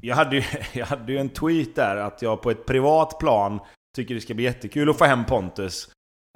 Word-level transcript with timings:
jag, 0.00 0.16
hade 0.16 0.36
ju, 0.36 0.42
jag 0.72 0.86
hade 0.86 1.12
ju 1.12 1.18
en 1.18 1.28
tweet 1.28 1.74
där 1.74 1.96
att 1.96 2.22
jag 2.22 2.42
på 2.42 2.50
ett 2.50 2.66
privat 2.66 3.18
plan 3.18 3.60
tycker 3.96 4.14
det 4.14 4.20
ska 4.20 4.34
bli 4.34 4.44
jättekul 4.44 4.90
att 4.90 4.98
få 4.98 5.04
hem 5.04 5.24
Pontus. 5.24 5.88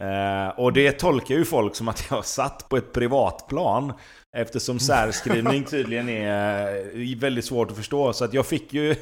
Eh, 0.03 0.59
och 0.59 0.73
det 0.73 0.93
tolkar 0.93 1.35
ju 1.35 1.45
folk 1.45 1.75
som 1.75 1.89
att 1.89 2.07
jag 2.11 2.25
satt 2.25 2.69
på 2.69 2.77
ett 2.77 2.93
privatplan. 2.93 3.93
Eftersom 4.37 4.79
särskrivning 4.81 5.65
tydligen 5.65 6.09
är 6.09 6.77
eh, 7.13 7.19
väldigt 7.19 7.45
svårt 7.45 7.71
att 7.71 7.77
förstå. 7.77 8.13
Så 8.13 8.25
att 8.25 8.35
jag 8.35 8.47
fick 8.47 8.73
ju, 8.73 8.95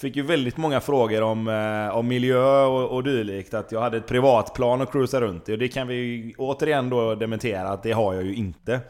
fick 0.00 0.16
ju 0.16 0.22
väldigt 0.22 0.56
många 0.56 0.80
frågor 0.80 1.22
om, 1.22 1.48
eh, 1.48 1.96
om 1.96 2.08
miljö 2.08 2.64
och, 2.64 2.96
och 2.96 3.04
dylikt. 3.04 3.54
Att 3.54 3.72
jag 3.72 3.80
hade 3.80 3.96
ett 3.96 4.06
privatplan 4.06 4.80
att 4.80 4.92
cruisa 4.92 5.20
runt 5.20 5.48
i. 5.48 5.54
Och 5.54 5.58
det 5.58 5.68
kan 5.68 5.88
vi 5.88 6.34
återigen 6.38 6.90
då 6.90 7.14
dementera 7.14 7.68
att 7.68 7.82
det 7.82 7.92
har 7.92 8.14
jag 8.14 8.24
ju 8.24 8.34
inte. 8.34 8.80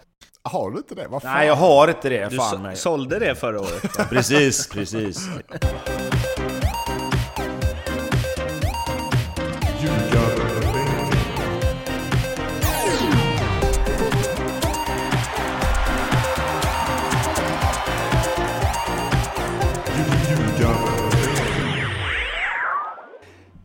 Har 0.42 0.70
du 0.70 0.76
inte 0.78 0.94
det? 0.94 1.06
Vad 1.08 1.22
fan? 1.22 1.34
Nej, 1.34 1.46
jag 1.46 1.54
har 1.54 1.88
inte 1.88 2.08
det. 2.08 2.28
Du 2.28 2.36
Fan 2.36 2.50
så, 2.50 2.58
mig. 2.58 2.76
sålde 2.76 3.18
det 3.18 3.34
förra 3.34 3.60
året. 3.60 4.08
Precis, 4.10 4.68
precis. 4.68 5.28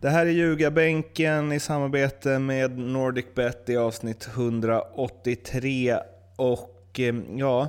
Det 0.02 0.10
här 0.10 0.26
är 0.26 0.30
Ljugarbänken 0.32 1.52
i 1.52 1.60
samarbete 1.60 2.40
med 2.40 2.78
NordicBet 2.78 3.70
i 3.70 3.78
avsnitt 3.78 4.28
183. 4.34 5.98
Och 6.44 7.00
eh, 7.00 7.16
ja, 7.38 7.68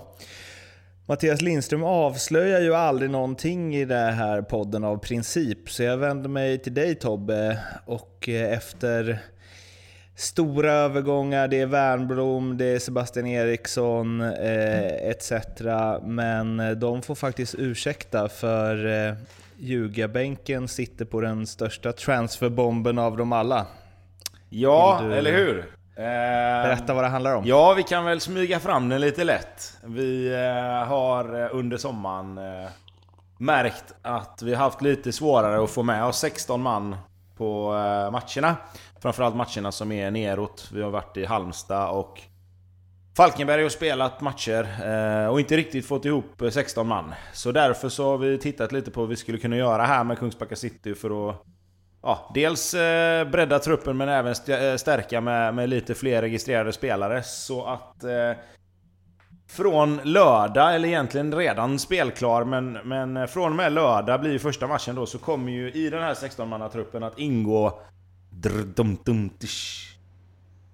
Mattias 1.06 1.40
Lindström 1.42 1.84
avslöjar 1.84 2.60
ju 2.60 2.74
aldrig 2.74 3.10
någonting 3.10 3.76
i 3.76 3.84
den 3.84 4.14
här 4.14 4.42
podden 4.42 4.84
av 4.84 4.96
princip. 4.98 5.70
Så 5.70 5.82
jag 5.82 5.96
vänder 5.96 6.28
mig 6.28 6.58
till 6.58 6.74
dig 6.74 6.94
Tobbe 6.94 7.58
och 7.86 8.28
eh, 8.28 8.52
efter 8.52 9.18
stora 10.16 10.72
övergångar, 10.72 11.48
det 11.48 11.60
är 11.60 11.66
Wernbloom, 11.66 12.58
det 12.58 12.64
är 12.64 12.78
Sebastian 12.78 13.26
Eriksson 13.26 14.20
eh, 14.20 15.08
etc. 15.10 15.32
Men 16.02 16.60
eh, 16.60 16.70
de 16.70 17.02
får 17.02 17.14
faktiskt 17.14 17.54
ursäkta 17.58 18.28
för 18.28 18.86
eh, 19.08 19.14
Ljugarbänken 19.58 20.68
sitter 20.68 21.04
på 21.04 21.20
den 21.20 21.46
största 21.46 21.92
transferbomben 21.92 22.98
av 22.98 23.16
dem 23.16 23.32
alla. 23.32 23.66
Ja, 24.50 25.00
du- 25.02 25.14
eller 25.14 25.32
hur? 25.32 25.64
Eh, 25.96 26.04
Berätta 26.62 26.94
vad 26.94 27.04
det 27.04 27.08
handlar 27.08 27.34
om. 27.34 27.44
Ja, 27.46 27.74
vi 27.74 27.82
kan 27.82 28.04
väl 28.04 28.20
smyga 28.20 28.60
fram 28.60 28.88
den 28.88 29.00
lite 29.00 29.24
lätt. 29.24 29.78
Vi 29.84 30.34
eh, 30.34 30.88
har 30.88 31.42
eh, 31.42 31.48
under 31.52 31.76
sommaren 31.76 32.40
märkt 33.38 33.94
att 34.02 34.42
vi 34.42 34.54
har 34.54 34.64
haft 34.64 34.82
lite 34.82 35.12
svårare 35.12 35.64
att 35.64 35.70
få 35.70 35.82
med 35.82 36.04
oss 36.04 36.18
16 36.18 36.62
man 36.62 36.96
på 37.36 37.70
matcherna. 38.12 38.56
Framförallt 39.00 39.36
matcherna 39.36 39.72
som 39.72 39.92
är 39.92 40.10
neråt. 40.10 40.70
Vi 40.72 40.82
har 40.82 40.90
varit 40.90 41.16
i 41.16 41.24
Halmstad 41.24 41.90
och 41.90 42.20
Falkenberg 43.16 43.64
och 43.64 43.72
spelat 43.72 44.20
matcher 44.20 44.68
och 45.30 45.40
inte 45.40 45.56
riktigt 45.56 45.86
fått 45.86 46.04
ihop 46.04 46.42
eh, 46.42 46.50
16 46.50 46.86
man. 46.86 47.14
Så 47.32 47.52
därför 47.52 47.88
så 47.88 48.10
har 48.10 48.18
vi 48.18 48.38
tittat 48.38 48.72
lite 48.72 48.90
på 48.90 49.00
vad 49.00 49.08
vi 49.08 49.16
skulle 49.16 49.38
kunna 49.38 49.56
göra 49.56 49.84
här 49.84 50.04
med 50.04 50.18
Kungsbacka 50.18 50.56
City 50.56 50.94
för 50.94 51.30
att 51.30 51.44
Ja, 52.06 52.30
dels 52.34 52.74
eh, 52.74 53.28
bredda 53.28 53.58
truppen 53.58 53.96
men 53.96 54.08
även 54.08 54.32
st- 54.32 54.66
eh, 54.68 54.76
stärka 54.76 55.20
med, 55.20 55.54
med 55.54 55.68
lite 55.68 55.94
fler 55.94 56.22
registrerade 56.22 56.72
spelare. 56.72 57.22
Så 57.22 57.64
att 57.66 58.04
eh, 58.04 58.32
från 59.48 60.00
lördag, 60.04 60.74
eller 60.74 60.88
egentligen 60.88 61.34
redan 61.34 61.78
spelklar, 61.78 62.44
men, 62.44 62.72
men 62.72 63.16
eh, 63.16 63.26
från 63.26 63.50
och 63.50 63.56
med 63.56 63.72
lördag 63.72 64.20
blir 64.20 64.38
första 64.38 64.66
matchen 64.66 64.94
då, 64.94 65.06
så 65.06 65.18
kommer 65.18 65.52
ju 65.52 65.72
i 65.72 65.90
den 65.90 66.02
här 66.02 66.14
16-mannatruppen 66.14 67.06
att 67.06 67.18
ingå... 67.18 67.78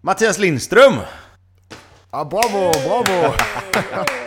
Mattias 0.00 0.38
Lindström! 0.38 0.94
Ja, 2.12 2.24
bravo, 2.24 2.72
bravo! 2.88 3.34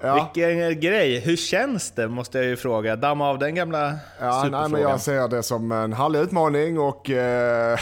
ja, 0.00 0.30
Vilken 0.34 0.80
grej! 0.80 1.20
Hur 1.20 1.36
känns 1.36 1.90
det, 1.90 2.08
måste 2.08 2.38
jag 2.38 2.46
ju 2.46 2.56
fråga. 2.56 2.96
Damma 2.96 3.28
av 3.28 3.38
den 3.38 3.54
gamla 3.54 3.94
ja 4.20 4.48
nej, 4.50 4.68
men 4.68 4.80
jag 4.80 5.00
ser 5.00 5.28
det 5.28 5.42
som 5.42 5.72
en 5.72 5.92
härlig 5.92 6.18
utmaning 6.20 6.78
och... 6.78 7.10
Eh, 7.10 7.78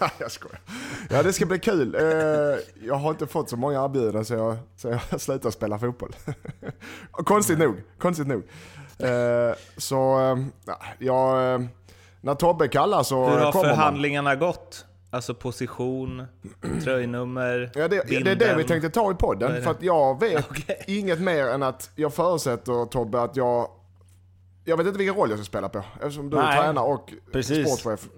jag 0.18 0.30
skojar. 0.30 0.60
Ja, 1.10 1.22
det 1.22 1.32
ska 1.32 1.46
bli 1.46 1.58
kul. 1.58 1.94
Eh, 1.94 2.02
jag 2.86 2.94
har 2.94 3.10
inte 3.10 3.26
fått 3.26 3.50
så 3.50 3.56
många 3.56 3.84
erbjudanden 3.84 4.24
så 4.24 4.34
jag, 4.34 4.56
så 4.76 4.88
jag 5.10 5.20
slutar 5.20 5.50
spela 5.50 5.78
fotboll. 5.78 6.16
Konstigt 7.12 7.58
nog, 7.58 7.82
konstigt 7.98 8.26
nog. 8.26 8.42
Eh, 8.98 9.54
så, 9.76 10.20
eh, 10.20 10.36
ja. 10.98 11.42
Eh, 11.54 11.60
när 12.20 12.34
Tobbe 12.34 12.68
kallar 12.68 13.02
så 13.02 13.28
Hur 13.28 13.38
har 13.38 13.52
kommer 13.52 13.68
man. 13.68 13.76
förhandlingarna 13.76 14.36
gått? 14.36 14.84
Alltså 15.12 15.34
position, 15.34 16.26
tröjnummer, 16.84 17.70
Ja, 17.74 17.88
det, 17.88 18.02
det 18.08 18.30
är 18.30 18.36
det 18.36 18.54
vi 18.56 18.64
tänkte 18.64 18.90
ta 18.90 19.10
i 19.10 19.14
är 19.14 19.14
podden. 19.14 19.62
För 19.62 19.70
att 19.70 19.82
jag 19.82 20.20
vet 20.20 20.46
Okej. 20.50 20.84
inget 20.86 21.20
mer 21.20 21.46
än 21.46 21.62
att 21.62 21.90
jag 21.94 22.14
förutsätter 22.14 22.86
Tobbe 22.86 23.20
att 23.22 23.36
jag... 23.36 23.68
Jag 24.64 24.76
vet 24.76 24.86
inte 24.86 24.98
vilken 24.98 25.16
roll 25.16 25.30
jag 25.30 25.38
ska 25.38 25.44
spela 25.44 25.68
på. 25.68 25.84
Eftersom 26.00 26.30
du 26.30 26.36
är 26.36 26.42
Nej, 26.42 26.58
tränare 26.60 26.84
och 26.84 27.12
precis. 27.32 27.80
sportchef. 27.80 28.08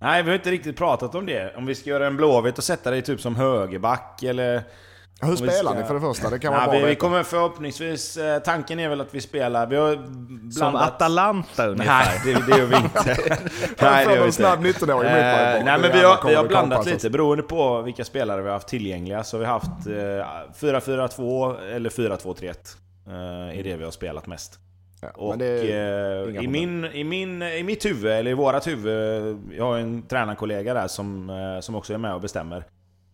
Nej, 0.00 0.22
vi 0.22 0.28
har 0.30 0.36
inte 0.36 0.50
riktigt 0.50 0.76
pratat 0.76 1.14
om 1.14 1.26
det. 1.26 1.54
Om 1.56 1.66
vi 1.66 1.74
ska 1.74 1.90
göra 1.90 2.06
en 2.06 2.16
Blåvitt 2.16 2.58
och 2.58 2.64
sätta 2.64 2.90
dig 2.90 3.02
typ 3.02 3.20
som 3.20 3.36
högerback 3.36 4.22
eller... 4.22 4.62
Hur 5.20 5.36
spelar 5.36 5.52
ska- 5.52 5.74
ni 5.74 5.84
för 5.84 5.94
det 5.94 6.00
första? 6.00 6.30
Det 6.30 6.38
kan 6.38 6.52
vara 6.52 6.66
Nej, 6.66 6.80
vi, 6.82 6.86
vi 6.88 6.94
kommer 6.96 7.22
förhoppningsvis... 7.22 8.16
eh, 8.16 8.38
Tanken 8.38 8.80
är 8.80 8.88
väl 8.88 9.00
att 9.00 9.14
vi 9.14 9.20
spelar... 9.20 9.66
Vi 9.66 9.76
har 9.76 9.94
Som 9.94 10.50
blandat... 10.50 10.88
Atalanta 10.94 11.66
ungefär. 11.66 12.04
Nej, 12.04 12.20
det, 12.46 12.52
det 12.52 12.58
gör 12.58 12.66
vi 12.66 12.76
inte. 12.76 13.16
Jag 13.78 13.92
det 13.92 14.02
gör 14.14 14.20
vi 14.20 14.26
en 14.26 14.32
snabb 14.32 14.66
inte. 14.66 14.84
19-åring 14.86 14.94
mot 15.10 15.12
mig. 15.12 15.56
Eh, 15.58 15.64
nej 15.64 15.78
men 15.80 15.92
vi 15.92 16.02
har, 16.02 16.28
vi 16.28 16.34
har 16.34 16.44
blandat 16.48 16.86
lite 16.86 17.10
beroende 17.10 17.42
på 17.42 17.82
vilka 17.82 18.04
spelare 18.04 18.40
vi 18.42 18.46
har 18.48 18.54
haft 18.54 18.68
tillgängliga. 18.68 19.24
Så 19.24 19.38
vi 19.38 19.44
har 19.44 19.52
haft 19.52 19.86
eh, 19.86 20.66
4-4-2 20.68 21.60
eller 21.74 21.90
4-2-3-1. 21.90 22.54
Eh, 23.06 23.58
är 23.58 23.62
det 23.64 23.76
vi 23.76 23.84
har 23.84 23.90
spelat 23.90 24.26
mest. 24.26 24.58
Ja, 25.00 25.08
Och 25.16 25.42
eh, 25.42 26.42
i, 26.44 26.48
min, 26.48 26.84
i, 26.84 27.04
min, 27.04 27.42
i 27.42 27.62
mitt 27.62 27.84
huvud, 27.86 28.12
eller 28.12 28.30
i 28.30 28.34
vårat 28.34 28.66
huvud, 28.66 29.38
jag 29.56 29.64
har 29.64 29.78
en 29.78 30.02
tränarkollega 30.02 30.74
där 30.74 30.88
som, 30.88 31.30
eh, 31.30 31.60
som 31.60 31.74
också 31.74 31.94
är 31.94 31.98
med 31.98 32.14
och 32.14 32.20
bestämmer. 32.20 32.64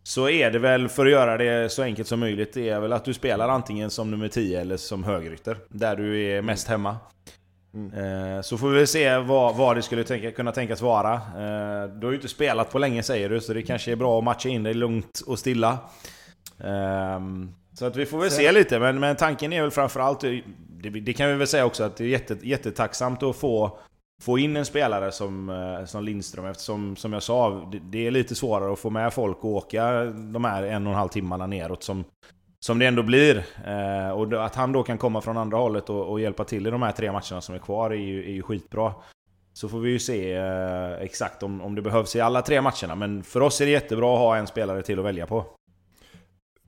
Så 0.07 0.29
är 0.29 0.51
det 0.51 0.59
väl, 0.59 0.89
för 0.89 1.07
att 1.07 1.13
göra 1.13 1.37
det 1.37 1.73
så 1.73 1.83
enkelt 1.83 2.09
som 2.09 2.21
möjligt, 2.21 2.53
det 2.55 2.69
är 2.69 2.81
väl 2.81 2.93
att 2.93 3.05
du 3.05 3.15
spelar 3.15 3.49
antingen 3.49 3.91
som 3.91 4.11
nummer 4.11 4.29
10 4.29 4.61
eller 4.61 4.77
som 4.77 5.05
högerytter. 5.05 5.57
Där 5.69 5.97
du 5.97 6.23
är 6.23 6.43
mest 6.43 6.69
hemma. 6.69 6.97
Eh, 7.97 8.43
Så 8.43 8.59
får 8.59 8.69
vi 8.71 8.87
se 8.87 9.17
vad, 9.19 9.57
vad 9.57 9.77
det 9.77 9.83
skulle 9.83 10.05
tänka, 10.05 10.31
kunna 10.33 10.53
tänkas 10.53 10.81
vara. 10.83 11.13
Eh, 11.15 11.89
Du 11.89 12.07
har 12.07 12.11
ju 12.13 12.15
inte 12.15 12.29
spelat 12.29 12.71
på 12.71 12.79
länge 12.79 13.03
säger 13.03 13.29
du, 13.29 13.41
så 13.41 13.55
det 13.55 13.63
kanske 13.63 13.93
är 13.93 13.97
bra 13.97 14.19
att 14.19 14.25
matcha 14.25 14.49
in 14.49 14.63
dig 14.63 14.75
lugnt 14.75 15.21
och 15.27 15.39
stilla. 15.39 15.79
Ehm, 16.65 17.55
Så 17.73 17.87
att 17.87 17.97
vi 17.97 18.07
får 18.07 18.19
väl 18.19 18.31
se 18.31 18.53
lite, 18.53 18.79
men, 18.79 19.01
men 19.01 19.17
tanken 19.17 19.53
är 19.53 19.63
väl 19.63 19.71
framförallt... 19.71 20.21
Det, 20.21 20.91
det 20.91 21.13
kan 21.13 21.29
vi 21.29 21.35
väl 21.35 21.47
säga 21.47 21.65
också 21.65 21.85
att 21.85 21.97
det 21.97 22.05
är 22.05 22.09
jätte, 22.09 22.37
jättetacksamt 22.43 23.23
att 23.23 23.37
få, 23.37 23.79
få 24.25 24.39
in 24.39 24.57
en 24.57 24.65
spelare 24.65 25.13
som, 25.13 25.49
eh, 25.49 25.85
som 25.85 26.05
Lindström 26.05 26.47
eftersom, 26.47 26.97
som 26.97 27.13
jag 27.13 27.23
sa, 27.23 27.69
det, 27.73 27.79
det 27.79 28.07
är 28.07 28.11
lite 28.11 28.35
svårare 28.35 28.73
att 28.73 28.79
få 28.79 28.91
med 28.91 29.13
folk 29.13 29.45
och 29.45 29.51
åka 29.51 30.05
de 30.05 30.45
här 30.45 30.63
en 30.63 30.87
och 30.87 30.93
en 30.93 30.99
halv 30.99 31.09
timmarna 31.09 31.47
neråt 31.47 31.83
som, 31.83 32.05
som 32.61 32.79
det 32.79 32.87
ändå 32.87 33.03
blir. 33.03 33.45
Eh, 33.67 34.11
och 34.11 34.45
att 34.47 34.55
han 34.55 34.73
då 34.73 34.83
kan 34.83 34.99
komma 34.99 35.21
från 35.21 35.37
andra 35.37 35.59
hållet 35.59 35.91
och, 35.91 36.11
och 36.11 36.21
hjälpa 36.21 36.45
till 36.45 36.67
i 36.67 36.71
de 36.71 36.83
här 36.83 36.93
tre 36.93 37.13
matcherna 37.13 37.41
som 37.41 37.55
är 37.55 37.59
kvar 37.59 37.91
är 37.91 37.95
ju, 37.95 38.25
är 38.25 38.33
ju 38.33 38.43
skitbra. 38.43 38.95
Så 39.53 39.69
får 39.69 39.79
vi 39.79 39.91
ju 39.91 39.99
se 39.99 40.33
eh, 40.35 40.93
exakt 40.93 41.43
om, 41.43 41.61
om 41.61 41.75
det 41.75 41.83
behövs 41.83 42.17
i 42.17 42.21
alla 42.21 42.43
tre 42.43 42.61
matcherna. 42.61 42.95
Men 42.95 43.23
för 43.23 43.41
oss 43.41 43.61
är 43.61 43.65
det 43.65 43.73
jättebra 43.73 44.15
att 44.15 44.19
ha 44.19 44.37
en 44.37 44.47
spelare 44.47 44.83
till 44.83 44.99
att 44.99 45.05
välja 45.05 45.27
på. 45.27 45.45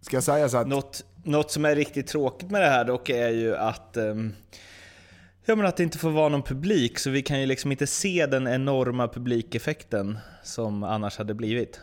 Ska 0.01 0.21
sägas 0.21 0.55
att... 0.55 0.67
Något, 0.67 1.05
något 1.25 1.51
som 1.51 1.65
är 1.65 1.75
riktigt 1.77 2.07
tråkigt 2.07 2.51
med 2.51 2.63
det 2.63 2.69
här 2.69 2.85
dock 2.85 3.09
är 3.09 3.29
ju 3.29 3.57
att 3.57 3.97
ehm, 3.97 4.33
Ja 5.49 5.57
men 5.57 5.67
att 5.67 5.77
det 5.77 5.83
inte 5.83 5.99
får 5.99 6.11
vara 6.11 6.29
någon 6.29 6.43
publik, 6.43 6.99
så 6.99 7.11
vi 7.11 7.23
kan 7.23 7.41
ju 7.41 7.47
liksom 7.47 7.73
inte 7.73 7.87
se 7.87 8.27
den 8.27 8.49
enorma 8.49 9.09
publikeffekten 9.09 10.19
som 10.43 10.83
annars 10.83 11.19
hade 11.19 11.35
blivit. 11.35 11.81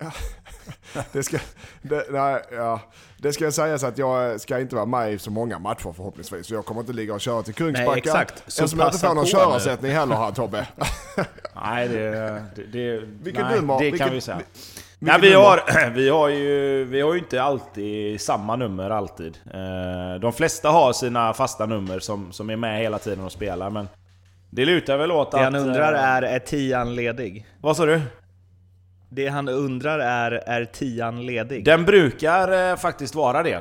Det 1.12 1.22
ska, 1.22 1.38
det, 1.82 2.06
nej, 2.10 2.42
ja, 2.52 2.80
det 3.18 3.32
ska 3.32 3.52
sägas 3.52 3.84
att 3.84 3.98
jag 3.98 4.40
ska 4.40 4.60
inte 4.60 4.74
vara 4.74 4.86
med 4.86 5.12
i 5.12 5.18
så 5.18 5.30
många 5.30 5.58
matcher 5.58 5.92
förhoppningsvis. 5.96 6.46
Så 6.46 6.54
jag 6.54 6.64
kommer 6.64 6.80
inte 6.80 6.92
ligga 6.92 7.14
och 7.14 7.20
köra 7.20 7.42
till 7.42 7.54
Kungsbacka. 7.54 7.90
Nej, 7.90 7.98
exakt. 7.98 8.42
Så 8.46 8.64
Eftersom 8.64 8.80
jag 8.80 8.88
inte 8.88 8.98
får 8.98 9.14
någon 9.14 9.26
körersättning 9.26 9.92
heller 9.92 10.16
här 10.16 10.32
Tobbe. 10.32 10.68
Nej, 11.54 11.88
det, 11.88 12.10
det, 12.56 12.62
det, 12.72 12.98
Vilken 12.98 13.44
nej, 13.44 13.56
nummer? 13.56 13.78
det 13.78 13.98
kan 13.98 14.12
vi 14.12 14.20
säga. 14.20 14.40
Vi- 14.98 15.06
Nej, 15.06 15.18
vi, 15.20 15.30
nummer? 15.32 15.44
har, 15.44 15.90
vi, 15.94 16.08
har 16.08 16.28
ju, 16.28 16.84
vi 16.84 17.00
har 17.00 17.12
ju 17.12 17.18
inte 17.18 17.42
alltid 17.42 18.20
samma 18.20 18.56
nummer 18.56 18.90
alltid. 18.90 19.38
Eh, 19.54 20.20
De 20.20 20.32
flesta 20.32 20.68
har 20.68 20.92
sina 20.92 21.34
fasta 21.34 21.66
nummer 21.66 21.98
som, 21.98 22.32
som 22.32 22.50
är 22.50 22.56
med 22.56 22.80
hela 22.80 22.98
tiden 22.98 23.24
och 23.24 23.32
spelar, 23.32 23.70
men 23.70 23.88
det 24.50 24.64
lutar 24.64 24.96
väl 24.96 25.12
åt 25.12 25.30
Det 25.30 25.36
att... 25.36 25.44
han 25.44 25.54
undrar 25.54 25.92
eh, 25.94 26.04
är, 26.04 26.22
är 26.22 26.38
tian 26.38 26.94
ledig? 26.94 27.46
Vad 27.60 27.76
sa 27.76 27.86
du? 27.86 28.00
Det 29.08 29.28
han 29.28 29.48
undrar 29.48 29.98
är, 29.98 30.30
är 30.32 30.64
tian 30.64 31.26
ledig? 31.26 31.64
Den 31.64 31.84
brukar 31.84 32.70
eh, 32.70 32.76
faktiskt 32.76 33.14
vara 33.14 33.42
det. 33.42 33.60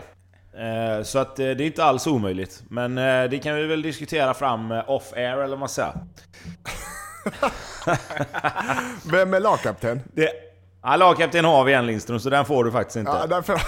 Så 1.04 1.20
att 1.20 1.36
det 1.36 1.44
är 1.52 1.62
inte 1.62 1.84
alls 1.84 2.08
omöjligt. 2.08 2.64
Men 2.70 2.96
det 3.32 3.40
kan 3.44 3.56
vi 3.56 3.66
väl 3.68 3.82
diskutera 3.82 4.34
fram 4.34 4.72
off-air 4.88 5.34
eller 5.34 5.48
vad 5.48 5.60
man 5.60 5.70
säger. 5.70 5.92
Vem 9.12 9.34
är 9.34 9.40
lagkapten? 9.40 10.02
Det... 10.14 10.30
Ja, 10.88 10.96
lagkapten 10.96 11.46
har 11.46 11.64
vi 11.64 11.74
en 11.74 11.86
Lindström, 11.86 12.20
så 12.20 12.30
den 12.30 12.46
får 12.46 12.64
du 12.64 12.72
faktiskt 12.72 12.96
inte. 12.96 13.12
Ja, 13.12 13.28
därför... 13.28 13.62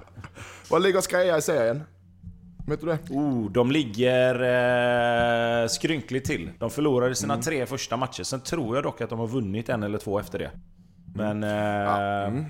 Vad 0.70 0.82
ligger 0.82 1.00
Skreja 1.00 1.38
i 1.38 1.42
serien? 1.42 1.82
Vet 2.66 2.80
du 2.80 2.86
det? 2.86 2.98
Oh, 3.10 3.50
de 3.50 3.70
ligger 3.70 4.34
eh, 5.62 5.68
skrynkligt 5.68 6.26
till. 6.26 6.50
De 6.58 6.70
förlorade 6.70 7.14
sina 7.14 7.34
mm. 7.34 7.42
tre 7.42 7.66
första 7.66 7.96
matcher. 7.96 8.22
Sen 8.22 8.40
tror 8.40 8.76
jag 8.76 8.84
dock 8.84 9.00
att 9.00 9.10
de 9.10 9.18
har 9.18 9.26
vunnit 9.26 9.68
en 9.68 9.82
eller 9.82 9.98
två 9.98 10.18
efter 10.18 10.38
det. 10.38 10.50
Men... 11.14 11.44
Eh, 11.44 11.50
ja. 11.50 12.24
Mm. 12.26 12.44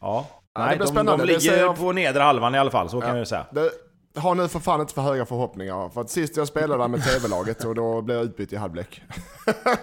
ja. 0.00 0.26
Nej, 0.58 0.78
de, 0.78 1.06
de 1.06 1.20
ligger 1.20 1.58
jag... 1.58 1.76
på 1.76 1.92
nedre 1.92 2.22
halvan 2.22 2.54
i 2.54 2.58
alla 2.58 2.70
fall, 2.70 2.88
så 2.88 2.96
ja. 2.96 3.00
kan 3.00 3.18
jag 3.18 3.28
säga. 3.28 3.46
Det 3.50 3.70
har 4.20 4.34
nu 4.34 4.48
för 4.48 4.60
fan 4.60 4.80
inte 4.80 4.94
för 4.94 5.02
höga 5.02 5.26
förhoppningar. 5.26 5.88
För 5.88 6.00
att 6.00 6.10
sist 6.10 6.36
jag 6.36 6.48
spelade 6.48 6.88
med 6.88 7.04
TV-laget 7.12 7.64
och 7.64 7.74
då 7.74 8.02
blev 8.02 8.16
jag 8.16 8.24
utbytt 8.24 8.52
i 8.52 8.56
halvlek. 8.56 9.02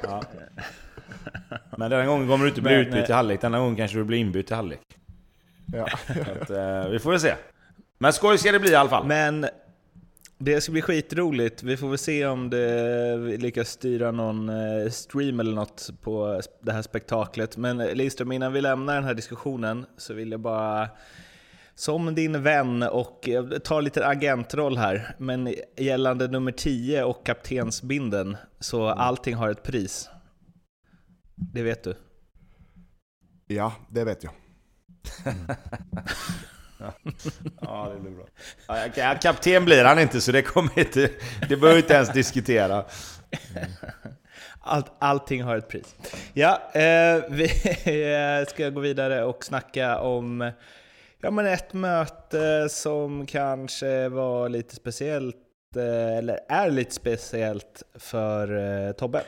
Ja. 0.03 0.21
Men 1.77 1.91
den 1.91 2.07
gången 2.07 2.27
kommer 2.27 2.45
du 2.45 2.49
inte 2.49 2.61
bli 2.61 2.73
utbytt 2.73 3.09
i 3.09 3.13
halvlek, 3.13 3.41
denna 3.41 3.59
gången 3.59 3.75
kanske 3.75 3.97
du 3.97 4.03
blir 4.03 4.17
inbytt 4.17 4.51
i 4.51 4.53
halvlek. 4.53 4.79
Ja. 5.73 5.87
att, 6.07 6.49
eh, 6.49 6.89
vi 6.89 6.99
får 6.99 7.11
väl 7.11 7.19
se. 7.19 7.33
Men 7.97 8.13
skoj 8.13 8.37
ska 8.37 8.51
det 8.51 8.59
bli 8.59 8.71
i 8.71 8.75
alla 8.75 8.89
fall. 8.89 9.07
Men 9.07 9.45
det 10.37 10.61
ska 10.61 10.71
bli 10.71 10.81
skitroligt. 10.81 11.63
Vi 11.63 11.77
får 11.77 11.89
väl 11.89 11.97
se 11.97 12.25
om 12.25 12.49
det 12.49 13.17
lyckas 13.17 13.69
styra 13.69 14.11
någon 14.11 14.49
eh, 14.49 14.89
stream 14.89 15.39
eller 15.39 15.53
något 15.53 15.89
på 16.01 16.41
det 16.61 16.71
här 16.71 16.81
spektaklet. 16.81 17.57
Men 17.57 17.77
Lindström, 17.77 18.31
innan 18.31 18.53
vi 18.53 18.61
lämnar 18.61 18.95
den 18.95 19.03
här 19.03 19.13
diskussionen 19.13 19.85
så 19.97 20.13
vill 20.13 20.31
jag 20.31 20.39
bara 20.39 20.89
som 21.75 22.15
din 22.15 22.43
vän 22.43 22.83
och 22.83 23.29
ta 23.63 23.81
lite 23.81 24.07
agentroll 24.07 24.77
här, 24.77 25.15
men 25.17 25.55
gällande 25.77 26.27
nummer 26.27 26.51
10 26.51 27.03
och 27.03 27.25
kaptensbinden, 27.25 28.37
så 28.59 28.85
mm. 28.85 28.97
allting 28.97 29.35
har 29.35 29.49
ett 29.49 29.63
pris. 29.63 30.09
Det 31.53 31.63
vet 31.63 31.83
du? 31.83 31.95
Ja, 33.47 33.73
det 33.89 34.03
vet 34.03 34.23
jag. 34.23 34.33
ja, 37.61 37.91
det 37.93 37.99
blir 37.99 38.11
bra. 38.11 38.25
Ja, 38.95 39.15
kapten 39.21 39.65
blir 39.65 39.85
han 39.85 39.99
inte, 39.99 40.21
så 40.21 40.31
det 40.31 40.41
kommer 40.41 40.79
inte... 40.79 41.09
Det 41.49 41.57
behöver 41.57 41.73
vi 41.73 41.81
inte 41.81 41.93
ens 41.93 42.09
diskutera. 42.09 42.85
Allt, 44.59 44.91
allting 44.99 45.43
har 45.43 45.57
ett 45.57 45.67
pris. 45.67 45.95
Ja, 46.33 46.71
eh, 46.73 47.23
vi 47.29 47.47
ska 48.49 48.69
gå 48.69 48.79
vidare 48.79 49.23
och 49.23 49.45
snacka 49.45 49.99
om 49.99 50.51
ja, 51.21 51.31
men 51.31 51.45
ett 51.45 51.73
möte 51.73 52.69
som 52.69 53.25
kanske 53.25 54.09
var 54.09 54.49
lite 54.49 54.75
speciellt, 54.75 55.35
eh, 55.75 56.17
eller 56.17 56.39
är 56.49 56.69
lite 56.69 56.93
speciellt 56.93 57.83
för 57.95 58.57
eh, 58.87 58.91
Tobbe. 58.91 59.23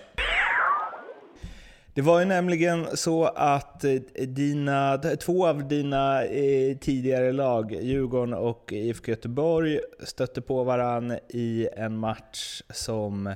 Det 1.96 2.02
var 2.02 2.20
ju 2.20 2.26
nämligen 2.26 2.98
så 2.98 3.26
att 3.26 3.84
eh, 3.84 3.94
dina, 4.28 4.98
två 4.98 5.48
av 5.48 5.68
dina 5.68 6.24
eh, 6.24 6.78
tidigare 6.78 7.32
lag, 7.32 7.72
Djurgården 7.82 8.34
och 8.34 8.74
IFK 8.74 9.12
Göteborg, 9.12 9.80
stötte 10.04 10.42
på 10.42 10.64
varann 10.64 11.18
i 11.30 11.68
en 11.76 11.98
match 11.98 12.62
som 12.70 13.36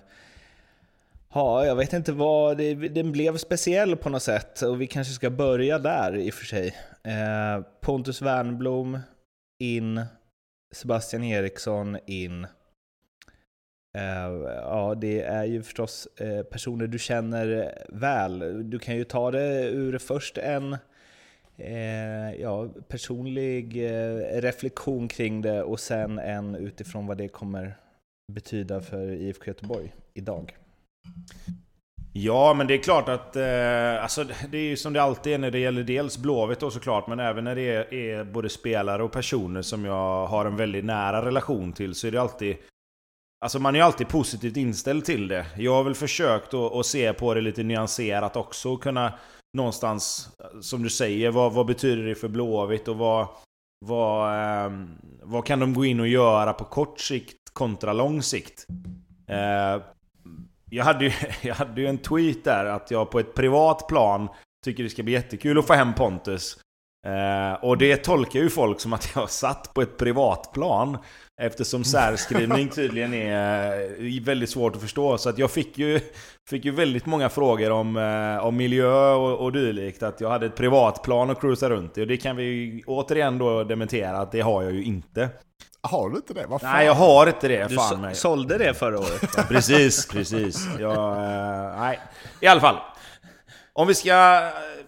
Ja, 1.33 1.65
jag 1.65 1.75
vet 1.75 1.94
inte 1.94 2.12
vad, 2.12 2.57
det, 2.57 2.74
den 2.74 3.12
blev 3.12 3.38
speciell 3.38 3.95
på 3.95 4.09
något 4.09 4.24
sätt 4.24 4.62
och 4.62 4.81
vi 4.81 4.88
kanske 4.88 5.13
ska 5.13 5.30
börja 5.30 5.80
där 5.80 6.15
i 6.18 6.30
och 6.30 6.33
för 6.33 6.45
sig. 6.45 6.75
Eh, 7.04 7.63
Pontus 7.81 8.21
Wernblom 8.21 9.00
in, 9.59 10.06
Sebastian 10.75 11.24
Eriksson 11.24 11.98
in. 12.06 12.48
Eh, 13.98 14.32
ja, 14.62 14.96
det 14.96 15.22
är 15.22 15.44
ju 15.44 15.64
förstås 15.64 16.08
eh, 16.18 16.44
personer 16.44 16.88
du 16.88 17.00
känner 17.00 17.74
väl. 17.90 18.70
Du 18.70 18.80
kan 18.80 18.96
ju 18.96 19.04
ta 19.04 19.32
det 19.32 19.70
ur 19.70 19.98
först 19.98 20.38
en 20.38 20.78
eh, 21.58 22.42
ja, 22.42 22.68
personlig 22.88 23.86
eh, 23.86 24.42
reflektion 24.42 25.08
kring 25.08 25.42
det 25.42 25.64
och 25.64 25.80
sen 25.80 26.20
en 26.20 26.56
utifrån 26.56 27.08
vad 27.08 27.18
det 27.18 27.28
kommer 27.28 27.78
betyda 28.34 28.82
för 28.82 29.12
IFK 29.12 29.46
Göteborg 29.46 29.94
idag. 30.14 30.56
Ja, 32.14 32.54
men 32.54 32.68
det 32.68 32.74
är 32.74 32.84
klart 32.84 33.10
att... 33.10 33.36
Eh, 33.36 34.04
alltså, 34.04 34.26
det 34.52 34.58
är 34.58 34.70
ju 34.70 34.78
som 34.78 34.94
det 34.94 35.02
alltid 35.02 35.34
är 35.34 35.38
när 35.38 35.52
det 35.52 35.60
gäller 35.60 35.84
dels 35.84 36.18
Blåvitt 36.18 36.60
då 36.60 36.72
såklart, 36.72 37.08
men 37.08 37.20
även 37.20 37.44
när 37.44 37.56
det 37.56 37.76
är, 37.76 37.94
är, 37.94 38.24
både 38.24 38.50
spelare 38.50 39.04
och 39.04 39.12
personer 39.12 39.62
som 39.62 39.86
jag 39.86 40.28
har 40.28 40.46
en 40.46 40.56
väldigt 40.56 40.86
nära 40.86 41.26
relation 41.26 41.74
till 41.74 41.96
så 41.96 42.08
är 42.08 42.12
det 42.12 42.22
alltid 42.22 42.58
Alltså 43.39 43.60
man 43.60 43.75
är 43.75 43.80
ju 43.80 43.86
alltid 43.86 44.07
positivt 44.07 44.57
inställd 44.57 45.06
till 45.06 45.28
det. 45.28 45.45
Jag 45.57 45.74
har 45.74 45.84
väl 45.84 45.95
försökt 45.95 46.54
att, 46.54 46.74
att 46.74 46.86
se 46.86 47.13
på 47.13 47.34
det 47.34 47.42
lite 47.42 47.63
nyanserat 47.63 48.36
också 48.36 48.74
och 48.74 48.84
kunna 48.84 49.13
någonstans, 49.54 50.30
som 50.62 50.84
du 50.84 50.89
säger, 50.89 51.31
vad, 51.31 51.54
vad 51.54 51.66
betyder 51.66 52.04
det 52.04 52.16
för 52.16 52.28
Blåvitt 52.28 52.88
och 52.88 52.98
vad, 52.98 53.28
vad, 53.86 54.39
eh, 54.66 54.72
vad 55.22 55.45
kan 55.45 55.60
de 55.60 55.74
gå 55.74 55.86
in 55.86 56.00
och 56.00 56.07
göra 56.07 56.54
på 56.54 56.63
kort 56.63 57.00
sikt 57.00 57.54
kontra 57.54 57.94
lång 57.94 58.22
sikt? 58.22 58.66
Eh, 59.28 59.81
jag, 60.69 60.83
hade 60.83 61.06
ju, 61.06 61.12
jag 61.42 61.56
hade 61.56 61.81
ju 61.81 61.88
en 61.88 61.98
tweet 61.98 62.44
där 62.44 62.66
att 62.66 62.92
jag 62.92 63.12
på 63.12 63.19
ett 63.19 63.33
privat 63.33 63.88
plan 63.88 64.30
tycker 64.66 64.83
det 64.83 64.90
ska 64.90 65.04
bli 65.04 65.13
jättekul 65.13 65.57
att 65.57 65.68
få 65.68 65.74
hem 65.74 65.94
Pontus. 65.94 66.60
Eh, 67.07 67.63
och 67.63 67.77
det 67.77 67.98
tolkar 67.98 68.39
ju 68.39 68.50
folk 68.50 68.80
som 68.80 68.94
att 68.94 69.09
jag 69.15 69.30
satt 69.30 69.74
på 69.74 69.81
ett 69.81 69.98
privatplan. 69.98 70.98
Eftersom 71.42 71.83
särskrivning 71.83 72.69
tydligen 72.69 73.13
är 73.13 73.81
eh, 74.18 74.24
väldigt 74.24 74.50
svårt 74.50 74.75
att 74.75 74.81
förstå. 74.81 75.18
Så 75.18 75.30
att 75.30 75.38
jag 75.38 75.51
fick 75.51 75.77
ju, 75.77 76.00
fick 76.50 76.65
ju 76.65 76.71
väldigt 76.71 77.06
många 77.06 77.30
frågor 77.30 77.71
om, 77.71 77.98
eh, 77.98 78.45
om 78.45 78.57
miljö 78.57 79.12
och, 79.12 79.45
och 79.45 79.51
dylikt. 79.51 80.04
Att 80.04 80.21
jag 80.21 80.30
hade 80.30 80.45
ett 80.45 80.56
privatplan 80.56 81.30
att 81.30 81.42
cruisa 81.42 81.69
runt 81.69 81.98
i. 81.98 82.04
Och 82.04 82.07
det 82.07 82.18
kan 82.18 82.36
vi 82.36 82.44
ju 82.44 82.83
återigen 82.88 83.38
då 83.38 83.63
dementera 83.63 84.18
att 84.18 84.31
det 84.31 84.42
har 84.42 84.63
jag 84.63 84.74
ju 84.74 84.83
inte. 84.83 85.30
Har 85.81 86.09
du 86.09 86.15
inte 86.15 86.33
det? 86.33 86.45
Vad 86.48 86.62
fan? 86.62 86.74
Nej, 86.74 86.86
jag 86.86 86.94
har 86.94 87.27
inte 87.27 87.48
det. 87.48 87.68
Du 87.69 87.75
fan 87.75 88.01
mig. 88.01 88.15
sålde 88.15 88.57
det 88.57 88.74
förra 88.74 89.00
året. 89.00 89.48
precis, 89.50 90.07
precis. 90.07 90.68
Jag, 90.80 91.18
eh, 91.18 91.80
nej. 91.80 92.00
I 92.42 92.48
alla 92.48 92.62
fall. 92.62 92.77
Om 93.74 93.88
vi 93.88 93.94
ska 93.94 94.42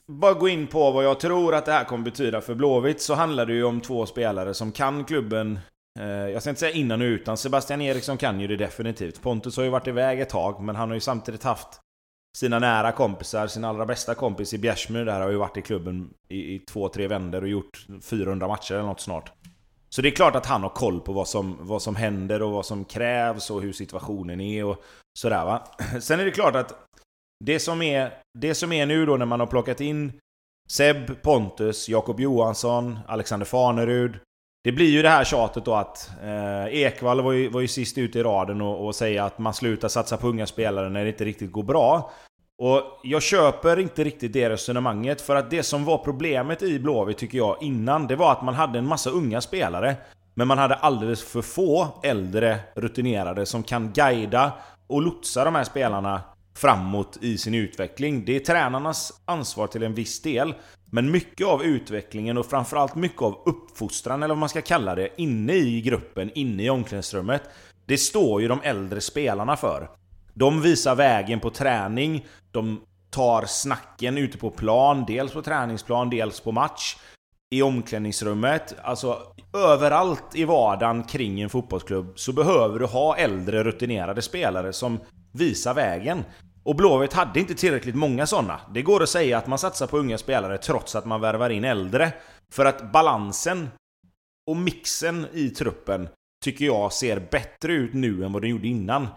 bara 0.10 0.34
gå 0.34 0.50
in 0.50 0.68
på 0.68 0.92
vad 0.92 1.06
jag 1.06 1.20
tror 1.20 1.56
att 1.56 1.66
det 1.66 1.72
här 1.72 1.84
kommer 1.84 2.04
betyda 2.04 2.42
för 2.42 2.56
Blåvitt 2.56 3.02
så 3.02 3.14
handlar 3.14 3.46
det 3.46 3.54
ju 3.54 3.64
om 3.64 3.82
två 3.82 4.06
spelare 4.06 4.54
som 4.54 4.72
kan 4.72 5.04
klubben 5.04 5.60
eh, 6.00 6.08
jag 6.08 6.42
ska 6.42 6.50
inte 6.50 6.60
säga 6.60 6.72
innan 6.72 7.02
och 7.02 7.06
utan. 7.06 7.38
Sebastian 7.38 7.82
Eriksson 7.82 8.18
kan 8.18 8.40
ju 8.40 8.48
det 8.48 8.56
definitivt. 8.56 9.22
Pontus 9.22 9.58
har 9.58 9.64
ju 9.64 9.70
varit 9.70 9.88
iväg 9.88 10.22
ett 10.22 10.30
tag, 10.30 10.62
men 10.62 10.76
han 10.76 10.90
har 10.90 10.95
ju 10.95 11.02
samtidigt 11.02 11.44
haft 11.44 11.68
sina 12.38 12.60
nära 12.60 12.92
kompisar, 12.92 13.48
sin 13.48 13.64
allra 13.64 13.86
bästa 13.86 14.16
kompis 14.16 14.54
i 14.54 14.57
Bjärsmyr 14.57 15.06
där 15.06 15.22
har 15.22 15.30
ju 15.30 15.38
varit 15.38 15.57
i 15.57 15.62
klubben 15.62 16.10
i, 16.30 16.56
i 16.56 16.60
två, 16.60 16.90
tre 16.90 17.07
vänder 17.07 17.42
och 17.42 17.50
gjort 17.50 17.86
400 18.04 18.48
matcher 18.48 18.74
eller 18.74 18.83
något 18.83 19.02
snart. 19.02 19.31
Så 19.90 20.02
det 20.02 20.10
är 20.10 20.16
klart 20.16 20.36
att 20.36 20.45
han 20.45 20.64
har 20.64 20.69
koll 20.69 21.00
på 21.00 21.14
vad 21.14 21.28
som, 21.28 21.57
vad 21.60 21.81
som 21.81 21.95
händer 21.95 22.42
och 22.42 22.52
vad 22.52 22.66
som 22.66 22.86
krävs 22.86 23.50
och 23.50 23.62
hur 23.62 23.74
situationen 23.74 24.42
är 24.42 24.66
och 24.66 24.83
sådär 25.19 25.45
va. 25.45 25.68
Sen 26.02 26.19
är 26.19 26.26
det 26.26 26.31
klart 26.31 26.56
att 26.56 26.89
det 27.46 27.60
som 27.60 27.81
är, 27.81 28.14
det 28.40 28.56
som 28.56 28.72
är 28.72 28.86
nu 28.86 29.06
då 29.06 29.18
när 29.18 29.26
man 29.26 29.40
har 29.40 29.48
plockat 29.48 29.81
in 29.81 30.12
Seb, 30.69 31.22
Pontus, 31.22 31.90
Jakob 31.90 32.19
Johansson, 32.19 33.00
Alexander 33.08 33.46
Fanerud. 33.46 34.19
Det 34.64 34.72
blir 34.72 34.90
ju 34.90 35.02
det 35.02 35.10
här 35.10 35.24
tjatet 35.24 35.66
då 35.66 35.74
att 35.74 36.12
eh, 36.24 36.66
Ekvall 36.81 37.22
var 37.22 37.31
ju, 37.31 37.50
var 37.50 37.62
ju 37.62 37.68
sist 37.68 37.98
ut 37.98 38.16
i 38.16 38.24
raden 38.24 38.62
och, 38.62 38.86
och 38.86 38.96
säga 38.96 39.26
att 39.26 39.40
man 39.40 39.54
slutar 39.54 39.88
satsa 39.88 40.18
på 40.18 40.28
unga 40.28 40.46
spelare 40.46 40.90
när 40.90 41.04
det 41.04 41.10
inte 41.10 41.26
riktigt 41.26 41.52
går 41.52 41.64
bra. 41.64 42.12
Och 42.62 42.81
jag 43.04 43.22
köper 43.22 43.80
inte 43.80 44.04
riktigt 44.04 44.34
det 44.34 44.50
resonemanget, 44.50 45.22
för 45.22 45.36
att 45.36 45.50
det 45.50 45.64
som 45.64 45.86
var 45.86 45.98
problemet 45.98 46.62
i 46.62 46.80
Blåvitt 46.80 47.18
tycker 47.18 47.38
jag 47.38 47.58
innan, 47.62 48.08
det 48.08 48.16
var 48.16 48.31
att 48.31 48.42
man 48.42 48.54
hade 48.54 48.80
en 48.80 48.88
massa 48.88 49.10
unga 49.10 49.42
spelare. 49.42 49.96
Men 50.34 50.48
man 50.48 50.58
hade 50.58 50.76
alldeles 50.76 51.24
för 51.24 51.42
få 51.42 51.88
äldre 52.04 52.60
rutinerade 52.76 53.46
som 53.46 53.64
kan 53.64 53.92
guida 53.94 54.52
och 54.88 55.02
lotsa 55.02 55.46
de 55.46 55.56
här 55.56 55.64
spelarna 55.64 56.22
framåt 56.59 57.18
i 57.21 57.37
sin 57.37 57.54
utveckling. 57.54 58.25
Det 58.25 58.35
är 58.35 58.39
tränarnas 58.39 59.21
ansvar 59.25 59.68
till 59.68 59.83
en 59.83 59.94
viss 59.94 60.21
del. 60.21 60.54
Men 60.92 61.11
mycket 61.11 61.47
av 61.47 61.63
utvecklingen 61.63 62.37
och 62.37 62.45
framförallt 62.45 62.95
mycket 62.95 63.21
av 63.21 63.44
uppfostran, 63.45 64.23
eller 64.23 64.33
vad 64.33 64.39
man 64.39 64.49
ska 64.49 64.61
kalla 64.61 64.95
det, 64.95 65.21
inne 65.21 65.54
i 65.54 65.81
gruppen, 65.81 66.31
inne 66.35 66.63
i 66.63 66.69
omklädningsrummet. 66.69 67.42
Det 67.85 67.97
står 67.97 68.42
ju 68.42 68.47
de 68.47 68.61
äldre 68.63 69.01
spelarna 69.01 69.57
för. 69.57 69.89
De 70.33 70.61
visar 70.61 70.95
vägen 70.95 71.39
på 71.39 71.49
träning, 71.49 72.25
de 72.51 72.81
tar 73.09 73.45
snacken 73.45 74.18
ute 74.18 74.37
på 74.37 74.49
plan, 74.49 75.06
dels 75.07 75.33
på 75.33 75.42
träningsplan, 75.42 76.09
dels 76.09 76.39
på 76.39 76.51
match. 76.51 76.97
I 77.51 77.61
omklädningsrummet, 77.61 78.75
alltså 78.83 79.18
överallt 79.54 80.35
i 80.35 80.45
vardagen 80.45 81.04
kring 81.04 81.42
en 81.42 81.49
fotbollsklubb 81.49 82.13
så 82.16 82.33
behöver 82.33 82.80
du 82.80 82.85
ha 82.85 83.18
äldre 83.18 83.63
rutinerade 83.63 84.21
spelare 84.21 84.73
som 84.73 84.99
visar 85.31 85.73
vägen. 85.73 86.23
Och 86.69 86.76
Blåvitt 86.76 87.14
hade 87.14 87.40
inte 87.40 87.56
tillräckligt 87.56 87.95
många 87.95 88.28
sådana. 88.28 88.59
Det 88.73 88.81
går 88.81 89.04
att 89.04 89.09
säga 89.09 89.38
att 89.38 89.47
man 89.47 89.59
satsar 89.59 89.88
på 89.88 89.97
unga 89.97 90.18
spelare 90.18 90.57
trots 90.57 90.95
att 90.95 91.06
man 91.06 91.21
värvar 91.21 91.49
in 91.49 91.64
äldre. 91.64 92.14
För 92.52 92.66
att 92.66 92.92
balansen 92.92 93.69
och 94.47 94.57
mixen 94.57 95.28
i 95.33 95.49
truppen 95.49 96.09
tycker 96.44 96.66
jag 96.66 96.94
ser 96.94 97.28
bättre 97.31 97.73
ut 97.73 97.94
nu 97.94 98.26
än 98.26 98.33
vad 98.33 98.42
den 98.42 98.52
gjorde 98.52 98.68
innan. 98.68 99.07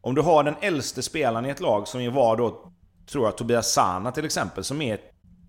Om 0.00 0.14
du 0.14 0.22
har 0.22 0.44
den 0.44 0.54
äldste 0.60 1.02
spelaren 1.02 1.46
i 1.46 1.48
ett 1.48 1.60
lag 1.60 1.88
som 1.88 2.14
var 2.14 2.36
då, 2.36 2.72
tror 3.10 3.24
jag, 3.24 3.36
Tobias 3.36 3.72
Sana 3.72 4.12
till 4.12 4.24
exempel, 4.24 4.64
som 4.64 4.82
är 4.82 4.98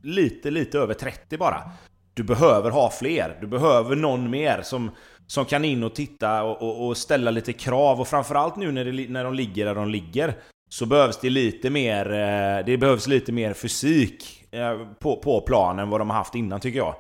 lite, 0.04 0.52
lite 0.52 0.80
över 0.80 0.94
30 0.94 1.38
bara. 1.38 1.72
Du 2.14 2.24
behöver 2.24 2.72
ha 2.72 2.90
fler. 2.90 3.38
Du 3.42 3.48
behöver 3.48 3.96
någon 3.96 4.30
mer 4.30 4.62
som, 4.62 4.92
som 5.28 5.46
kan 5.46 5.66
in 5.66 5.84
och 5.84 5.96
titta 5.96 6.44
och, 6.44 6.62
och, 6.62 6.88
och 6.88 6.98
ställa 6.98 7.32
lite 7.32 7.54
krav. 7.54 8.02
Och 8.02 8.08
framförallt 8.08 8.56
nu 8.56 8.72
när, 8.72 8.86
det, 8.86 9.10
när 9.10 9.24
de 9.24 9.34
ligger 9.34 9.66
där 9.66 9.76
de 9.76 9.90
ligger. 9.90 10.36
Så 10.70 10.86
behövs 10.86 11.20
det 11.22 11.30
lite 11.30 11.70
mer, 11.70 12.12
eh, 12.12 12.66
det 12.66 12.78
behövs 12.78 13.08
lite 13.08 13.32
mer 13.32 13.54
fysik 13.54 14.46
eh, 14.52 14.88
på, 15.00 15.16
på 15.16 15.42
planen 15.42 15.80
än 15.80 15.90
vad 15.90 16.02
de 16.02 16.10
har 16.10 16.18
haft 16.18 16.36
innan 16.36 16.60
tycker 16.60 16.80
jag. 16.80 16.96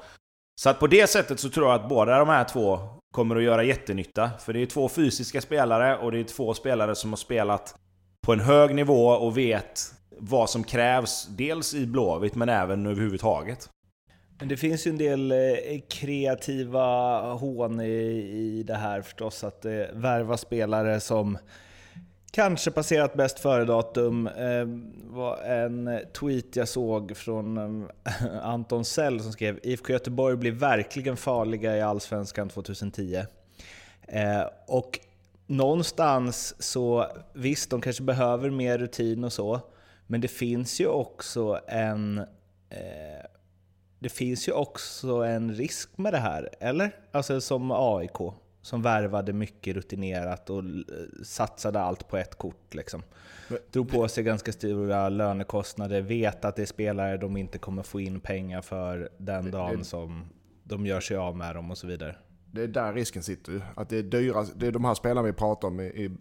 Så 0.55 0.69
att 0.69 0.79
på 0.79 0.87
det 0.87 1.09
sättet 1.09 1.39
så 1.39 1.49
tror 1.49 1.67
jag 1.67 1.75
att 1.75 1.89
båda 1.89 2.19
de 2.19 2.29
här 2.29 2.43
två 2.43 2.79
kommer 3.13 3.35
att 3.35 3.43
göra 3.43 3.63
jättenytta. 3.63 4.31
För 4.39 4.53
det 4.53 4.61
är 4.61 4.65
två 4.65 4.89
fysiska 4.89 5.41
spelare 5.41 5.97
och 5.97 6.11
det 6.11 6.19
är 6.19 6.23
två 6.23 6.53
spelare 6.53 6.95
som 6.95 7.09
har 7.09 7.17
spelat 7.17 7.75
på 8.25 8.33
en 8.33 8.39
hög 8.39 8.75
nivå 8.75 9.07
och 9.07 9.37
vet 9.37 9.81
vad 10.19 10.49
som 10.49 10.63
krävs. 10.63 11.27
Dels 11.27 11.73
i 11.73 11.85
Blåvitt 11.85 12.35
men 12.35 12.49
även 12.49 12.85
överhuvudtaget. 12.85 13.69
Men 14.39 14.47
det 14.47 14.57
finns 14.57 14.87
ju 14.87 14.89
en 14.89 14.97
del 14.97 15.31
eh, 15.31 15.37
kreativa 15.89 17.19
hån 17.33 17.81
i, 17.81 17.93
i 18.59 18.63
det 18.63 18.75
här 18.75 19.01
förstås. 19.01 19.43
Att 19.43 19.65
eh, 19.65 19.71
värva 19.93 20.37
spelare 20.37 20.99
som 20.99 21.37
kanske 22.31 22.71
passerat 22.71 23.13
bäst 23.13 23.39
före-datum. 23.39 24.27
Eh, 24.27 24.65
var 25.03 25.37
en 25.37 25.99
tweet 26.19 26.55
jag 26.55 26.67
såg 26.67 27.17
från 27.17 27.57
eh, 27.57 27.83
Anton 28.41 28.85
Sell 28.85 29.19
som 29.21 29.31
skrev 29.31 29.59
IFK 29.63 29.93
Göteborg 29.93 30.37
blir 30.37 30.51
verkligen 30.51 31.17
farliga 31.17 31.77
i 31.77 31.81
Allsvenskan 31.81 32.49
2010. 32.49 33.23
Eh, 34.07 34.43
och 34.67 34.99
någonstans 35.47 36.55
så, 36.59 37.07
visst 37.33 37.69
de 37.69 37.81
kanske 37.81 38.03
behöver 38.03 38.49
mer 38.49 38.77
rutin 38.77 39.23
och 39.23 39.33
så, 39.33 39.59
men 40.07 40.21
det 40.21 40.27
finns 40.27 40.79
ju 40.79 40.87
också 40.87 41.59
en 41.67 42.17
eh, 42.69 43.27
det 43.99 44.09
finns 44.09 44.47
ju 44.47 44.51
också 44.51 45.07
en 45.07 45.53
risk 45.53 45.97
med 45.97 46.13
det 46.13 46.17
här, 46.17 46.49
eller? 46.59 46.91
Alltså 47.11 47.41
som 47.41 47.71
AIK, 47.71 48.17
som 48.67 48.81
värvade 48.81 49.33
mycket 49.33 49.75
rutinerat 49.75 50.49
och 50.49 50.63
satsade 51.23 51.79
allt 51.79 52.07
på 52.07 52.17
ett 52.17 52.35
kort. 52.35 52.73
Liksom. 52.73 53.03
Drog 53.71 53.91
på 53.91 54.07
sig 54.07 54.23
ganska 54.23 54.51
stora 54.51 55.09
lönekostnader, 55.09 56.01
vet 56.01 56.45
att 56.45 56.55
det 56.55 56.61
är 56.61 56.65
spelare 56.65 57.17
de 57.17 57.37
inte 57.37 57.57
kommer 57.57 57.83
få 57.83 57.99
in 57.99 58.19
pengar 58.19 58.61
för 58.61 59.09
den 59.17 59.51
dagen 59.51 59.85
som 59.85 60.25
de 60.63 60.85
gör 60.85 60.99
sig 60.99 61.17
av 61.17 61.37
med 61.37 61.55
dem 61.55 61.71
och 61.71 61.77
så 61.77 61.87
vidare. 61.87 62.15
Det 62.51 62.61
är 62.63 62.67
där 62.67 62.93
risken 62.93 63.23
sitter 63.23 63.51
ju. 63.51 63.61
Att 63.75 63.89
det 63.89 63.97
är 63.97 64.03
dyra, 64.03 64.45
det 64.55 64.67
är 64.67 64.71
de 64.71 64.85
här 64.85 64.93
spelarna 64.93 65.27
vi 65.27 65.33
pratar 65.33 65.67
om 65.67 65.79
i, 65.79 65.83
i 65.83 66.11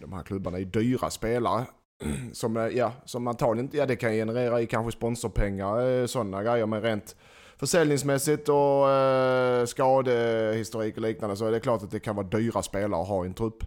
de 0.00 0.12
här 0.12 0.22
klubbarna 0.22 0.58
är 0.58 0.64
dyra 0.64 1.10
spelare. 1.10 1.64
Som, 2.32 2.70
ja, 2.74 2.92
som 3.04 3.28
antagligen 3.28 3.70
ja, 3.72 3.86
det 3.86 3.96
kan 3.96 4.12
generera 4.12 4.60
i 4.60 4.66
kanske 4.66 4.92
sponsorpengar, 4.92 6.06
sådana 6.06 6.42
grejer, 6.42 6.66
men 6.66 6.82
rent 6.82 7.16
försäljningsmässigt 7.58 8.48
och 8.48 8.90
eh, 8.90 9.66
skadehistorik 9.66 10.96
och 10.96 11.02
liknande 11.02 11.36
så 11.36 11.46
är 11.46 11.50
det 11.50 11.60
klart 11.60 11.82
att 11.82 11.90
det 11.90 12.00
kan 12.00 12.16
vara 12.16 12.26
dyra 12.26 12.62
spelare 12.62 13.02
att 13.02 13.08
ha 13.08 13.24
i 13.24 13.26
en 13.26 13.34
trupp. 13.34 13.62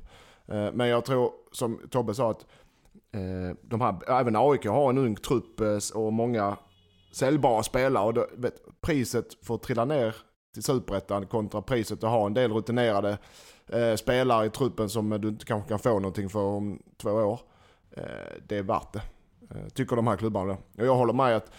Eh, 0.48 0.72
men 0.74 0.88
jag 0.88 1.06
tror, 1.06 1.32
som 1.52 1.82
Tobbe 1.90 2.14
sa, 2.14 2.32
att 2.32 2.46
eh, 3.14 3.58
de 3.62 3.82
här, 3.82 4.20
även 4.20 4.36
AIK 4.36 4.66
har 4.66 4.90
en 4.90 4.98
ung 4.98 5.16
trupp 5.16 5.60
eh, 5.60 5.78
och 5.94 6.14
många 6.14 6.58
säljbara 7.12 7.64
spelare. 7.64 8.06
Och 8.06 8.14
då, 8.14 8.28
vet, 8.38 8.82
priset 8.82 9.26
för 9.46 9.56
att 9.56 9.64
trilla 9.64 9.86
ner 9.86 10.16
till 10.54 10.64
superettan 10.64 11.28
kontra 11.28 11.62
priset 11.62 12.04
att 12.04 12.10
ha 12.10 12.26
en 12.26 12.34
del 12.34 12.52
rutinerade 12.52 13.18
eh, 13.68 13.96
spelare 13.96 14.46
i 14.46 14.50
truppen 14.50 14.90
som 14.90 15.10
du 15.10 15.28
inte 15.28 15.46
kanske 15.46 15.70
kan 15.70 15.80
få 15.80 16.00
någonting 16.00 16.30
för 16.30 16.40
om 16.40 16.82
två 16.98 17.12
år. 17.12 17.40
Eh, 17.92 18.04
det 18.48 18.58
är 18.58 18.64
värt 18.64 18.94
det. 18.94 19.02
Eh, 19.56 19.70
tycker 19.74 19.96
de 19.96 20.08
här 20.08 20.18
klubbarna. 20.18 20.58
Och 20.78 20.86
jag 20.86 20.96
håller 20.96 21.14
med 21.14 21.36
att 21.36 21.52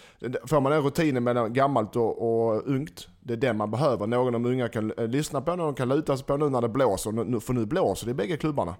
får 0.45 0.61
man 0.61 0.71
den 0.71 0.81
rutinen 0.81 1.23
mellan 1.23 1.53
gammalt 1.53 1.95
och, 1.95 2.21
och 2.21 2.67
ungt, 2.67 3.07
det 3.19 3.33
är 3.33 3.37
det 3.37 3.53
man 3.53 3.71
behöver. 3.71 4.07
Någon 4.07 4.33
de 4.33 4.45
unga 4.45 4.69
kan 4.69 4.91
eh, 4.97 5.07
lyssna 5.07 5.41
på, 5.41 5.55
någon 5.55 5.73
kan 5.73 5.89
luta 5.89 6.17
sig 6.17 6.25
på 6.25 6.37
nu 6.37 6.49
när 6.49 6.61
det 6.61 6.69
blåser. 6.69 7.39
För 7.39 7.53
nu 7.53 7.65
blåser 7.65 8.05
det 8.05 8.11
i 8.11 8.13
bägge 8.13 8.37
klubbarna. 8.37 8.75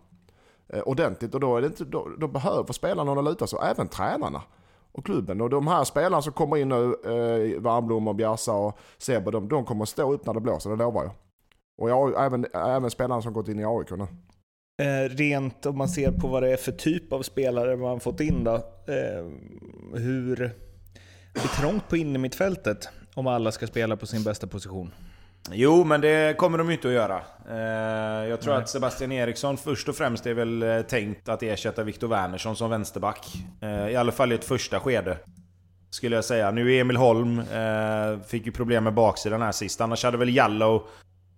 Eh, 0.67 0.81
ordentligt 0.81 1.33
och 1.33 1.39
då, 1.39 1.57
är 1.57 1.61
det 1.61 1.67
inte, 1.67 1.85
då, 1.85 2.09
då 2.17 2.27
behöver 2.27 2.73
spelarna 2.73 3.03
någon 3.03 3.17
att 3.17 3.31
luta 3.31 3.47
sig 3.47 3.57
och 3.57 3.65
även 3.65 3.87
tränarna 3.87 4.41
och 4.91 5.05
klubben. 5.05 5.41
Och 5.41 5.49
de 5.49 5.67
här 5.67 5.83
spelarna 5.83 6.21
som 6.21 6.33
kommer 6.33 6.57
in 6.57 6.69
nu, 6.69 6.83
eh, 6.83 7.61
Varmblom 7.61 8.07
och 8.07 8.15
Bjärsa 8.15 8.53
och 8.53 8.77
Sebbe. 8.97 9.31
de, 9.31 9.47
de 9.47 9.65
kommer 9.65 9.85
stå 9.85 10.13
upp 10.13 10.25
när 10.25 10.33
det 10.33 10.39
blåser, 10.39 10.69
det 10.69 10.75
lovar 10.75 11.03
jag. 11.03 11.11
Och 11.77 11.89
jag, 11.89 12.25
även, 12.25 12.45
även 12.53 12.89
spelarna 12.91 13.21
som 13.21 13.33
gått 13.33 13.47
in 13.47 13.59
i 13.59 13.65
AIK 13.65 13.91
nu. 13.91 14.07
Eh, 14.81 15.09
rent 15.09 15.65
om 15.65 15.77
man 15.77 15.89
ser 15.89 16.11
på 16.11 16.27
vad 16.27 16.43
det 16.43 16.53
är 16.53 16.57
för 16.57 16.71
typ 16.71 17.13
av 17.13 17.21
spelare 17.21 17.75
man 17.75 17.99
fått 17.99 18.19
in 18.19 18.43
då. 18.43 18.55
Eh, 18.87 19.25
hur 19.93 20.35
det 21.33 21.39
är 21.43 21.61
trångt 21.61 21.89
på 21.89 21.97
innermittfältet 21.97 22.89
om 23.13 23.27
alla 23.27 23.51
ska 23.51 23.67
spela 23.67 23.97
på 23.97 24.05
sin 24.05 24.23
bästa 24.23 24.47
position. 24.47 24.93
Jo, 25.51 25.83
men 25.83 26.01
det 26.01 26.37
kommer 26.37 26.57
de 26.57 26.69
inte 26.69 26.87
att 26.87 26.93
göra. 26.93 27.21
Eh, 27.49 28.29
jag 28.29 28.41
tror 28.41 28.53
Nej. 28.53 28.63
att 28.63 28.69
Sebastian 28.69 29.11
Eriksson 29.11 29.57
först 29.57 29.89
och 29.89 29.95
främst 29.95 30.25
är 30.25 30.33
väl 30.33 30.83
tänkt 30.87 31.29
att 31.29 31.43
ersätta 31.43 31.83
Viktor 31.83 32.07
Wernersson 32.07 32.55
som 32.55 32.69
vänsterback. 32.69 33.33
I 33.91 33.95
alla 33.95 34.11
fall 34.11 34.31
i 34.31 34.35
ett 34.35 34.45
första 34.45 34.79
skede. 34.79 35.17
Skulle 35.89 36.15
jag 36.15 36.25
säga. 36.25 36.51
Nu 36.51 36.75
är 36.75 36.81
Emil 36.81 36.97
Holm, 36.97 37.41
fick 38.27 38.45
ju 38.45 38.51
problem 38.51 38.83
med 38.83 38.93
baksidan 38.93 39.41
här 39.41 39.51
sist. 39.51 39.81
Annars 39.81 40.03
hade 40.03 40.17
väl 40.17 40.35
Jallow 40.35 40.87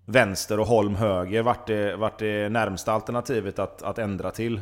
vänster 0.06 0.60
och 0.60 0.68
Holm 0.68 0.96
höger 0.96 1.44
vart 1.44 1.68
det, 1.68 1.96
vart 1.96 2.20
det 2.20 2.50
närmsta 2.50 2.92
alternativet 2.92 3.60
att, 3.60 3.82
att 3.82 3.98
ändra 3.98 4.32
till. 4.32 4.56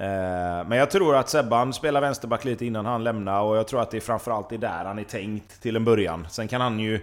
Eh, 0.00 0.66
men 0.66 0.72
jag 0.72 0.90
tror 0.90 1.16
att 1.16 1.28
Sebban 1.28 1.72
spelar 1.72 2.00
vänsterback 2.00 2.44
lite 2.44 2.66
innan 2.66 2.86
han 2.86 3.04
lämnar 3.04 3.42
och 3.42 3.56
jag 3.56 3.68
tror 3.68 3.80
att 3.80 3.90
det 3.90 3.96
är 3.96 4.00
framförallt 4.00 4.52
är 4.52 4.58
där 4.58 4.84
han 4.84 4.98
är 4.98 5.04
tänkt 5.04 5.62
till 5.62 5.76
en 5.76 5.84
början. 5.84 6.26
Sen 6.30 6.48
kan 6.48 6.60
han 6.60 6.78
ju 6.78 7.00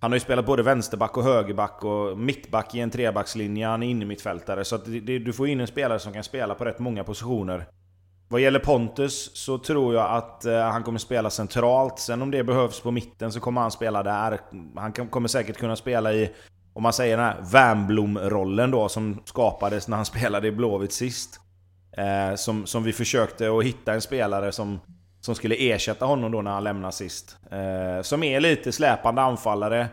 han 0.00 0.12
har 0.12 0.16
ju 0.16 0.20
spelat 0.20 0.46
både 0.46 0.62
vänsterback 0.62 1.16
och 1.16 1.24
högerback 1.24 1.84
och 1.84 2.18
mittback 2.18 2.74
i 2.74 2.80
en 2.80 2.90
trebackslinje. 2.90 3.66
Han 3.66 3.82
är 3.82 3.86
innermittfältare. 3.86 4.64
så 4.64 4.74
att 4.74 4.84
det, 4.84 5.18
du 5.18 5.32
får 5.32 5.48
in 5.48 5.60
en 5.60 5.66
spelare 5.66 5.98
som 5.98 6.12
kan 6.12 6.24
spela 6.24 6.54
på 6.54 6.64
rätt 6.64 6.78
många 6.78 7.04
positioner. 7.04 7.66
Vad 8.28 8.40
gäller 8.40 8.58
Pontus 8.58 9.36
så 9.36 9.58
tror 9.58 9.94
jag 9.94 10.10
att 10.10 10.44
eh, 10.44 10.60
han 10.60 10.82
kommer 10.82 10.98
spela 10.98 11.30
centralt. 11.30 11.98
Sen 11.98 12.22
om 12.22 12.30
det 12.30 12.44
behövs 12.44 12.80
på 12.80 12.90
mitten 12.90 13.32
så 13.32 13.40
kommer 13.40 13.60
han 13.60 13.70
spela 13.70 14.02
där. 14.02 14.40
Han 14.76 14.92
kommer 14.92 15.28
säkert 15.28 15.56
kunna 15.56 15.76
spela 15.76 16.12
i, 16.12 16.30
om 16.74 16.82
man 16.82 16.92
säger 16.92 17.16
den 17.16 17.26
här 17.26 17.42
Wernbloom-rollen 17.52 18.70
då 18.70 18.88
som 18.88 19.22
skapades 19.24 19.88
när 19.88 19.96
han 19.96 20.06
spelade 20.14 20.48
i 20.48 20.52
Blåvitt 20.52 20.92
sist. 20.92 21.40
Eh, 21.96 22.34
som, 22.36 22.66
som 22.66 22.84
vi 22.84 22.92
försökte 22.92 23.58
att 23.58 23.64
hitta 23.64 23.94
en 23.94 24.00
spelare 24.00 24.52
som 24.52 24.80
som 25.24 25.34
skulle 25.34 25.54
ersätta 25.54 26.06
honom 26.06 26.32
då 26.32 26.42
när 26.42 26.50
han 26.50 26.64
lämnar 26.64 26.90
sist. 26.90 27.36
Eh, 27.50 28.02
som 28.02 28.22
är 28.22 28.40
lite 28.40 28.72
släpande 28.72 29.22
anfallare. 29.22 29.88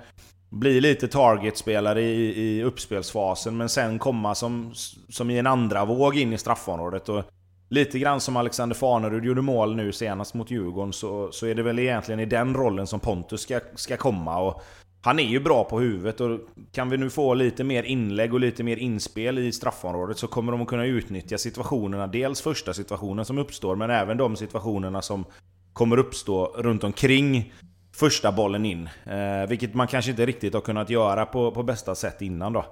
Blir 0.50 0.82
lite 0.82 1.08
targetspelare 1.08 2.02
i, 2.02 2.42
i 2.42 2.64
uppspelsfasen 2.64 3.58
men 3.58 3.70
sen 3.70 4.00
komma 4.00 4.36
som, 4.36 4.72
som 5.10 5.30
i 5.30 5.40
en 5.40 5.48
andra 5.48 5.86
våg 5.86 6.18
in 6.18 6.34
i 6.34 6.38
straffområdet. 6.38 7.10
Och 7.10 7.24
lite 7.70 8.00
grann 8.00 8.22
som 8.22 8.38
Alexander 8.38 8.76
Farnerud 8.76 9.26
gjorde 9.26 9.42
mål 9.42 9.76
nu 9.76 9.92
senast 9.92 10.34
mot 10.34 10.52
Djurgården 10.52 10.94
så, 10.94 11.32
så 11.32 11.46
är 11.46 11.56
det 11.56 11.64
väl 11.64 11.80
egentligen 11.80 12.20
i 12.20 12.26
den 12.26 12.54
rollen 12.54 12.88
som 12.88 13.00
Pontus 13.00 13.42
ska, 13.42 13.60
ska 13.76 13.98
komma. 13.98 14.40
Och 14.40 14.62
han 15.04 15.20
är 15.20 15.24
ju 15.24 15.40
bra 15.40 15.64
på 15.64 15.80
huvudet 15.80 16.22
och 16.22 16.40
kan 16.72 16.90
vi 16.90 16.98
nu 16.98 17.10
få 17.10 17.34
lite 17.34 17.64
mer 17.64 17.84
inlägg 17.84 18.34
och 18.34 18.40
lite 18.40 18.64
mer 18.64 18.78
inspel 18.78 19.40
i 19.40 19.52
straffområdet 19.52 20.18
så 20.18 20.28
kommer 20.28 20.52
de 20.52 20.62
att 20.62 20.68
kunna 20.68 20.86
utnyttja 20.86 21.38
situationerna. 21.38 22.08
Dels 22.08 22.42
första 22.42 22.74
situationen 22.74 23.26
som 23.26 23.38
uppstår 23.38 23.76
men 23.76 23.90
även 23.90 24.18
de 24.18 24.36
situationerna 24.36 25.02
som 25.02 25.26
kommer 25.74 25.98
uppstå 25.98 26.46
runt 26.46 26.84
omkring 26.84 27.54
första 27.96 28.32
bollen 28.32 28.66
in. 28.66 28.90
Eh, 29.06 29.50
vilket 29.50 29.74
man 29.74 29.88
kanske 29.88 30.12
inte 30.12 30.26
riktigt 30.26 30.54
har 30.54 30.62
kunnat 30.62 30.90
göra 30.90 31.26
på, 31.26 31.52
på 31.52 31.64
bästa 31.64 31.96
sätt 31.96 32.22
innan 32.22 32.54
då. 32.54 32.66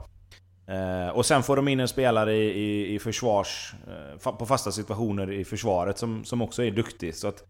Eh, 0.68 1.10
och 1.10 1.26
sen 1.26 1.44
får 1.44 1.56
de 1.56 1.68
in 1.68 1.80
en 1.80 1.88
spelare 1.88 2.36
i, 2.36 2.46
i, 2.46 2.96
i 2.96 3.00
försvars... 3.00 3.74
Eh, 3.88 4.32
på 4.32 4.46
fasta 4.46 4.72
situationer 4.72 5.32
i 5.32 5.46
försvaret 5.46 5.98
som, 5.98 6.26
som 6.26 6.42
också 6.42 6.64
är 6.64 6.72
duktig. 6.72 7.16
Så 7.16 7.28
att 7.28 7.44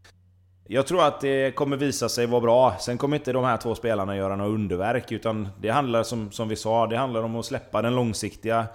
jag 0.71 0.87
tror 0.87 1.03
att 1.03 1.21
det 1.21 1.55
kommer 1.55 1.77
visa 1.77 2.09
sig 2.09 2.25
vara 2.25 2.41
bra. 2.41 2.75
Sen 2.79 2.97
kommer 2.97 3.17
inte 3.17 3.33
de 3.33 3.43
här 3.43 3.57
två 3.57 3.75
spelarna 3.75 4.15
göra 4.15 4.35
några 4.35 4.51
underverk. 4.51 5.11
Utan 5.11 5.47
det 5.61 5.69
handlar 5.69 6.03
som, 6.03 6.31
som 6.31 6.49
vi 6.49 6.55
sa, 6.55 6.87
det 6.87 6.97
handlar 6.97 7.23
om 7.23 7.35
att 7.35 7.45
släppa 7.45 7.81
den 7.81 7.95
långsiktiga... 7.95 8.65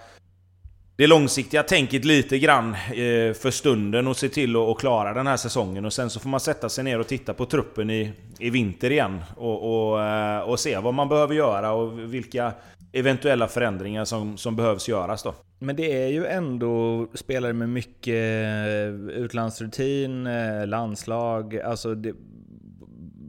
Det 0.96 1.06
långsiktiga 1.06 1.62
tänket 1.62 2.04
lite 2.04 2.38
grann 2.38 2.74
eh, 2.74 3.34
för 3.34 3.50
stunden 3.50 4.06
och 4.06 4.16
se 4.16 4.28
till 4.28 4.56
att 4.56 4.78
klara 4.78 5.14
den 5.14 5.26
här 5.26 5.36
säsongen. 5.36 5.84
Och 5.84 5.92
sen 5.92 6.10
så 6.10 6.20
får 6.20 6.28
man 6.28 6.40
sätta 6.40 6.68
sig 6.68 6.84
ner 6.84 7.00
och 7.00 7.06
titta 7.06 7.34
på 7.34 7.46
truppen 7.46 7.90
i, 7.90 8.12
i 8.38 8.50
vinter 8.50 8.90
igen. 8.90 9.24
Och, 9.36 9.90
och, 9.92 10.02
eh, 10.02 10.40
och 10.40 10.60
se 10.60 10.78
vad 10.78 10.94
man 10.94 11.08
behöver 11.08 11.34
göra 11.34 11.72
och 11.72 11.98
vilka 11.98 12.52
eventuella 12.94 13.48
förändringar 13.48 14.04
som, 14.04 14.36
som 14.36 14.56
behövs 14.56 14.88
göras 14.88 15.22
då. 15.22 15.34
Men 15.58 15.76
det 15.76 16.02
är 16.02 16.08
ju 16.08 16.26
ändå 16.26 17.06
spelare 17.14 17.52
med 17.52 17.68
mycket 17.68 18.44
eh, 18.44 19.16
utlandsrutin, 19.16 20.26
eh, 20.26 20.66
landslag. 20.66 21.58
Alltså 21.58 21.94
det, 21.94 22.14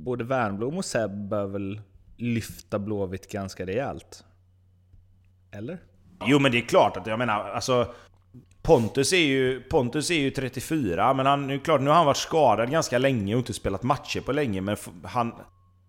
både 0.06 0.24
Wernbloom 0.24 0.78
och 0.78 0.86
Seb 0.86 1.30
bör 1.30 1.46
väl 1.46 1.82
lyfta 2.18 2.80
Blåvitt 2.80 3.32
ganska 3.32 3.66
rejält. 3.66 4.24
Eller? 5.52 5.78
Jo 6.26 6.40
men 6.40 6.52
det 6.52 6.58
är 6.58 6.68
klart 6.68 6.98
att 6.98 7.08
jag 7.08 7.20
menar, 7.20 7.50
alltså 7.50 7.94
Pontus 8.62 9.14
är 9.14 9.18
ju, 9.18 9.62
Pontus 9.62 10.12
är 10.12 10.16
ju 10.16 10.32
34, 10.32 11.14
men 11.14 11.26
han, 11.26 11.50
är 11.50 11.58
klart, 11.58 11.82
nu 11.82 11.90
har 11.90 11.98
han 11.98 12.06
varit 12.06 12.18
skadad 12.18 12.72
ganska 12.72 12.98
länge 12.98 13.36
och 13.36 13.40
inte 13.40 13.54
spelat 13.54 13.84
matcher 13.84 14.22
på 14.22 14.32
länge, 14.32 14.62
men 14.62 14.78
han... 15.04 15.34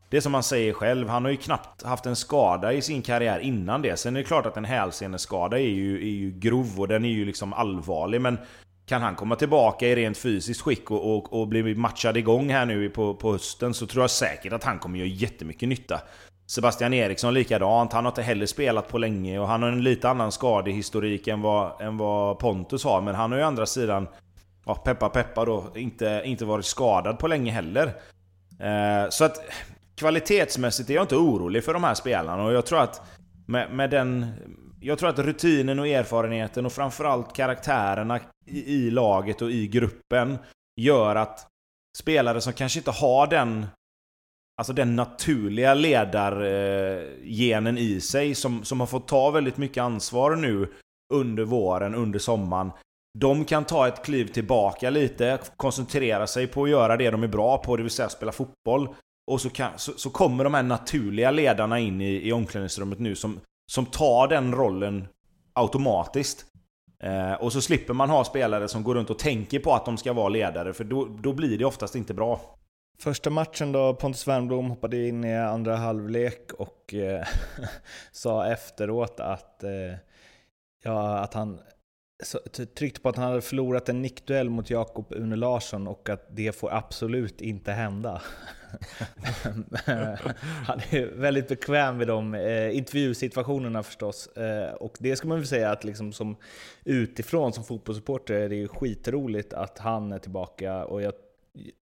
Det 0.09 0.17
är 0.17 0.21
som 0.21 0.35
han 0.35 0.43
säger 0.43 0.73
själv, 0.73 1.09
han 1.09 1.25
har 1.25 1.31
ju 1.31 1.37
knappt 1.37 1.83
haft 1.83 2.07
en 2.07 2.17
skada 2.17 2.73
i 2.73 2.83
sin 2.83 3.03
karriär 3.03 3.39
innan 3.39 3.83
det. 3.83 3.97
Sen 3.97 4.17
är 4.17 4.21
det 4.21 4.27
klart 4.27 4.47
att 4.47 4.57
en 4.57 4.65
hälseneskada 4.65 5.59
är 5.59 5.69
ju, 5.69 5.97
är 5.97 6.15
ju 6.15 6.31
grov 6.31 6.81
och 6.81 6.89
den 6.89 7.05
är 7.05 7.09
ju 7.09 7.25
liksom 7.25 7.53
allvarlig, 7.53 8.21
men 8.21 8.39
kan 8.87 9.03
han 9.03 9.15
komma 9.15 9.37
tillbaka 9.37 9.89
i 9.89 9.97
rent 9.97 10.19
fysiskt 10.19 10.61
skick 10.61 10.91
och, 10.91 11.17
och, 11.17 11.41
och 11.41 11.49
bli 11.49 11.75
matchad 11.75 12.17
igång 12.17 12.51
här 12.51 12.67
nu 12.67 12.91
på, 12.91 13.15
på 13.15 13.33
hösten 13.33 13.75
så 13.75 13.87
tror 13.87 14.03
jag 14.03 14.11
säkert 14.11 14.53
att 14.53 14.65
han 14.65 14.79
kommer 14.79 14.99
göra 14.99 15.09
jättemycket 15.09 15.69
nytta. 15.69 16.01
Sebastian 16.47 16.95
Eriksson 16.95 17.35
likadant, 17.35 17.93
han 17.93 18.05
har 18.05 18.13
inte 18.13 18.23
heller 18.23 18.47
spelat 18.47 18.89
på 18.89 18.99
länge 18.99 19.39
och 19.39 19.49
han 19.49 19.63
har 19.63 19.69
en 19.69 19.83
lite 19.83 20.09
annan 20.09 20.33
skadehistorik 20.33 21.29
än 21.29 21.43
vad, 21.43 21.81
än 21.81 21.97
vad 21.97 22.39
Pontus 22.39 22.85
har. 22.85 23.01
Men 23.01 23.15
han 23.15 23.33
har 23.33 23.39
ju 23.39 23.45
å 23.45 23.47
andra 23.47 23.67
sidan, 23.67 24.09
ja, 24.67 24.75
peppa 24.75 25.09
peppa 25.09 25.45
då, 25.45 25.65
inte, 25.75 26.23
inte 26.25 26.45
varit 26.45 26.65
skadad 26.65 27.19
på 27.19 27.29
länge 27.29 27.53
heller. 27.53 27.87
Eh, 28.61 29.09
så 29.11 29.25
att 29.25 29.41
kvalitetsmässigt 29.97 30.91
är 30.91 30.95
jag 30.95 31.05
inte 31.05 31.17
orolig 31.17 31.65
för 31.65 31.73
de 31.73 31.85
här 31.85 31.95
spelarna 31.95 32.45
och 32.45 32.53
jag 32.53 32.67
tror 32.67 32.81
att 32.81 33.03
med, 33.47 33.71
med 33.71 33.91
den... 33.91 34.27
Jag 34.81 34.99
tror 34.99 35.09
att 35.09 35.19
rutinen 35.19 35.79
och 35.79 35.89
erfarenheten 35.89 36.67
och 36.67 36.73
framförallt 36.73 37.33
karaktärerna 37.33 38.21
i, 38.47 38.75
i 38.75 38.91
laget 38.91 39.43
och 39.43 39.51
i 39.51 39.67
gruppen 39.67 40.39
gör 40.81 41.17
att 41.17 41.47
spelare 41.99 42.41
som 42.41 42.53
kanske 42.53 42.79
inte 42.79 42.91
har 42.91 43.27
den 43.27 43.67
Alltså 44.59 44.73
den 44.73 44.97
naturliga 44.97 45.75
ledargenen 45.75 47.79
i 47.79 48.01
sig 48.01 48.35
som, 48.35 48.65
som 48.65 48.81
har 48.81 48.87
fått 48.87 49.09
ta 49.09 49.31
väldigt 49.31 49.57
mycket 49.57 49.83
ansvar 49.83 50.37
nu 50.37 50.73
under 51.15 51.45
våren, 51.45 51.95
under 51.95 52.19
sommaren. 52.19 52.71
De 53.19 53.45
kan 53.45 53.65
ta 53.65 53.89
ett 53.89 54.05
kliv 54.05 54.27
tillbaka 54.27 54.91
lite, 54.91 55.39
koncentrera 55.57 56.27
sig 56.27 56.47
på 56.47 56.65
att 56.65 56.71
göra 56.71 56.97
det 56.97 57.11
de 57.11 57.23
är 57.23 57.29
bra 57.29 57.59
på, 57.59 57.77
det 57.77 57.83
vill 57.83 57.93
säga 57.93 58.09
spela 58.09 58.33
fotboll. 58.33 58.89
Och 59.27 59.41
så, 59.41 59.51
kan, 59.51 59.79
så, 59.79 59.93
så 59.93 60.11
kommer 60.11 60.45
de 60.45 60.55
här 60.55 60.63
naturliga 60.63 61.31
ledarna 61.31 61.79
in 61.79 62.01
i, 62.01 62.29
i 62.29 62.33
omklädningsrummet 62.33 62.99
nu 62.99 63.15
som, 63.15 63.41
som 63.73 63.87
tar 63.87 64.29
den 64.29 64.55
rollen 64.55 65.09
automatiskt. 65.53 66.45
Eh, 67.03 67.33
och 67.33 67.53
så 67.53 67.61
slipper 67.61 67.95
man 67.95 68.11
ha 68.11 68.25
spelare 68.25 68.69
som 68.69 68.83
går 68.83 68.95
runt 68.95 69.11
och 69.11 69.19
tänker 69.19 69.59
på 69.59 69.75
att 69.75 69.85
de 69.85 69.97
ska 69.97 70.13
vara 70.13 70.29
ledare, 70.29 70.73
för 70.73 70.85
då, 70.85 71.05
då 71.05 71.33
blir 71.33 71.59
det 71.59 71.65
oftast 71.65 71.95
inte 71.95 72.15
bra. 72.15 72.41
Första 72.99 73.31
matchen 73.31 73.73
då, 73.73 73.95
Pontus 73.95 74.29
Wernbloom 74.29 74.71
hoppade 74.71 75.09
in 75.09 75.25
i 75.25 75.37
andra 75.37 75.77
halvlek 75.77 76.53
och 76.53 76.95
eh, 76.95 77.27
sa 78.13 78.47
efteråt 78.47 79.21
att, 79.21 79.65
eh, 79.65 79.95
ja, 80.83 81.19
att 81.19 81.35
han 81.35 81.61
så, 82.23 82.39
tryckte 82.77 83.01
på 83.01 83.09
att 83.09 83.17
han 83.17 83.29
hade 83.29 83.41
förlorat 83.41 83.89
en 83.89 84.03
nickduell 84.03 84.51
mot 84.51 84.71
Jakob 84.71 85.13
Une 85.13 85.37
Larsson 85.37 85.87
och 85.87 86.09
att 86.09 86.37
det 86.37 86.53
får 86.53 86.75
absolut 86.75 87.41
inte 87.41 87.73
hända. 87.73 88.23
han 90.67 90.81
är 90.91 91.17
väldigt 91.17 91.49
bekväm 91.49 91.99
vid 91.99 92.09
de 92.09 92.35
eh, 92.35 92.77
intervjusituationerna 92.77 93.83
förstås. 93.83 94.27
Eh, 94.27 94.73
och 94.73 94.97
det 94.99 95.17
ska 95.17 95.29
man 95.29 95.39
väl 95.39 95.47
säga 95.47 95.71
att 95.71 95.85
liksom 95.85 96.13
som 96.13 96.37
utifrån 96.85 97.53
som 97.53 97.65
fotbollssupporter 97.65 98.35
är 98.35 98.49
det 98.49 98.69
skitroligt 98.69 99.53
att 99.53 99.79
han 99.79 100.13
är 100.13 100.19
tillbaka 100.19 100.85
och 100.85 101.03
jag 101.03 101.13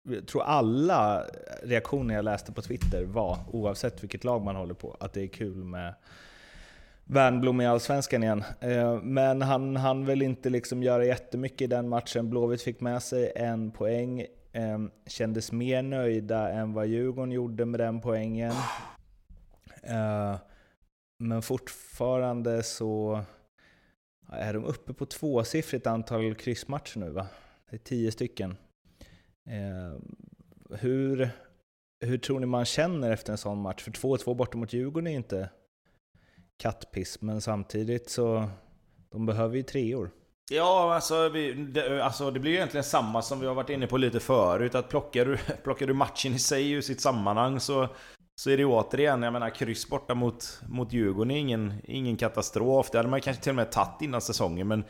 jag 0.02 0.26
tror 0.26 0.42
alla 0.42 1.24
reaktioner 1.62 2.14
jag 2.14 2.24
läste 2.24 2.52
på 2.52 2.62
Twitter 2.62 3.04
var, 3.04 3.38
oavsett 3.52 4.02
vilket 4.02 4.24
lag 4.24 4.42
man 4.42 4.56
håller 4.56 4.74
på, 4.74 4.96
att 5.00 5.12
det 5.12 5.22
är 5.22 5.26
kul 5.26 5.64
med 5.64 5.94
Wernbloom 7.06 7.60
i 7.60 7.66
Allsvenskan 7.66 8.22
igen. 8.22 8.44
Eh, 8.60 9.02
men 9.02 9.42
han 9.42 9.76
hann 9.76 10.04
väl 10.04 10.22
inte 10.22 10.50
liksom 10.50 10.82
göra 10.82 11.04
jättemycket 11.04 11.60
i 11.60 11.66
den 11.66 11.88
matchen. 11.88 12.30
Blåvitt 12.30 12.62
fick 12.62 12.80
med 12.80 13.02
sig 13.02 13.32
en 13.36 13.70
poäng, 13.70 14.26
ehm, 14.52 14.90
kändes 15.06 15.52
mer 15.52 15.82
nöjda 15.82 16.48
än 16.48 16.72
vad 16.72 16.86
Djurgården 16.86 17.32
gjorde 17.32 17.64
med 17.64 17.80
den 17.80 18.00
poängen. 18.00 18.54
Eh, 19.82 20.36
men 21.18 21.42
fortfarande 21.42 22.62
så 22.62 23.24
är 24.32 24.54
de 24.54 24.64
uppe 24.64 24.92
på 24.92 25.06
tvåsiffrigt 25.06 25.86
antal 25.86 26.34
kryssmatcher 26.34 26.98
nu 26.98 27.10
va? 27.10 27.26
Det 27.70 27.76
är 27.76 27.80
tio 27.80 28.12
stycken. 28.12 28.56
Ehm, 29.46 30.16
hur, 30.70 31.30
hur 32.00 32.18
tror 32.18 32.40
ni 32.40 32.46
man 32.46 32.64
känner 32.64 33.10
efter 33.10 33.32
en 33.32 33.38
sån 33.38 33.58
match? 33.58 33.82
För 33.82 33.90
2-2 33.90 34.34
borta 34.34 34.58
mot 34.58 34.72
Djurgården 34.72 35.06
är 35.06 35.10
ju 35.10 35.16
inte 35.16 35.48
kattpiss, 36.62 37.20
men 37.20 37.40
samtidigt 37.40 38.10
så 38.10 38.48
de 39.10 39.26
behöver 39.26 39.56
ju 39.56 39.62
treor. 39.62 40.10
Ja, 40.50 40.94
alltså, 40.94 41.28
vi, 41.28 41.52
det, 41.52 42.04
alltså 42.04 42.30
det 42.30 42.40
blir 42.40 42.50
ju 42.50 42.56
egentligen 42.56 42.84
samma 42.84 43.22
som 43.22 43.40
vi 43.40 43.46
har 43.46 43.54
varit 43.54 43.70
inne 43.70 43.86
på 43.86 43.96
lite 43.96 44.20
förut. 44.20 44.74
Att 44.74 44.88
plockar 44.88 45.24
du, 45.24 45.36
plockar 45.64 45.86
du 45.86 45.94
matchen 45.94 46.32
i 46.32 46.38
sig 46.38 46.70
ur 46.70 46.80
sitt 46.80 47.00
sammanhang 47.00 47.60
så, 47.60 47.88
så 48.40 48.50
är 48.50 48.56
det 48.56 48.64
återigen, 48.64 49.22
jag 49.22 49.32
menar 49.32 49.50
kryss 49.50 49.88
borta 49.88 50.14
mot, 50.14 50.60
mot 50.68 50.92
Djurgården 50.92 51.30
är 51.30 51.38
ingen, 51.38 51.74
ingen 51.84 52.16
katastrof. 52.16 52.90
Det 52.90 52.98
hade 52.98 53.10
man 53.10 53.20
kanske 53.20 53.42
till 53.42 53.50
och 53.50 53.56
med 53.56 53.72
tagit 53.72 54.02
innan 54.02 54.20
säsongen, 54.20 54.68
men 54.68 54.84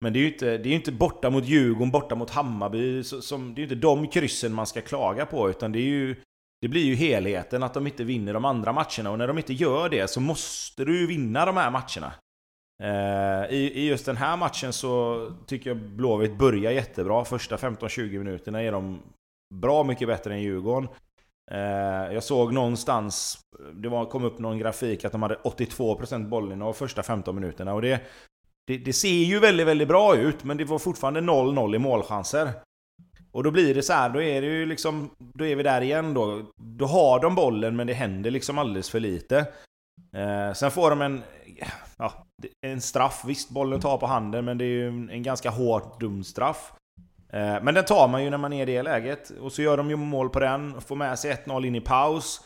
men 0.00 0.12
det 0.12 0.18
är 0.18 0.20
ju 0.20 0.32
inte, 0.32 0.58
det 0.58 0.68
är 0.68 0.74
inte 0.74 0.92
borta 0.92 1.30
mot 1.30 1.44
Djurgården, 1.44 1.90
borta 1.90 2.14
mot 2.14 2.30
Hammarby, 2.30 3.04
som, 3.04 3.54
det 3.54 3.58
är 3.58 3.66
ju 3.66 3.74
inte 3.74 3.86
de 3.86 4.08
kryssen 4.08 4.54
man 4.54 4.66
ska 4.66 4.80
klaga 4.80 5.26
på, 5.26 5.50
utan 5.50 5.72
det 5.72 5.78
är 5.78 5.82
ju... 5.82 6.16
Det 6.64 6.68
blir 6.68 6.84
ju 6.84 6.94
helheten, 6.94 7.62
att 7.62 7.74
de 7.74 7.86
inte 7.86 8.04
vinner 8.04 8.34
de 8.34 8.44
andra 8.44 8.72
matcherna, 8.72 9.10
och 9.10 9.18
när 9.18 9.26
de 9.26 9.38
inte 9.38 9.52
gör 9.52 9.88
det 9.88 10.10
så 10.10 10.20
måste 10.20 10.84
du 10.84 11.00
ju 11.00 11.06
vinna 11.06 11.46
de 11.46 11.56
här 11.56 11.70
matcherna. 11.70 12.12
Eh, 12.82 13.54
i, 13.54 13.72
I 13.74 13.88
just 13.88 14.06
den 14.06 14.16
här 14.16 14.36
matchen 14.36 14.72
så 14.72 15.30
tycker 15.46 15.70
jag 15.70 15.76
Blåvitt 15.76 16.38
börjar 16.38 16.72
jättebra. 16.72 17.24
Första 17.24 17.56
15-20 17.56 18.18
minuterna 18.18 18.62
är 18.62 18.72
de 18.72 19.02
bra 19.54 19.84
mycket 19.84 20.08
bättre 20.08 20.34
än 20.34 20.42
Djurgården. 20.42 20.88
Eh, 21.50 22.14
jag 22.14 22.22
såg 22.22 22.52
någonstans, 22.52 23.38
det 23.72 23.88
var, 23.88 24.06
kom 24.06 24.24
upp 24.24 24.38
någon 24.38 24.58
grafik, 24.58 25.04
att 25.04 25.12
de 25.12 25.22
hade 25.22 25.34
82% 25.34 26.28
bollinnehav 26.28 26.72
första 26.72 27.02
15 27.02 27.34
minuterna. 27.34 27.74
Och 27.74 27.82
det, 27.82 28.00
det, 28.66 28.78
det, 28.78 28.92
ser 28.92 29.24
ju 29.24 29.38
väldigt, 29.38 29.66
väldigt 29.66 29.88
bra 29.88 30.16
ut, 30.16 30.44
men 30.44 30.56
det 30.56 30.64
var 30.64 30.78
fortfarande 30.78 31.20
0-0 31.20 31.74
i 31.74 31.78
målchanser. 31.78 32.50
Och 33.34 33.42
då 33.42 33.50
blir 33.50 33.74
det 33.74 33.82
så 33.82 33.92
här, 33.92 34.08
då 34.08 34.22
är 34.22 34.40
det 34.40 34.46
ju 34.46 34.66
liksom... 34.66 35.10
Då 35.18 35.46
är 35.46 35.56
vi 35.56 35.62
där 35.62 35.80
igen 35.80 36.14
då. 36.14 36.42
Då 36.56 36.86
har 36.86 37.20
de 37.20 37.34
bollen, 37.34 37.76
men 37.76 37.86
det 37.86 37.94
händer 37.94 38.30
liksom 38.30 38.58
alldeles 38.58 38.90
för 38.90 39.00
lite. 39.00 39.38
Eh, 40.16 40.52
sen 40.54 40.70
får 40.70 40.90
de 40.90 41.02
en... 41.02 41.22
Ja, 41.98 42.26
en 42.66 42.80
straff. 42.80 43.22
Visst, 43.26 43.50
bollen 43.50 43.80
tar 43.80 43.98
på 43.98 44.06
handen, 44.06 44.44
men 44.44 44.58
det 44.58 44.64
är 44.64 44.68
ju 44.68 44.88
en 44.88 45.22
ganska 45.22 45.50
hårt 45.50 46.00
dum 46.00 46.24
straff. 46.24 46.72
Eh, 47.32 47.62
men 47.62 47.74
den 47.74 47.84
tar 47.84 48.08
man 48.08 48.24
ju 48.24 48.30
när 48.30 48.38
man 48.38 48.52
är 48.52 48.62
i 48.62 48.72
det 48.72 48.82
läget. 48.82 49.30
Och 49.40 49.52
så 49.52 49.62
gör 49.62 49.76
de 49.76 49.90
ju 49.90 49.96
mål 49.96 50.28
på 50.30 50.40
den, 50.40 50.80
får 50.80 50.96
med 50.96 51.18
sig 51.18 51.32
1-0 51.44 51.66
in 51.66 51.74
i 51.74 51.80
paus. 51.80 52.40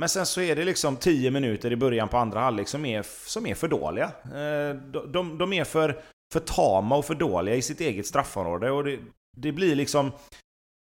Men 0.00 0.08
sen 0.08 0.26
så 0.26 0.40
är 0.40 0.56
det 0.56 0.64
liksom 0.64 0.96
10 0.96 1.30
minuter 1.30 1.72
i 1.72 1.76
början 1.76 2.08
på 2.08 2.16
andra 2.16 2.40
halvlek 2.40 2.68
som 2.68 2.84
är, 2.84 3.02
som 3.26 3.46
är 3.46 3.54
för 3.54 3.68
dåliga. 3.68 4.10
Eh, 4.24 4.76
de, 4.76 5.12
de, 5.12 5.38
de 5.38 5.52
är 5.52 5.64
för, 5.64 6.02
för 6.32 6.40
tama 6.40 6.96
och 6.96 7.04
för 7.04 7.14
dåliga 7.14 7.54
i 7.54 7.62
sitt 7.62 7.80
eget 7.80 8.06
straffområde. 8.06 8.70
Och 8.70 8.84
det, 8.84 8.98
det 9.36 9.52
blir 9.52 9.76
liksom... 9.76 10.12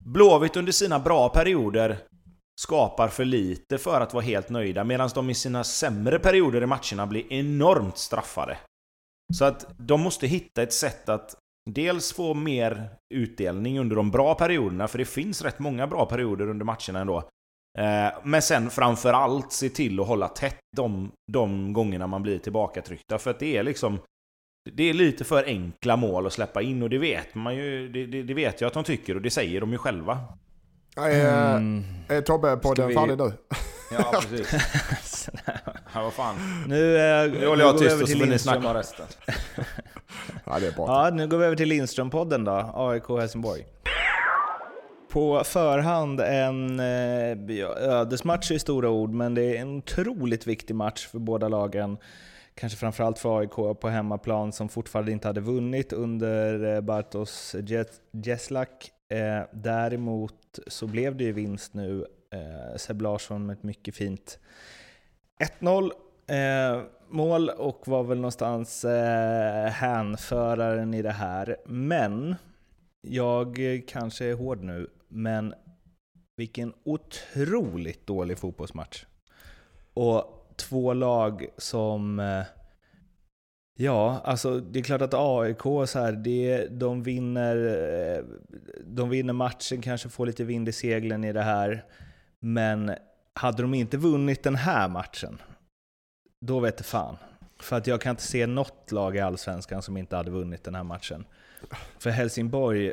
Blåvitt 0.04 0.56
under 0.56 0.72
sina 0.72 0.98
bra 0.98 1.28
perioder 1.28 1.98
skapar 2.60 3.08
för 3.08 3.24
lite 3.24 3.78
för 3.78 4.00
att 4.00 4.14
vara 4.14 4.24
helt 4.24 4.48
nöjda, 4.48 4.84
medan 4.84 5.10
de 5.14 5.30
i 5.30 5.34
sina 5.34 5.64
sämre 5.64 6.18
perioder 6.18 6.62
i 6.62 6.66
matcherna 6.66 7.06
blir 7.06 7.32
enormt 7.32 7.98
straffade. 7.98 8.58
Så 9.34 9.44
att 9.44 9.66
de 9.78 10.00
måste 10.00 10.26
hitta 10.26 10.62
ett 10.62 10.72
sätt 10.72 11.08
att 11.08 11.34
dels 11.70 12.12
få 12.12 12.34
mer 12.34 12.88
utdelning 13.14 13.78
under 13.78 13.96
de 13.96 14.10
bra 14.10 14.34
perioderna, 14.34 14.88
för 14.88 14.98
det 14.98 15.04
finns 15.04 15.42
rätt 15.42 15.58
många 15.58 15.86
bra 15.86 16.06
perioder 16.06 16.48
under 16.48 16.64
matcherna 16.64 17.00
ändå. 17.00 17.18
Eh, 17.78 18.18
men 18.22 18.42
sen 18.42 18.70
framförallt 18.70 19.52
se 19.52 19.68
till 19.68 20.00
att 20.00 20.06
hålla 20.06 20.28
tätt 20.28 20.58
de, 20.76 21.12
de 21.32 21.72
gångerna 21.72 22.06
man 22.06 22.22
blir 22.22 22.38
tillbakatryckta. 22.38 23.18
För 23.18 23.30
att 23.30 23.38
det 23.38 23.56
är 23.56 23.62
liksom... 23.62 23.98
Det 24.72 24.82
är 24.82 24.94
lite 24.94 25.24
för 25.24 25.44
enkla 25.44 25.96
mål 25.96 26.26
att 26.26 26.32
släppa 26.32 26.62
in 26.62 26.82
och 26.82 26.90
det 26.90 26.98
vet 26.98 27.34
man 27.34 27.56
ju. 27.56 27.88
Det, 27.88 28.06
det, 28.06 28.22
det 28.22 28.34
vet 28.34 28.60
jag 28.60 28.68
att 28.68 28.74
de 28.74 28.84
tycker 28.84 29.14
och 29.14 29.22
det 29.22 29.30
säger 29.30 29.60
de 29.60 29.72
ju 29.72 29.78
själva. 29.78 30.18
Är, 30.96 31.56
mm. 31.56 31.84
är 32.08 32.20
Tobbe 32.20 32.56
på 32.56 32.74
den 32.74 32.88
vi... 32.88 32.94
färdig 32.94 33.18
nu? 33.18 33.32
Ja, 33.90 34.20
precis. 34.20 35.28
ja, 35.94 36.02
vad 36.02 36.12
fan. 36.12 36.36
Nu, 36.66 36.96
äh, 36.96 37.32
nu 37.32 37.46
håller 37.46 37.64
jag 37.64 37.78
tyst 37.78 38.02
och 38.02 38.08
så 38.08 38.18
får 38.18 38.26
ni 38.26 38.38
snacka 38.38 38.68
om 38.68 38.74
resten. 38.74 39.06
ja, 40.44 40.58
det 40.60 40.66
är 40.66 40.72
bra. 40.72 40.86
Ja, 40.86 41.10
nu 41.14 41.28
går 41.28 41.38
vi 41.38 41.44
över 41.44 41.56
till 41.56 41.68
Lindström-podden 41.68 42.44
då. 42.44 42.70
AIK 42.74 43.08
Helsingborg 43.08 43.64
på 45.16 45.44
förhand 45.44 46.20
en 46.20 46.80
eh, 46.80 47.68
ödesmatch 47.76 48.50
i 48.50 48.58
stora 48.58 48.90
ord, 48.90 49.10
men 49.10 49.34
det 49.34 49.56
är 49.56 49.60
en 49.60 49.76
otroligt 49.76 50.46
viktig 50.46 50.74
match 50.74 51.06
för 51.06 51.18
båda 51.18 51.48
lagen. 51.48 51.96
Kanske 52.56 52.78
framförallt 52.78 53.18
för 53.18 53.38
AIK 53.38 53.80
på 53.80 53.88
hemmaplan 53.88 54.52
som 54.52 54.68
fortfarande 54.68 55.12
inte 55.12 55.28
hade 55.28 55.40
vunnit 55.40 55.92
under 55.92 56.74
eh, 56.74 56.80
Bartos 56.80 57.56
Geslak. 58.12 58.90
Eh, 59.08 59.42
däremot 59.52 60.58
så 60.66 60.86
blev 60.86 61.16
det 61.16 61.24
ju 61.24 61.32
vinst 61.32 61.74
nu. 61.74 62.06
Eh, 62.32 62.76
Seb 62.76 63.02
Larsson 63.02 63.46
med 63.46 63.56
ett 63.56 63.62
mycket 63.62 63.94
fint 63.96 64.38
1-0 65.60 65.90
Eh, 66.28 66.82
mål 67.08 67.48
och 67.48 67.88
var 67.88 68.02
väl 68.02 68.18
någonstans 68.18 68.84
eh, 68.84 69.66
hänföraren 69.66 70.94
i 70.94 71.02
det 71.02 71.12
här. 71.12 71.56
Men, 71.66 72.34
jag 73.00 73.58
kanske 73.88 74.24
är 74.24 74.34
hård 74.34 74.62
nu, 74.62 74.90
men 75.08 75.54
vilken 76.36 76.72
otroligt 76.84 78.06
dålig 78.06 78.38
fotbollsmatch. 78.38 79.04
Och 79.94 80.35
två 80.56 80.92
lag 80.94 81.46
som... 81.56 82.20
Eh, 82.20 82.42
ja, 83.76 84.20
alltså 84.24 84.60
det 84.60 84.78
är 84.78 84.82
klart 84.82 85.02
att 85.02 85.14
AIK 85.14 85.62
så 85.62 85.98
här, 85.98 86.12
det, 86.12 86.66
de, 86.66 87.02
vinner, 87.02 87.56
eh, 87.56 88.24
de 88.84 89.08
vinner 89.08 89.32
matchen, 89.32 89.82
kanske 89.82 90.08
får 90.08 90.26
lite 90.26 90.44
vind 90.44 90.68
i 90.68 90.72
seglen 90.72 91.24
i 91.24 91.32
det 91.32 91.42
här. 91.42 91.84
Men 92.40 92.94
hade 93.34 93.62
de 93.62 93.74
inte 93.74 93.96
vunnit 93.96 94.42
den 94.42 94.56
här 94.56 94.88
matchen, 94.88 95.38
då 96.40 96.60
vet 96.60 96.76
det 96.76 96.84
fan. 96.84 97.16
För 97.60 97.76
att 97.76 97.86
jag 97.86 98.00
kan 98.00 98.10
inte 98.10 98.22
se 98.22 98.46
något 98.46 98.92
lag 98.92 99.16
i 99.16 99.20
Allsvenskan 99.20 99.82
som 99.82 99.96
inte 99.96 100.16
hade 100.16 100.30
vunnit 100.30 100.64
den 100.64 100.74
här 100.74 100.84
matchen. 100.84 101.24
För 101.98 102.10
Helsingborg, 102.10 102.92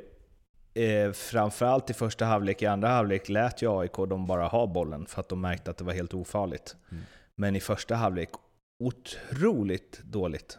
eh, 0.73 1.12
framförallt 1.12 1.89
i 1.89 1.93
första 1.93 2.26
halvlek, 2.26 2.62
i 2.62 2.65
andra 2.65 2.88
halvlek 2.88 3.30
lät 3.30 3.62
ju 3.62 3.80
AIK 3.80 3.95
de 3.95 4.28
bara 4.28 4.47
ha 4.47 4.67
bollen 4.67 5.06
för 5.06 5.19
att 5.19 5.30
de 5.30 5.41
märkte 5.41 5.71
att 5.71 5.78
det 5.78 5.84
var 5.84 5.93
helt 5.93 6.13
ofarligt. 6.13 6.76
Mm. 6.91 7.04
Men 7.38 7.56
i 7.56 7.60
första 7.60 7.96
halvlek, 7.96 8.30
otroligt 8.80 10.02
dåligt. 10.04 10.58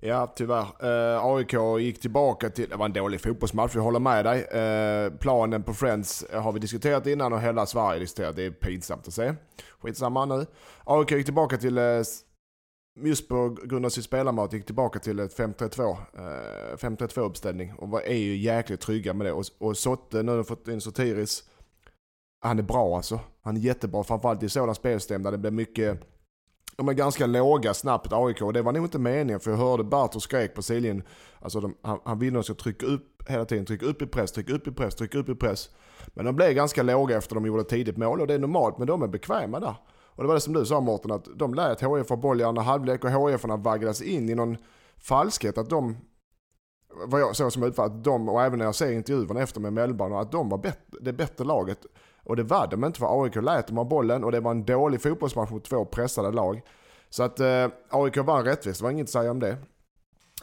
Ja, 0.00 0.32
tyvärr. 0.36 0.66
Eh, 1.14 1.24
AIK 1.24 1.52
gick 1.80 2.00
tillbaka 2.00 2.50
till, 2.50 2.68
det 2.68 2.76
var 2.76 2.84
en 2.84 2.92
dålig 2.92 3.20
fotbollsmatch, 3.20 3.74
jag 3.74 3.82
håller 3.82 4.00
med 4.00 4.24
dig. 4.24 4.42
Eh, 4.42 5.12
planen 5.12 5.62
på 5.62 5.74
Friends 5.74 6.24
har 6.32 6.52
vi 6.52 6.60
diskuterat 6.60 7.06
innan 7.06 7.32
och 7.32 7.40
hela 7.40 7.66
Sverige 7.66 8.00
diskuterat. 8.00 8.36
Det 8.36 8.42
är 8.42 8.50
pinsamt 8.50 9.08
att 9.08 9.14
se. 9.14 9.34
Skitsamma 9.80 10.24
nu. 10.24 10.46
AIK 10.84 11.10
gick 11.10 11.24
tillbaka 11.24 11.56
till, 11.56 11.78
eh, 11.78 12.02
just 13.00 13.28
på 13.28 13.56
grund 13.64 13.84
av 13.84 13.90
sitt 13.90 14.04
spelarmat, 14.04 14.52
gick 14.52 14.66
tillbaka 14.66 14.98
till 14.98 15.18
ett 15.18 15.32
5-3-2. 15.34 15.96
Eh, 16.18 16.76
5-3-2 16.76 17.20
uppställning 17.20 17.74
och 17.74 18.06
är 18.06 18.16
ju 18.16 18.36
jäkligt 18.36 18.80
trygga 18.80 19.14
med 19.14 19.26
det. 19.26 19.32
Och, 19.32 19.44
och 19.58 19.76
Sotte, 19.76 20.22
nu 20.22 20.36
har 20.36 20.44
fått 20.44 20.68
in 20.68 20.80
Sotiris. 20.80 21.44
Han 22.40 22.58
är 22.58 22.62
bra 22.62 22.96
alltså. 22.96 23.20
Han 23.42 23.56
är 23.56 23.60
jättebra, 23.60 24.04
framförallt 24.04 24.42
i 24.42 24.48
sådana 24.48 24.74
spelsystem 24.74 25.22
där 25.22 25.30
det 25.32 25.38
blir 25.38 25.50
mycket 25.50 26.00
de 26.78 26.88
är 26.88 26.92
ganska 26.92 27.26
låga 27.26 27.74
snabbt 27.74 28.12
AIK 28.12 28.42
och 28.42 28.52
det 28.52 28.62
var 28.62 28.72
nog 28.72 28.84
inte 28.84 28.98
meningen 28.98 29.40
för 29.40 29.50
jag 29.50 29.58
hörde 29.58 29.84
Bartos 29.84 30.22
skrek 30.22 30.54
på 30.54 30.62
sidlinjen. 30.62 31.02
Alltså 31.40 31.60
de, 31.60 31.74
han, 31.82 32.00
han 32.04 32.18
ville 32.18 32.38
att 32.38 32.46
de 32.46 32.54
ska 32.54 32.62
trycka 32.62 32.86
upp 32.86 33.28
hela 33.28 33.44
tiden, 33.44 33.66
trycka 33.66 33.86
upp 33.86 34.02
i 34.02 34.06
press, 34.06 34.32
trycka 34.32 34.52
upp 34.52 34.66
i 34.66 34.72
press, 34.72 34.94
trycka 34.94 35.18
upp 35.18 35.28
i 35.28 35.34
press. 35.34 35.70
Men 36.06 36.24
de 36.24 36.36
blev 36.36 36.52
ganska 36.52 36.82
låga 36.82 37.16
efter 37.16 37.34
de 37.34 37.46
gjorde 37.46 37.64
tidigt 37.64 37.96
mål 37.96 38.20
och 38.20 38.26
det 38.26 38.34
är 38.34 38.38
normalt 38.38 38.78
men 38.78 38.86
de 38.86 39.02
är 39.02 39.08
bekväma 39.08 39.60
där. 39.60 39.74
Och 39.88 40.22
det 40.22 40.28
var 40.28 40.34
det 40.34 40.40
som 40.40 40.52
du 40.52 40.66
sa 40.66 40.80
Mårten, 40.80 41.12
att 41.12 41.28
de 41.36 41.54
lät 41.54 41.82
HIF 41.82 42.08
ha 42.08 42.16
boll 42.16 42.40
i 42.40 42.44
andra 42.44 42.62
halvlek 42.62 43.04
och 43.04 43.10
HIF 43.10 43.44
vaggades 43.44 44.02
in 44.02 44.28
i 44.28 44.34
någon 44.34 44.56
falskhet 44.96 45.58
att 45.58 45.70
de 45.70 45.96
vad 47.06 47.20
jag 47.20 47.36
såg 47.36 47.52
som 47.52 47.62
utfall, 47.62 47.86
att 47.86 48.04
de, 48.04 48.28
och 48.28 48.42
även 48.42 48.58
när 48.58 48.66
jag 48.66 48.74
ser 48.74 48.92
intervjuerna 48.92 49.40
efter 49.40 49.60
med 49.60 49.72
Mellberg, 49.72 50.14
att 50.14 50.32
de 50.32 50.48
var 50.48 50.58
bättre, 50.58 50.98
det 51.00 51.12
bättre 51.12 51.44
laget. 51.44 51.78
Och 52.28 52.36
det 52.36 52.42
var 52.42 52.66
de 52.66 52.84
inte 52.84 52.98
för 52.98 53.22
AIK 53.22 53.36
lät 53.36 53.66
dem 53.66 53.76
ha 53.76 53.84
bollen 53.84 54.24
och 54.24 54.32
det 54.32 54.40
var 54.40 54.50
en 54.50 54.64
dålig 54.64 55.02
fotbollsmatch 55.02 55.50
mot 55.50 55.64
två 55.64 55.84
pressade 55.84 56.32
lag. 56.32 56.62
Så 57.10 57.22
att 57.22 57.40
eh, 57.40 57.68
AIK 57.90 58.16
vann 58.16 58.44
rättvist, 58.44 58.80
det 58.80 58.84
var 58.84 58.90
inget 58.90 59.04
att 59.04 59.10
säga 59.10 59.30
om 59.30 59.40
det. 59.40 59.56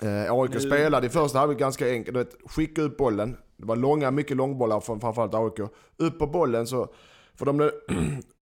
Eh, 0.02 0.34
AIK 0.34 0.54
nu... 0.54 0.60
spelade 0.60 1.08
i 1.08 1.10
första 1.10 1.40
halvlek 1.40 1.60
ganska 1.60 1.90
enkelt, 1.90 2.36
skicka 2.46 2.82
upp 2.82 2.98
bollen. 2.98 3.38
Det 3.58 3.66
var 3.66 3.76
långa, 3.76 4.12
mycket 4.12 4.38
långbollar 4.38 4.80
från 4.80 5.00
framförallt 5.00 5.34
AIK. 5.34 5.70
Upp 5.98 6.20
på 6.20 6.28
bollen 6.28 6.68
så, 6.68 6.88
för 7.36 7.46
de, 7.46 7.58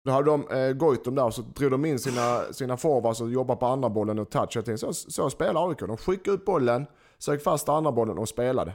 då 0.06 0.12
hade 0.12 0.32
de 0.32 0.48
eh, 0.48 0.72
Goitom 0.74 1.16
där 1.16 1.30
så 1.30 1.42
drog 1.42 1.72
de 1.72 1.86
in 1.86 2.00
sina, 2.00 2.42
sina 2.52 2.78
forwards 2.78 3.22
och 3.22 3.32
jobbade 3.32 3.60
på 3.60 3.66
andra 3.66 3.90
bollen 3.90 4.20
och 4.20 4.30
touch. 4.30 4.80
Så, 4.80 4.94
så 4.94 5.30
spelar 5.30 5.70
AIK. 5.70 5.80
De 5.80 5.98
skickade 5.98 6.38
upp 6.38 6.46
bollen, 6.46 6.86
sög 7.18 7.44
fast 7.44 7.70
andra 7.70 7.92
bollen 7.92 8.18
och 8.18 8.30
spelade 8.30 8.74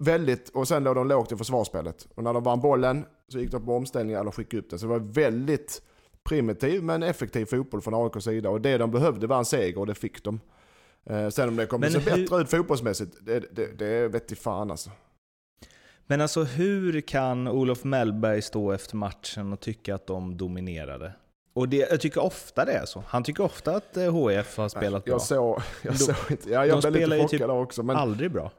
väldigt, 0.00 0.48
och 0.48 0.68
sen 0.68 0.84
låg 0.84 0.94
de 0.94 1.08
lågt 1.08 1.32
i 1.32 1.36
försvarsspelet. 1.36 2.08
Och 2.14 2.24
när 2.24 2.32
de 2.32 2.42
vann 2.42 2.60
bollen 2.60 3.04
så 3.28 3.38
gick 3.38 3.50
de 3.50 3.66
på 3.66 3.76
omställningar 3.76 4.20
eller 4.20 4.30
skickade 4.30 4.62
upp 4.62 4.70
den. 4.70 4.78
Så 4.78 4.86
det 4.86 4.90
var 4.90 4.98
väldigt 4.98 5.82
primitiv 6.22 6.82
men 6.82 7.02
effektiv 7.02 7.46
fotboll 7.46 7.80
från 7.80 7.94
AIKs 7.94 8.24
sida. 8.24 8.50
Och 8.50 8.60
det 8.60 8.78
de 8.78 8.90
behövde 8.90 9.26
var 9.26 9.38
en 9.38 9.44
seger 9.44 9.78
och 9.78 9.86
det 9.86 9.94
fick 9.94 10.24
de. 10.24 10.40
Eh, 11.06 11.28
sen 11.28 11.48
om 11.48 11.56
det 11.56 11.66
kommer 11.66 11.88
se 11.88 11.98
hur... 11.98 12.16
bättre 12.16 12.40
ut 12.40 12.50
fotbollsmässigt, 12.50 13.16
det, 13.20 13.56
det, 13.56 13.78
det 13.78 14.08
vet 14.08 14.38
fan 14.38 14.70
alltså. 14.70 14.90
Men 16.06 16.20
alltså 16.20 16.42
hur 16.42 17.00
kan 17.00 17.48
Olof 17.48 17.84
Mellberg 17.84 18.42
stå 18.42 18.72
efter 18.72 18.96
matchen 18.96 19.52
och 19.52 19.60
tycka 19.60 19.94
att 19.94 20.06
de 20.06 20.36
dominerade? 20.36 21.12
Och 21.52 21.68
det, 21.68 21.76
jag 21.90 22.00
tycker 22.00 22.22
ofta 22.22 22.64
det 22.64 22.72
är 22.72 22.86
så. 22.86 23.04
Han 23.06 23.22
tycker 23.22 23.44
ofta 23.44 23.76
att 23.76 23.96
HF 23.96 24.56
har 24.56 24.68
spelat 24.68 25.06
jag 25.06 25.16
bra. 25.16 25.20
Så, 25.20 25.62
jag 25.82 25.96
såg 26.00 26.16
inte, 26.30 26.50
ja, 26.50 26.66
jag 26.66 26.82
de 26.82 26.90
blev 26.90 27.08
lite 27.08 27.28
typ 27.28 27.42
också. 27.42 27.82
Men, 27.82 27.96
aldrig 27.96 28.32
bra. 28.32 28.50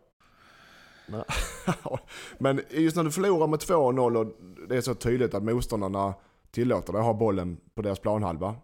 men 2.37 2.61
just 2.69 2.95
när 2.95 3.03
du 3.03 3.11
förlorar 3.11 3.47
med 3.47 3.59
2-0 3.59 4.15
och 4.17 4.27
det 4.69 4.77
är 4.77 4.81
så 4.81 4.95
tydligt 4.95 5.33
att 5.33 5.43
motståndarna 5.43 6.13
tillåter 6.51 6.93
dig 6.93 6.99
att 6.99 7.05
ha 7.05 7.13
bollen 7.13 7.57
på 7.75 7.81
deras 7.81 7.99
planhalva 7.99 8.55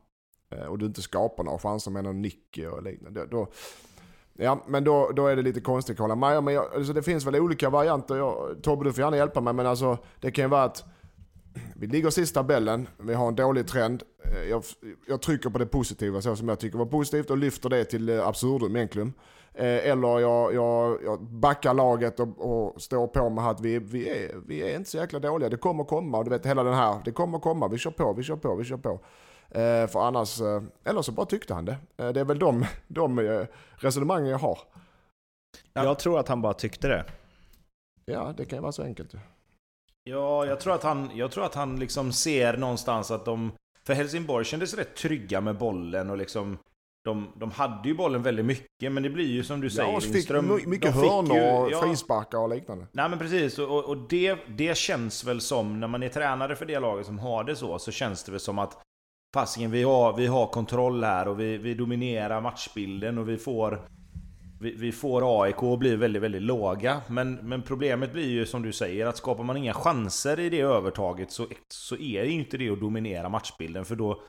eh, 0.52 0.66
och 0.66 0.78
du 0.78 0.86
inte 0.86 1.02
skapar 1.02 1.44
några 1.44 1.60
chanser 1.60 1.92
med 1.92 2.04
någon 2.04 2.22
nick 2.22 2.60
och 2.72 2.84
liknande. 2.84 3.26
Då, 3.26 3.48
ja, 4.34 4.64
men 4.68 4.84
då, 4.84 5.12
då 5.16 5.28
är 5.28 5.36
det 5.36 5.42
lite 5.42 5.62
konstigt 5.62 6.00
att 6.00 6.00
hålla. 6.00 6.42
Men 6.42 6.54
jag, 6.54 6.74
alltså 6.76 6.94
det 6.94 7.04
finns 7.04 7.26
väl 7.26 7.36
olika 7.36 7.70
varianter. 7.70 8.16
Jag, 8.16 8.58
Tobbe, 8.64 8.84
du 8.84 8.94
får 8.94 9.04
gärna 9.04 9.18
hjälpa 9.18 9.42
mig, 9.42 9.54
men 9.54 9.66
alltså, 9.66 9.98
det 10.20 10.32
kan 10.32 10.46
ju 10.46 10.50
vara 10.50 10.64
att 10.64 10.84
vi 11.76 11.88
ligger 11.88 12.10
sist 12.10 12.32
i 12.32 12.34
tabellen, 12.34 12.88
vi 12.98 13.14
har 13.14 13.28
en 13.28 13.36
dålig 13.36 13.68
trend. 13.68 14.04
Eh, 14.24 14.50
jag, 14.50 14.64
jag, 15.08 15.22
trycker 15.22 15.50
på 15.50 15.58
det 15.58 15.66
positiva, 15.66 16.22
så 16.22 16.36
som 16.36 16.50
jag 16.50 16.60
tycker 16.60 16.78
var 16.78 16.86
positivt 16.86 17.30
och 17.30 17.38
lyfter 17.38 17.70
det 17.70 17.86
till 17.86 18.10
eh, 18.10 18.28
absurdum 18.28 18.76
egentligen. 18.76 19.14
Eh, 19.58 19.90
eller 19.90 20.20
jag, 20.20 20.54
jag, 20.54 21.04
jag 21.04 21.22
backar 21.22 21.74
laget 21.74 22.20
och, 22.20 22.40
och 22.40 22.82
står 22.82 23.08
på 23.08 23.30
med 23.30 23.48
att 23.48 23.62
vi, 23.62 23.80
vi, 23.80 24.10
är, 24.10 24.36
vi 24.48 24.72
är 24.72 24.76
inte 24.76 24.90
så 24.90 24.98
jäkla 24.98 25.20
dåliga. 25.20 25.50
Det 25.50 25.58
kommer 25.58 25.84
komma, 25.84 26.18
och 26.18 26.24
du 26.24 26.30
vet 26.30 26.46
hela 26.46 26.64
den 26.64 26.74
här, 26.74 27.02
det 27.06 27.12
kommer 27.12 27.40
komma, 27.40 27.68
vi 27.68 27.78
kör 27.78 27.92
på, 27.92 28.14
vi 28.14 28.24
kör 28.24 28.36
på, 28.36 28.56
vi 28.56 28.64
kör 28.64 28.78
på. 28.78 29.00
Eh, 29.50 29.88
för 29.88 30.00
annars, 30.00 30.42
eh, 30.42 30.64
eller 30.84 31.02
så 31.02 31.12
bara 31.12 31.26
tyckte 31.26 31.54
han 31.54 31.66
det. 31.66 31.78
Eh, 31.98 32.10
det 32.10 32.20
är 32.20 32.26
väl 32.26 32.40
de, 32.40 32.66
de 32.88 33.46
resonemangen 33.76 34.28
jag 34.28 34.38
har. 34.38 34.60
Jag 35.74 36.00
tror 36.00 36.20
att 36.20 36.28
han 36.28 36.42
bara 36.42 36.54
tyckte 36.54 36.88
det. 36.88 37.06
Ja, 38.06 38.34
det 38.38 38.46
kan 38.46 38.58
ju 38.58 38.62
vara 38.62 38.72
så 38.72 38.84
enkelt. 38.84 39.14
Ja, 40.04 40.46
jag 40.46 40.60
tror 40.60 40.74
att 40.74 40.84
han, 40.84 41.12
jag 41.14 41.32
tror 41.32 41.46
att 41.46 41.56
han 41.56 41.80
liksom 41.80 42.12
ser 42.12 42.58
någonstans 42.58 43.12
att 43.12 43.26
de... 43.26 43.52
För 43.84 43.94
Helsingborg 43.94 44.46
kändes 44.46 44.74
rätt 44.74 44.96
trygga 44.96 45.42
med 45.42 45.58
bollen 45.58 46.10
och 46.10 46.18
liksom 46.18 46.58
de, 47.08 47.32
de 47.36 47.52
hade 47.52 47.88
ju 47.90 47.96
bollen 47.96 48.24
väldigt 48.24 48.46
mycket, 48.46 48.92
men 48.92 49.04
det 49.04 49.10
blir 49.10 49.28
ju 49.28 49.44
som 49.44 49.62
du 49.62 49.70
säger 49.70 49.92
ja, 49.92 50.00
Lindström. 50.00 50.58
Fick 50.58 50.68
mycket 50.68 50.96
hörnor 50.96 51.62
och 51.64 51.72
ja, 51.72 51.82
frisparkar 51.82 52.38
och 52.38 52.50
liknande. 52.50 52.88
Nej 52.92 53.10
men 53.10 53.20
precis, 53.20 53.60
och, 53.60 53.86
och 53.86 53.98
det, 54.10 54.38
det 54.48 54.78
känns 54.78 55.24
väl 55.24 55.42
som, 55.42 55.80
när 55.80 55.88
man 55.88 56.04
är 56.04 56.10
tränare 56.10 56.56
för 56.56 56.66
det 56.66 56.80
laget 56.80 57.06
som 57.06 57.20
har 57.20 57.44
det 57.44 57.56
så, 57.56 57.80
så 57.80 57.92
känns 57.92 58.24
det 58.24 58.32
väl 58.32 58.40
som 58.40 58.60
att 58.60 58.78
Fasiken, 59.34 59.72
vi 59.72 59.84
har, 59.84 60.18
vi 60.18 60.28
har 60.28 60.48
kontroll 60.48 61.04
här 61.04 61.28
och 61.28 61.40
vi, 61.40 61.58
vi 61.58 61.74
dominerar 61.74 62.42
matchbilden 62.42 63.18
och 63.18 63.30
vi 63.30 63.38
får 63.38 63.82
vi, 64.60 64.72
vi 64.72 64.92
får 64.92 65.44
AIK 65.44 65.64
att 65.64 65.80
bli 65.80 65.96
väldigt, 65.96 66.22
väldigt 66.22 66.42
låga. 66.42 67.02
Men, 67.08 67.34
men 67.36 67.62
problemet 67.62 68.14
blir 68.14 68.30
ju 68.30 68.46
som 68.46 68.62
du 68.62 68.74
säger, 68.74 69.06
att 69.06 69.18
skapar 69.18 69.44
man 69.44 69.58
inga 69.58 69.74
chanser 69.74 70.40
i 70.40 70.50
det 70.50 70.62
övertaget 70.62 71.32
så, 71.32 71.48
så 71.68 71.96
är 71.96 72.22
det 72.22 72.28
ju 72.28 72.34
inte 72.34 72.58
det 72.58 72.70
att 72.70 72.80
dominera 72.80 73.30
matchbilden. 73.30 73.86
För 73.86 73.96
då, 73.96 74.22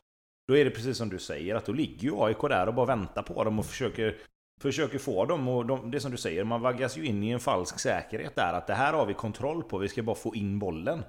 då 0.49 0.57
är 0.57 0.65
det 0.65 0.71
precis 0.71 0.97
som 0.97 1.09
du 1.09 1.19
säger, 1.19 1.55
att 1.55 1.65
då 1.65 1.71
ligger 1.71 2.03
ju 2.03 2.23
AIK 2.23 2.41
där 2.41 2.67
och 2.67 2.73
bara 2.73 2.85
väntar 2.85 3.23
på 3.23 3.43
dem 3.43 3.59
och 3.59 3.65
försöker, 3.65 4.17
försöker 4.61 4.99
få 4.99 5.25
dem. 5.25 5.47
Och 5.47 5.65
de, 5.65 5.91
det 5.91 5.97
är 5.97 5.99
som 5.99 6.11
du 6.11 6.17
säger, 6.17 6.43
man 6.43 6.61
vaggas 6.61 6.97
ju 6.97 7.05
in 7.05 7.23
i 7.23 7.29
en 7.29 7.39
falsk 7.39 7.79
säkerhet 7.79 8.35
där. 8.35 8.53
Att 8.53 8.67
det 8.67 8.73
här 8.73 8.93
har 8.93 9.05
vi 9.05 9.13
kontroll 9.13 9.63
på, 9.63 9.77
vi 9.77 9.87
ska 9.87 10.03
bara 10.03 10.15
få 10.15 10.35
in 10.35 10.59
bollen. 10.59 11.03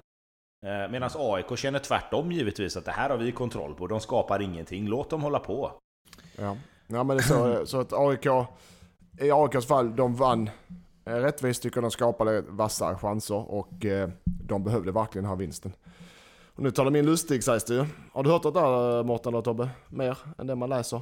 Eh, 0.65 0.91
Medan 0.91 1.09
AIK 1.15 1.57
känner 1.57 1.79
tvärtom 1.79 2.31
givetvis, 2.31 2.77
att 2.77 2.85
det 2.85 2.91
här 2.91 3.09
har 3.09 3.17
vi 3.17 3.31
kontroll 3.31 3.75
på. 3.75 3.87
De 3.87 3.99
skapar 3.99 4.41
ingenting, 4.41 4.87
låt 4.87 5.09
dem 5.09 5.21
hålla 5.21 5.39
på. 5.39 5.71
Ja, 6.37 6.57
ja 6.87 7.03
men 7.03 7.17
det 7.17 7.23
så, 7.23 7.61
så 7.65 7.79
att 7.79 7.93
AIK, 7.93 8.25
i 9.19 9.31
AIKs 9.31 9.67
fall, 9.67 9.95
de 9.95 10.15
vann 10.15 10.49
eh, 11.05 11.13
rättvist, 11.13 11.63
tycker 11.63 11.81
de 11.81 11.91
skapade 11.91 12.41
vassare 12.41 12.95
chanser 12.95 13.51
och 13.51 13.85
eh, 13.85 14.09
de 14.23 14.63
behövde 14.63 14.91
verkligen 14.91 15.25
ha 15.25 15.35
vinsten. 15.35 15.73
Och 16.55 16.63
nu 16.63 16.71
tar 16.71 16.85
de 16.85 16.95
in 16.95 17.05
Lustig 17.05 17.43
sägs 17.43 17.63
det 17.63 17.73
ju. 17.73 17.85
Har 18.11 18.23
du 18.23 18.29
hört 18.29 18.43
det 18.43 18.51
där 18.51 19.03
Mårten 19.03 19.33
eller 19.33 19.41
Tobbe? 19.41 19.69
Mer 19.89 20.17
än 20.37 20.47
det 20.47 20.55
man 20.55 20.69
läser? 20.69 21.01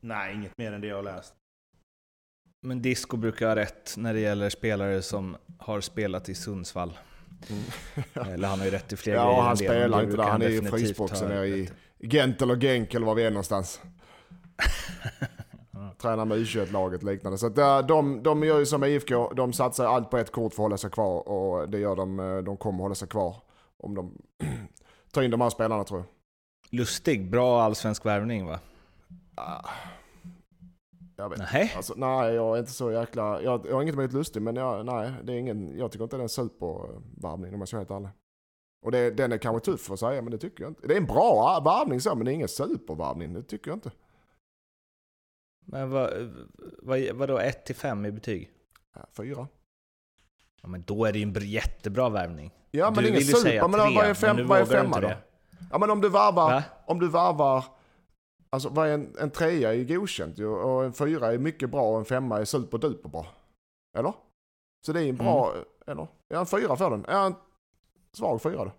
Nej, 0.00 0.34
inget 0.34 0.58
mer 0.58 0.72
än 0.72 0.80
det 0.80 0.86
jag 0.86 0.96
har 0.96 1.02
läst. 1.02 1.34
Men 2.62 2.82
Disco 2.82 3.16
brukar 3.16 3.48
ha 3.48 3.56
rätt 3.56 3.94
när 3.96 4.14
det 4.14 4.20
gäller 4.20 4.50
spelare 4.50 5.02
som 5.02 5.36
har 5.58 5.80
spelat 5.80 6.28
i 6.28 6.34
Sundsvall. 6.34 6.98
Mm. 7.48 7.62
eller 8.34 8.48
han 8.48 8.58
har 8.58 8.66
ju 8.66 8.72
rätt 8.72 8.92
i 8.92 8.96
fler 8.96 9.14
ja, 9.14 9.24
grejer. 9.24 9.36
Ja, 9.36 9.42
han 9.42 9.56
spelar 9.56 10.02
inte 10.02 10.16
där. 10.16 10.24
Han 10.24 10.42
är 10.42 10.48
ju 10.48 10.62
frysboxen 10.62 11.28
nere 11.28 11.48
i 11.48 11.70
Gent 11.98 12.42
eller 12.42 12.56
Genk 12.56 12.94
eller 12.94 13.06
var 13.06 13.14
vi 13.14 13.22
är 13.22 13.30
någonstans. 13.30 13.80
Tränar 15.98 16.24
med 16.24 16.38
U21-laget 16.38 17.02
liknande. 17.02 17.38
Så 17.38 17.46
att 17.46 17.58
eh, 17.58 17.86
de, 17.86 18.22
de 18.22 18.42
gör 18.42 18.58
ju 18.58 18.66
som 18.66 18.84
IFK, 18.84 19.32
de 19.32 19.52
satsar 19.52 19.86
allt 19.86 20.10
på 20.10 20.18
ett 20.18 20.32
kort 20.32 20.54
för 20.54 20.62
att 20.62 20.64
hålla 20.64 20.76
sig 20.76 20.90
kvar 20.90 21.28
och 21.28 21.68
det 21.68 21.78
gör 21.78 21.96
de, 21.96 22.20
eh, 22.20 22.38
de 22.38 22.56
kommer 22.56 22.82
hålla 22.82 22.94
sig 22.94 23.08
kvar 23.08 23.36
om 23.80 23.94
de 23.94 24.22
tar 25.12 25.22
in 25.22 25.30
de 25.30 25.40
här 25.40 25.50
spelarna 25.50 25.84
tror 25.84 26.00
jag. 26.00 26.06
Lustig, 26.78 27.30
bra 27.30 27.62
allsvensk 27.62 28.06
värvning 28.06 28.46
va? 28.46 28.60
Ah, 29.34 29.70
jag 31.16 31.28
vet 31.28 31.38
Nej. 31.38 31.72
Alltså, 31.76 31.94
nej, 31.96 32.34
jag 32.34 32.56
är 32.56 32.60
inte 32.60 32.72
så 32.72 32.92
jäkla... 32.92 33.42
Jag, 33.42 33.66
jag 33.66 33.74
har 33.74 33.82
inget 33.82 33.94
emot 33.94 34.12
Lustig, 34.12 34.42
men 34.42 34.56
jag, 34.56 34.86
nej, 34.86 35.12
det 35.24 35.32
är 35.32 35.36
ingen, 35.36 35.78
jag 35.78 35.92
tycker 35.92 36.04
inte 36.04 36.16
det 36.16 36.20
är 36.20 36.22
en 36.22 36.28
supervarvning 36.28 37.54
om 37.54 37.60
jag 37.60 37.68
ska 37.68 37.76
vara 37.76 37.84
helt 37.84 37.90
ärlig. 37.90 38.10
Och 38.82 38.92
det, 38.92 39.10
den 39.10 39.32
är 39.32 39.38
kanske 39.38 39.72
tuff 39.72 39.90
att 39.90 40.00
säga, 40.00 40.22
men 40.22 40.30
det 40.30 40.38
tycker 40.38 40.64
jag 40.64 40.70
inte. 40.70 40.86
Det 40.86 40.92
är 40.92 40.98
en 40.98 41.06
bra 41.06 41.60
varvning 41.64 42.00
så, 42.00 42.14
men 42.14 42.24
det 42.24 42.32
är 42.32 42.34
ingen 42.34 42.48
supervarvning. 42.48 43.32
Det 43.32 43.42
tycker 43.42 43.70
jag 43.70 43.76
inte. 43.76 43.90
Men 45.66 45.90
vad, 45.90 46.10
vad, 46.82 47.00
vadå 47.14 47.38
1 47.38 47.64
till 47.64 47.74
5 47.74 48.06
i 48.06 48.12
betyg? 48.12 48.50
Fyra. 49.16 49.48
Ja, 50.62 50.68
men 50.68 50.82
då 50.86 51.04
är 51.04 51.12
det 51.12 51.18
ju 51.18 51.22
en 51.22 51.34
br- 51.34 51.40
jättebra 51.44 52.08
värvning. 52.08 52.50
Ja, 52.70 52.90
men 52.90 53.04
du 53.04 53.08
ingen 53.10 53.22
super. 53.22 53.68
Men 53.68 53.80
tre, 53.80 53.96
vad 53.96 54.04
är, 54.06 54.14
fem, 54.14 54.46
vad 54.46 54.58
är 54.60 54.64
femma 54.64 55.00
då? 55.00 55.10
Ja, 55.70 55.78
men 55.78 55.90
om 55.90 56.00
du 56.00 56.08
varvar, 56.08 56.50
Va? 56.52 56.62
om 56.86 56.98
du 57.00 57.08
varvar, 57.08 57.64
alltså 58.50 58.68
vad 58.68 58.88
är 58.88 58.94
en, 58.94 59.16
en 59.20 59.30
trea 59.30 59.74
är 59.74 59.84
godkänt 59.84 60.38
ju, 60.38 60.46
och 60.46 60.84
en 60.84 60.92
fyra 60.92 61.32
är 61.32 61.38
mycket 61.38 61.70
bra 61.70 61.82
och 61.82 61.98
en 61.98 62.04
femma 62.04 62.38
är 62.40 62.44
superduper 62.44 63.08
bra. 63.08 63.26
Eller? 63.98 64.12
Så 64.86 64.92
det 64.92 65.02
är 65.04 65.08
en 65.08 65.16
bra, 65.16 65.52
Mm. 65.52 65.64
eller? 65.86 66.06
Ja, 66.28 66.40
en 66.40 66.46
fyra 66.46 66.76
för 66.76 66.90
den. 66.90 67.04
Ja, 67.08 67.26
en 67.26 67.34
svag 68.12 68.42
fyra 68.42 68.64
då. 68.64 68.72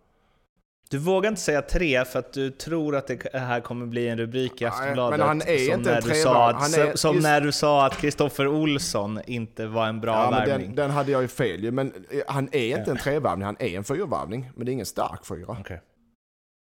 Du 0.92 0.98
vågar 0.98 1.30
inte 1.30 1.42
säga 1.42 1.62
tre 1.62 2.06
för 2.06 2.20
att 2.20 2.34
du 2.34 2.52
tror 2.52 2.96
att 2.96 3.08
det 3.08 3.30
här 3.40 3.60
kommer 3.62 3.86
bli 3.86 4.08
en 4.08 4.18
rubrik 4.18 4.62
i 4.62 4.64
Nej, 4.64 4.74
Aftonbladet. 4.74 5.20
men 5.20 5.28
han 5.28 5.42
är 5.42 5.58
som 5.66 5.74
inte 5.80 5.92
när 5.92 6.02
du 6.02 6.16
sa 6.16 6.50
att, 6.50 6.56
han 6.56 6.74
är- 6.74 6.96
Som 6.96 7.16
just- 7.16 7.24
när 7.28 7.42
du 7.42 7.52
sa 7.52 7.86
att 7.86 7.98
Kristoffer 7.98 8.48
Olsson 8.48 9.20
inte 9.28 9.66
var 9.68 9.88
en 9.88 10.02
bra 10.02 10.14
Ja, 10.24 10.30
värvning. 10.32 10.68
den, 10.68 10.76
den 10.76 10.92
hade 10.92 11.12
jag 11.12 11.22
ju 11.22 11.28
fel 11.28 11.64
ju. 11.64 11.72
Men 11.72 11.94
eh, 12.10 12.22
han 12.28 12.50
är 12.52 12.78
inte 12.80 12.92
en 12.92 12.98
trevarvning, 12.98 13.46
han 13.46 13.56
är 13.60 13.78
en 13.78 13.84
fyrvarvning. 13.84 14.52
Men 14.56 14.66
det 14.66 14.72
är 14.72 14.74
ingen 14.74 14.86
stark 14.86 15.26
fyra. 15.26 15.46
Okej. 15.60 15.82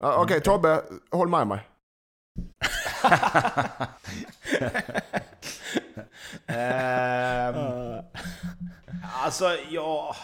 Ja, 0.01 0.09
Okej, 0.13 0.23
okej. 0.23 0.41
Tobbe, 0.41 0.81
håll 1.11 1.29
med 1.29 1.47
mig. 1.47 1.61
Ehm, 6.47 7.55
alltså, 9.25 9.45
jag, 9.71 10.17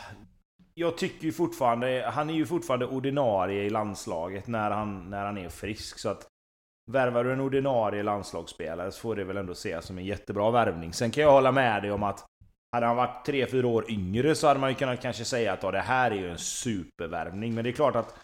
jag 0.74 0.98
tycker 0.98 1.24
ju 1.24 1.32
fortfarande... 1.32 2.10
Han 2.14 2.30
är 2.30 2.34
ju 2.34 2.46
fortfarande 2.46 2.87
ordinarie 2.87 3.62
i 3.62 3.70
landslaget 3.70 4.46
när 4.46 4.70
han, 4.70 5.10
när 5.10 5.24
han 5.24 5.38
är 5.38 5.48
frisk. 5.48 5.98
Så 5.98 6.08
att 6.08 6.26
värvar 6.90 7.24
du 7.24 7.32
en 7.32 7.40
ordinarie 7.40 8.02
landslagsspelare 8.02 8.92
så 8.92 9.00
får 9.00 9.16
det 9.16 9.24
väl 9.24 9.37
ändå 9.37 9.52
ses 9.52 9.84
som 9.84 9.98
en 9.98 10.04
jättebra 10.04 10.50
värvning. 10.50 10.92
Sen 10.92 11.10
kan 11.10 11.22
jag 11.22 11.32
hålla 11.32 11.52
med 11.52 11.82
dig 11.82 11.92
om 11.92 12.02
att 12.02 12.26
hade 12.72 12.87
han 12.87 12.96
varit 12.96 13.28
3-4 13.28 13.64
år 13.64 13.90
yngre 13.90 14.34
så 14.34 14.46
hade 14.46 14.60
man 14.60 14.70
ju 14.70 14.76
kunnat 14.76 15.02
kanske 15.02 15.24
säga 15.24 15.52
att 15.52 15.62
ja, 15.62 15.70
det 15.70 15.80
här 15.80 16.10
är 16.10 16.14
ju 16.14 16.30
en 16.30 16.38
supervärvning. 16.38 17.54
Men 17.54 17.64
det 17.64 17.70
är 17.70 17.72
klart 17.72 17.96
att 17.96 18.14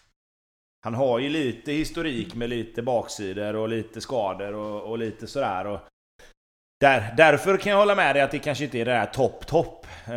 han 0.83 0.93
har 0.93 1.19
ju 1.19 1.29
lite 1.29 1.71
historik 1.71 2.35
med 2.35 2.49
lite 2.49 2.81
baksidor 2.81 3.55
och 3.55 3.69
lite 3.69 4.01
skador 4.01 4.53
och, 4.53 4.89
och 4.89 4.97
lite 4.97 5.27
sådär. 5.27 5.67
Och 5.67 5.79
där, 6.81 7.13
därför 7.17 7.57
kan 7.57 7.71
jag 7.71 7.79
hålla 7.79 7.95
med 7.95 8.15
dig 8.15 8.21
att 8.21 8.31
det 8.31 8.39
kanske 8.39 8.63
inte 8.63 8.79
är 8.79 8.85
det 8.85 8.91
där 8.91 9.05
topp-topp. 9.05 9.85
Eh, 10.05 10.11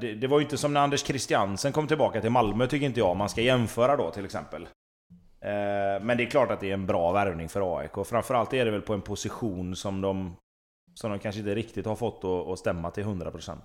det, 0.00 0.14
det 0.20 0.26
var 0.26 0.38
ju 0.38 0.44
inte 0.44 0.58
som 0.58 0.72
när 0.72 0.80
Anders 0.80 1.04
Christiansen 1.04 1.72
kom 1.72 1.86
tillbaka 1.86 2.20
till 2.20 2.30
Malmö 2.30 2.66
tycker 2.66 2.86
inte 2.86 3.00
jag, 3.00 3.16
man 3.16 3.28
ska 3.28 3.40
jämföra 3.40 3.96
då 3.96 4.10
till 4.10 4.24
exempel. 4.24 4.62
Eh, 5.40 6.02
men 6.02 6.16
det 6.16 6.22
är 6.22 6.30
klart 6.30 6.50
att 6.50 6.60
det 6.60 6.70
är 6.70 6.74
en 6.74 6.86
bra 6.86 7.12
värvning 7.12 7.48
för 7.48 7.78
AIK. 7.78 8.06
Framförallt 8.06 8.52
är 8.52 8.64
det 8.64 8.70
väl 8.70 8.82
på 8.82 8.94
en 8.94 9.02
position 9.02 9.76
som 9.76 10.00
de, 10.00 10.36
som 10.94 11.10
de 11.10 11.18
kanske 11.18 11.38
inte 11.38 11.54
riktigt 11.54 11.86
har 11.86 11.96
fått 11.96 12.24
att, 12.24 12.48
att 12.48 12.58
stämma 12.58 12.90
till 12.90 13.04
100%. 13.04 13.58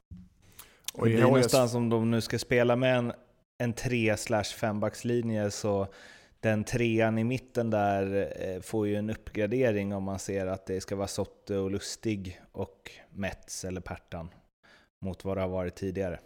Och 0.94 1.06
Det 1.08 1.16
HS 1.16 1.22
någonstans 1.22 1.76
om 1.76 1.90
de 1.90 2.12
nu 2.12 2.22
ska 2.22 2.40
spela 2.40 2.76
med 2.76 2.98
en, 2.98 3.14
en 3.64 3.74
3 3.74 4.16
5-backslinje 4.16 5.50
så 5.50 5.88
den 6.40 6.64
trean 6.64 7.18
i 7.18 7.24
mitten 7.24 7.70
där 7.70 8.32
eh, 8.40 8.62
får 8.62 8.88
ju 8.88 8.96
en 8.96 9.10
uppgradering 9.10 9.94
om 9.94 10.04
man 10.04 10.20
ser 10.20 10.48
att 10.48 10.66
det 10.66 10.82
ska 10.82 10.96
vara 10.96 11.08
Sotte 11.08 11.58
och 11.58 11.72
Lustig 11.72 12.42
och 12.52 12.92
Mets 13.10 13.66
eller 13.66 13.82
Pertan 13.82 14.30
mot 15.00 15.26
vad 15.26 15.38
det 15.38 15.42
har 15.42 15.50
varit 15.50 15.76
tidigare. 15.76 16.20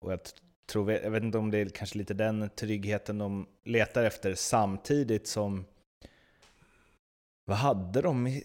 Och 0.00 0.12
jag, 0.12 0.20
tror, 0.66 0.92
jag 0.92 1.10
vet 1.10 1.22
inte 1.22 1.38
om 1.38 1.50
det 1.50 1.58
är 1.58 1.68
kanske 1.68 1.98
lite 1.98 2.14
den 2.14 2.50
tryggheten 2.56 3.18
de 3.18 3.46
letar 3.64 4.04
efter 4.04 4.34
samtidigt 4.34 5.26
som 5.26 5.64
vad 7.44 7.56
hade 7.56 8.02
de? 8.02 8.42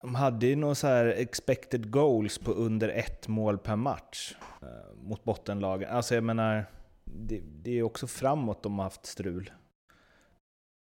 De 0.00 0.14
hade 0.14 0.46
ju 0.46 0.56
någon 0.56 0.76
så 0.76 0.86
här 0.86 1.06
expected 1.06 1.90
goals 1.90 2.38
på 2.38 2.52
under 2.52 2.88
ett 2.88 3.28
mål 3.28 3.58
per 3.58 3.76
match 3.76 4.34
eh, 4.62 4.94
mot 5.02 5.24
bottenlagen. 5.24 5.90
Alltså 5.90 6.14
jag 6.14 6.24
menar, 6.24 6.64
det, 7.04 7.40
det 7.44 7.78
är 7.78 7.82
också 7.82 8.06
framåt 8.06 8.62
de 8.62 8.78
har 8.78 8.84
haft 8.84 9.06
strul. 9.06 9.50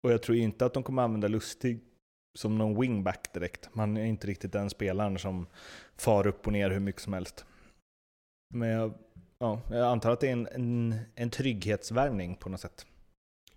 Och 0.06 0.12
jag 0.12 0.22
tror 0.22 0.38
inte 0.38 0.65
att 0.65 0.74
de 0.74 0.84
kommer 0.84 1.04
använda 1.04 1.28
Lustig 1.28 1.80
som 2.38 2.58
någon 2.58 2.82
wingback 2.82 3.34
direkt. 3.34 3.70
Man 3.76 3.98
är 3.98 4.06
inte 4.06 4.28
riktigt 4.28 4.52
den 4.52 4.70
spelaren 4.70 5.18
som 5.18 5.48
far 5.98 6.28
upp 6.28 6.48
och 6.48 6.54
ner 6.54 6.70
hur 6.70 6.80
mycket 6.80 7.02
som 7.02 7.13
helst. 7.13 7.46
Men 8.54 8.70
jag, 8.70 8.94
ja, 9.39 9.60
jag 9.70 9.88
antar 9.88 10.12
att 10.12 10.20
det 10.20 10.28
är 10.28 10.32
en, 10.32 10.48
en, 10.48 10.96
en 11.15 11.30
trygghetsvärvning 11.30 12.36
på 12.36 12.50
något 12.50 12.60
sätt. 12.60 12.86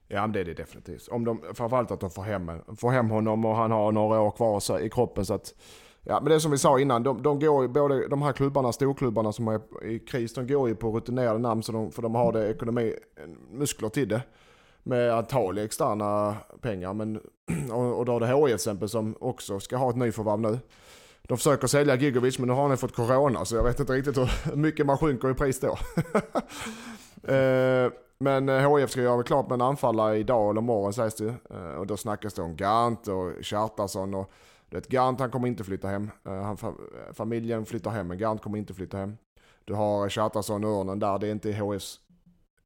Ja 0.06 0.20
men 0.20 0.32
det 0.32 0.40
är 0.40 0.44
det 0.44 0.54
definitivt. 0.54 1.08
Om 1.08 1.24
de, 1.24 1.42
framförallt 1.54 1.90
att 1.90 2.00
de 2.00 2.10
får 2.10 2.22
hem, 2.22 2.50
får 2.76 2.90
hem 2.90 3.10
honom 3.10 3.44
och 3.44 3.56
han 3.56 3.70
har 3.70 3.92
några 3.92 4.20
år 4.20 4.30
kvar 4.30 4.60
så, 4.60 4.78
i 4.78 4.90
kroppen. 4.90 5.26
Så 5.26 5.34
att, 5.34 5.54
ja, 6.02 6.20
men 6.20 6.28
det 6.28 6.34
är 6.34 6.38
som 6.38 6.50
vi 6.50 6.58
sa 6.58 6.80
innan, 6.80 7.02
de, 7.02 7.22
de 7.22 7.40
går 7.40 7.62
ju, 7.62 7.68
både 7.68 8.08
de 8.08 8.22
här 8.22 8.32
klubbarna, 8.32 8.72
storklubbarna 8.72 9.32
som 9.32 9.48
är 9.48 9.84
i 9.84 9.98
kris, 9.98 10.34
de 10.34 10.46
går 10.46 10.68
ju 10.68 10.74
på 10.74 10.90
rutinerade 10.90 11.38
namn 11.38 11.62
så 11.62 11.72
de, 11.72 11.92
för 11.92 12.02
de 12.02 12.14
har 12.14 12.32
det 12.32 12.50
ekonomi, 12.50 12.94
muskler 13.50 13.88
till 13.88 14.08
det. 14.08 14.22
Med 14.88 15.14
antagligen 15.14 15.66
externa 15.66 16.36
pengar. 16.60 16.94
Men, 16.94 17.16
och, 17.72 17.98
och 17.98 18.04
då 18.04 18.12
har 18.12 18.20
du 18.20 18.26
HIF 18.26 18.44
till 18.46 18.54
exempel 18.54 18.88
som 18.88 19.16
också 19.20 19.60
ska 19.60 19.76
ha 19.76 19.90
ett 19.90 19.96
nyförvärv 19.96 20.40
nu. 20.40 20.58
De 21.22 21.36
försöker 21.36 21.66
sälja 21.66 21.94
Gigovic 21.94 22.38
men 22.38 22.48
nu 22.48 22.54
har 22.54 22.68
han 22.68 22.76
fått 22.78 22.94
corona 22.94 23.44
så 23.44 23.56
jag 23.56 23.64
vet 23.64 23.80
inte 23.80 23.92
riktigt 23.92 24.16
hur 24.18 24.56
mycket 24.56 24.86
man 24.86 24.98
sjunker 24.98 25.30
i 25.30 25.34
pris 25.34 25.60
då. 25.60 25.78
Eh, 27.22 27.92
men 28.18 28.48
HIF 28.48 28.90
ska 28.90 29.00
göra 29.00 29.22
klart 29.22 29.48
med 29.48 29.54
en 29.54 29.62
anfallare 29.62 30.16
idag 30.18 30.50
eller 30.50 30.60
imorgon 30.60 30.92
sägs 30.92 31.14
det. 31.14 31.34
Eh, 31.50 31.74
Och 31.74 31.86
då 31.86 31.96
snackas 31.96 32.34
det 32.34 32.42
om 32.42 32.56
Gant 32.56 33.08
och 33.08 33.44
Kjartansson. 33.44 34.14
Och, 34.14 34.30
du 34.70 34.76
vet, 34.76 34.88
Gant 34.88 35.20
han 35.20 35.30
kommer 35.30 35.48
inte 35.48 35.64
flytta 35.64 35.88
hem. 35.88 36.10
Eh, 36.28 36.42
Han, 36.42 36.56
familjen 37.12 37.66
flyttar 37.66 37.90
hem 37.90 38.08
men 38.08 38.18
Gant 38.18 38.42
kommer 38.42 38.58
inte 38.58 38.74
flytta 38.74 38.96
hem. 38.98 39.16
Du 39.64 39.74
har 39.74 40.08
Kjartansson 40.08 40.64
och 40.64 40.70
Örnen 40.70 40.98
där, 40.98 41.18
det 41.18 41.26
är 41.26 41.32
inte 41.32 41.50
HIFs... 41.52 42.00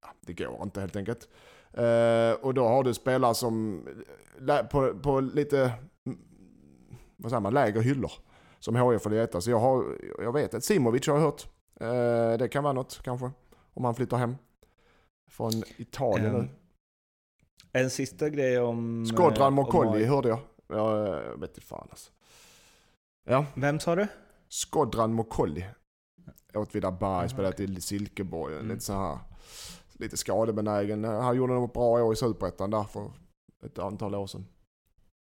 Ja, 0.02 0.08
det 0.20 0.32
går 0.32 0.62
inte 0.62 0.80
helt 0.80 0.96
enkelt. 0.96 1.28
Eh, 1.74 2.32
och 2.32 2.54
då 2.54 2.68
har 2.68 2.85
du 2.85 2.94
spelare 2.94 3.35
som 3.35 3.85
på, 4.70 4.98
på 5.02 5.20
lite 5.20 5.72
vad 7.16 7.30
säger 7.30 7.40
man, 7.40 7.54
lägre 7.54 7.80
hyllor. 7.80 8.12
Som 8.58 8.76
HIF 8.76 9.02
får 9.02 9.11
leta. 9.11 9.40
Så 9.40 9.50
jag, 9.50 9.58
har, 9.58 9.85
jag 10.18 10.32
vet 10.32 10.54
att 10.54 10.64
Simovic 10.64 11.06
har 11.06 11.14
jag 11.14 11.22
hört. 11.22 11.46
Eh, 11.80 12.38
det 12.38 12.48
kan 12.48 12.64
vara 12.64 12.72
något 12.72 13.00
kanske. 13.02 13.30
Om 13.74 13.85
han 13.85 13.94
flyttar 13.94 14.16
hem. 14.16 14.37
Från 15.30 15.52
Italien 15.76 16.32
nu. 16.32 16.48
En 17.72 17.90
sista 17.90 18.28
grej 18.28 18.61
om... 18.61 19.02
eh, 19.02 19.06
Skodran 19.06 19.52
Mokolli 19.52 20.04
hörde 20.04 20.28
jag. 20.28 20.38
Jag 20.68 21.40
vet 21.40 21.50
inte 21.50 21.61
fan 21.61 21.87
alltså. 21.90 22.11
Ja, 23.24 23.46
Vem 23.54 23.80
sa 23.80 23.96
du? 23.96 24.06
Skodran 24.48 25.12
Mokolli. 25.12 25.66
Åtvidaberg, 26.54 27.28
spelat 27.28 27.61
i 27.61 27.80
Silkeborg. 27.80 28.54
Mm. 28.54 28.68
Lite 28.68 28.80
så 28.80 28.92
här. 28.92 29.18
Lite 30.02 30.16
skadebenägen. 30.16 31.04
Han 31.04 31.36
gjorde 31.36 31.52
nog 31.52 31.64
ett 31.64 31.72
bra 31.72 32.04
år 32.04 32.12
i 32.12 32.16
Superettan 32.16 32.70
där 32.70 32.82
för 32.82 33.10
ett 33.66 33.78
antal 33.78 34.14
år 34.14 34.26
sedan. 34.26 34.46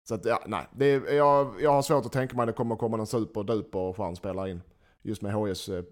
Så 0.08 0.16
att, 0.16 0.26
ja, 0.26 0.44
nej. 0.48 0.68
Det 0.76 0.86
är, 0.86 1.14
jag, 1.14 1.56
jag 1.62 1.72
har 1.72 1.82
svårt 1.82 2.06
att 2.06 2.12
tänka 2.12 2.36
mig 2.36 2.44
att 2.44 2.48
det 2.48 2.54
kommer 2.54 2.76
komma 2.76 2.98
någon 2.98 3.08
superduper 3.08 3.94
stjärnspelare 3.94 4.50
in. 4.50 4.62
Just 5.02 5.22
med 5.22 5.34
HIs 5.34 5.70
eh, 5.70 5.84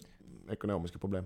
ekonomiska 0.51 0.99
problem. 0.99 1.25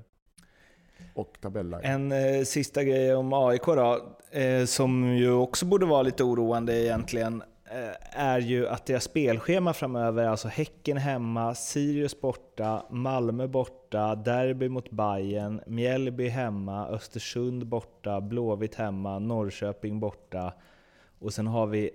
Och 1.16 1.38
tabelläge. 1.42 1.88
En 1.88 2.12
eh, 2.12 2.44
sista 2.44 2.84
grej 2.84 3.16
om 3.16 3.34
AIK 3.34 3.66
då, 3.66 4.16
eh, 4.32 4.66
som 4.66 5.16
ju 5.16 5.32
också 5.32 5.66
borde 5.66 5.86
vara 5.86 6.02
lite 6.02 6.24
oroande 6.24 6.86
egentligen, 6.86 7.44
Eh, 7.74 8.22
är 8.22 8.40
ju 8.40 8.68
att 8.68 8.86
deras 8.86 9.04
spelschema 9.04 9.74
framöver, 9.74 10.28
alltså 10.28 10.48
Häcken 10.48 10.98
hemma, 10.98 11.56
Sirius 11.56 12.22
borta, 12.22 12.86
Malmö 12.90 13.48
borta, 13.48 14.16
derby 14.16 14.70
mot 14.70 14.92
Bayern, 14.92 15.62
Mjällby 15.68 16.28
hemma, 16.28 16.88
Östersund 16.88 17.68
borta, 17.68 18.22
Blåvitt 18.22 18.76
hemma, 18.76 19.20
Norrköping 19.20 20.00
borta 20.00 20.54
och 21.20 21.34
sen 21.34 21.48
har 21.48 21.68
vi 21.68 21.92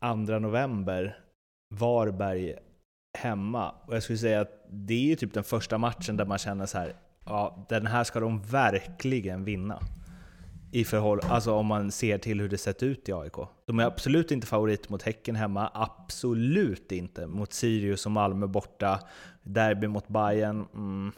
2 0.00 0.14
november, 0.38 1.18
Varberg 1.74 2.54
hemma. 3.18 3.74
Och 3.86 3.94
jag 3.94 4.02
skulle 4.02 4.18
säga 4.18 4.40
att 4.40 4.66
det 4.70 4.94
är 4.94 5.08
ju 5.08 5.16
typ 5.16 5.34
den 5.34 5.44
första 5.44 5.78
matchen 5.78 6.16
där 6.16 6.24
man 6.24 6.38
känner 6.38 6.66
så 6.66 6.78
här, 6.78 6.94
ja, 7.26 7.66
den 7.68 7.86
här 7.86 8.04
ska 8.04 8.20
de 8.20 8.42
verkligen 8.42 9.44
vinna. 9.44 9.80
I 10.72 10.84
förhåll, 10.84 11.20
alltså 11.22 11.52
om 11.52 11.66
man 11.66 11.90
ser 11.90 12.18
till 12.18 12.40
hur 12.40 12.48
det 12.48 12.58
sett 12.58 12.82
ut 12.82 13.08
i 13.08 13.12
AIK. 13.12 13.34
De 13.64 13.78
är 13.78 13.84
absolut 13.84 14.30
inte 14.30 14.46
favorit 14.46 14.88
mot 14.88 15.02
Häcken 15.02 15.36
hemma, 15.36 15.70
absolut 15.74 16.92
inte 16.92 17.26
mot 17.26 17.52
Sirius 17.52 18.06
och 18.06 18.12
Malmö 18.12 18.46
borta. 18.46 19.00
Derby 19.42 19.86
mot 19.86 20.08
Bayern. 20.08 20.66
Mm. 20.74 21.12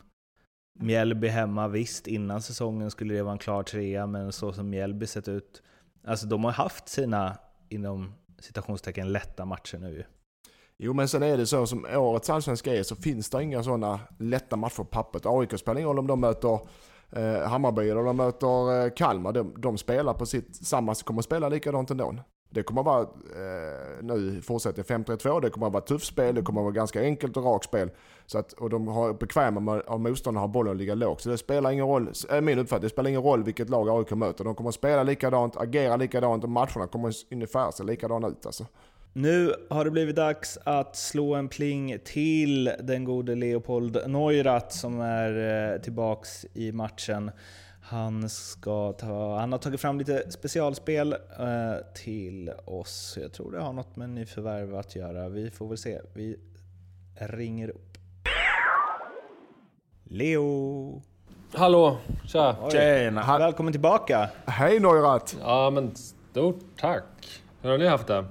Mjällby 0.79 1.29
hemma, 1.29 1.69
visst 1.69 2.07
innan 2.07 2.43
säsongen 2.43 2.91
skulle 2.91 3.15
det 3.15 3.23
vara 3.23 3.33
en 3.33 3.39
klar 3.39 3.63
trea, 3.63 4.07
men 4.07 4.33
så 4.33 4.53
som 4.53 4.71
Mjällby 4.71 5.07
sett 5.07 5.29
ut. 5.29 5.63
Alltså 6.07 6.27
de 6.27 6.45
har 6.45 6.53
haft 6.53 6.89
sina, 6.89 7.37
inom 7.69 8.13
citationstecken 8.39 9.13
lätta 9.13 9.45
matcher 9.45 9.79
nu 9.79 9.91
ju. 9.91 10.05
Jo 10.79 10.93
men 10.93 11.09
sen 11.09 11.23
är 11.23 11.37
det 11.37 11.47
så 11.47 11.67
som 11.67 11.87
årets 11.95 12.31
allsvenska 12.31 12.75
är 12.75 12.83
så 12.83 12.97
finns 12.97 13.31
det 13.31 13.43
inga 13.43 13.63
sådana 13.63 14.01
lätta 14.19 14.57
matcher 14.57 14.77
på 14.77 14.85
pappret. 14.85 15.27
AIK 15.27 15.59
spelar 15.59 15.79
ingen 15.79 15.89
roll 15.89 15.99
om 15.99 16.07
de 16.07 16.21
möter 16.21 16.61
eh, 17.17 17.49
Hammarby 17.49 17.91
eller 17.91 18.03
de 18.03 18.17
möter 18.17 18.85
eh, 18.85 18.91
Kalmar. 18.97 19.33
De, 19.33 19.55
de 19.59 19.79
spelar 19.79 20.15
på 20.15 20.27
sitt, 20.27 20.67
samma, 20.67 20.95
kommer 20.95 21.21
att 21.21 21.25
spela 21.25 21.49
likadant 21.49 21.91
ändå. 21.91 22.15
Det 22.55 22.63
kommer 22.63 22.81
att 22.81 22.87
vara, 22.87 23.01
eh, 23.03 24.03
nu 24.03 24.43
fortsätter 24.43 24.83
5-3-2, 24.83 25.41
det 25.41 25.51
kommer 25.51 25.67
att 25.67 25.73
vara 25.73 25.83
tufft 25.83 26.07
spel, 26.07 26.35
det 26.35 26.43
kommer 26.43 26.61
att 26.61 26.65
vara 26.65 26.75
ganska 26.75 27.01
enkelt 27.01 27.37
och 27.37 27.45
rakt 27.45 27.65
spel. 27.65 27.91
Så 28.27 28.39
att, 28.39 28.53
och 28.53 28.71
de 28.71 28.89
har 28.89 29.13
bekväma 29.13 29.61
med 29.61 29.83
av 29.87 30.01
motståndarna 30.01 30.41
har 30.41 30.49
bollen 30.49 30.71
och 30.71 30.77
ligga 30.77 30.95
lågt. 30.95 31.21
Så 31.21 31.29
det 31.29 31.39
spelar 31.39 31.71
ingen 31.71 31.87
roll, 31.87 32.09
är 32.29 32.37
eh, 32.37 32.41
min 32.41 32.59
uppfattning, 32.59 32.83
det 32.83 32.89
spelar 32.89 33.11
ingen 33.11 33.23
roll 33.23 33.43
vilket 33.43 33.71
lag 33.71 33.89
AIK 33.89 34.11
möter. 34.11 34.45
De 34.45 34.55
kommer 34.55 34.69
att 34.69 34.75
spela 34.75 35.03
likadant, 35.03 35.57
agera 35.57 35.97
likadant 35.97 36.45
och 36.45 36.51
matcherna 36.51 36.87
kommer 36.87 37.13
ungefär 37.31 37.71
se 37.71 37.85
likadana 37.85 38.29
ut 38.29 38.47
alltså. 38.47 38.67
Nu 39.15 39.55
har 39.71 39.85
det 39.85 39.91
blivit 39.91 40.17
dags 40.17 40.59
att 40.65 40.97
slå 40.97 41.35
en 41.35 41.49
pling 41.49 41.99
till 42.05 42.73
den 42.81 43.05
gode 43.05 43.35
Leopold 43.35 43.99
Neurath 44.07 44.69
som 44.69 45.01
är 45.01 45.73
eh, 45.73 45.81
tillbaks 45.81 46.47
i 46.55 46.73
matchen. 46.73 47.31
Han, 47.83 48.29
ska 48.29 48.93
ta, 48.93 49.39
han 49.39 49.53
har 49.53 49.59
tagit 49.59 49.81
fram 49.81 49.99
lite 49.99 50.31
specialspel 50.31 51.13
eh, 51.13 51.93
till 51.95 52.53
oss. 52.65 53.19
Jag 53.23 53.33
tror 53.33 53.53
det 53.53 53.61
har 53.61 53.73
något 53.73 53.97
med 53.97 54.11
nyförvärv 54.11 54.77
att 54.77 54.97
göra. 54.97 55.29
Vi 55.29 55.51
får 55.51 55.69
väl 55.69 55.79
se. 55.79 56.01
Vi 56.15 56.37
ringer 57.15 57.69
upp. 57.69 57.99
Leo! 60.05 61.03
Hallå, 61.55 61.97
tja! 62.27 62.57
Tjena! 62.73 63.39
Välkommen 63.39 63.73
tillbaka! 63.73 64.31
Hej 64.47 64.81
Neurath! 64.81 65.37
Ja 65.41 65.71
men 65.71 65.95
stort 65.97 66.61
tack! 66.77 67.43
Hur 67.63 67.71
har 67.71 67.79
ni 67.79 67.87
haft 67.87 68.07
det? 68.07 68.25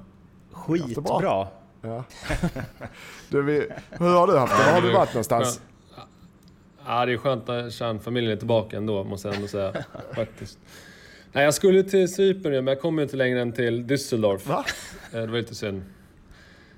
Skitbra! 0.61 1.47
Ja. 1.81 2.03
Du, 3.29 3.41
vi, 3.41 3.67
hur 3.91 4.09
har 4.13 4.27
du 4.27 4.37
haft 4.37 4.57
det? 4.57 4.63
Var 4.65 4.71
har 4.73 4.81
du 4.81 4.91
varit 4.93 5.13
någonstans? 5.13 5.61
Ja, 6.85 7.05
det 7.05 7.13
är 7.13 7.17
skönt 7.17 7.47
när 7.47 7.69
kärnfamiljen 7.69 8.31
är 8.33 8.37
tillbaka 8.37 8.77
ändå, 8.77 9.03
måste 9.03 9.27
jag 9.27 9.35
ändå 9.35 9.47
säga. 9.47 9.73
Faktiskt. 10.15 10.59
Nej, 11.31 11.43
jag 11.43 11.53
skulle 11.53 11.83
till 11.83 12.13
Cypern 12.13 12.51
men 12.51 12.67
jag 12.67 12.81
kom 12.81 12.97
ju 12.97 13.03
inte 13.03 13.15
längre 13.15 13.41
än 13.41 13.51
till 13.51 13.85
Düsseldorf. 13.85 14.47
Va? 14.47 14.65
Eh, 15.13 15.19
Det 15.21 15.27
var 15.27 15.37
lite 15.37 15.55
synd. 15.55 15.81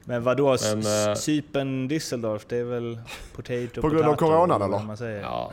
Men 0.06 0.24
vadå, 0.24 0.58
Men, 0.64 0.80
eh, 0.80 1.16
Cypern, 1.16 1.88
Düsseldorf, 1.90 2.46
det 2.48 2.58
är 2.58 2.64
väl 2.64 3.00
potato, 3.36 3.82
På 3.82 3.90
grund 3.90 4.06
av 4.06 4.16
coronan, 4.16 4.60
vad 4.60 4.70
eller? 4.70 4.86
Man 4.86 4.98
säger. 4.98 5.22
Ja, 5.22 5.52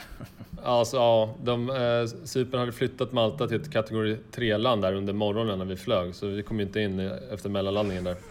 alltså 0.62 0.96
ja. 0.96 1.34
De, 1.42 1.70
eh, 1.70 2.24
Cypern 2.24 2.60
hade 2.60 2.72
flyttat 2.72 3.12
Malta 3.12 3.48
till 3.48 3.60
ett 3.60 3.72
kategori 3.72 4.16
3-land 4.32 4.82
där 4.82 4.94
under 4.94 5.12
morgonen 5.12 5.58
när 5.58 5.64
vi 5.64 5.76
flög, 5.76 6.14
så 6.14 6.26
vi 6.26 6.42
kom 6.42 6.60
inte 6.60 6.80
in 6.80 7.00
efter 7.32 7.48
mellanlandningen 7.48 8.04
där. 8.04 8.16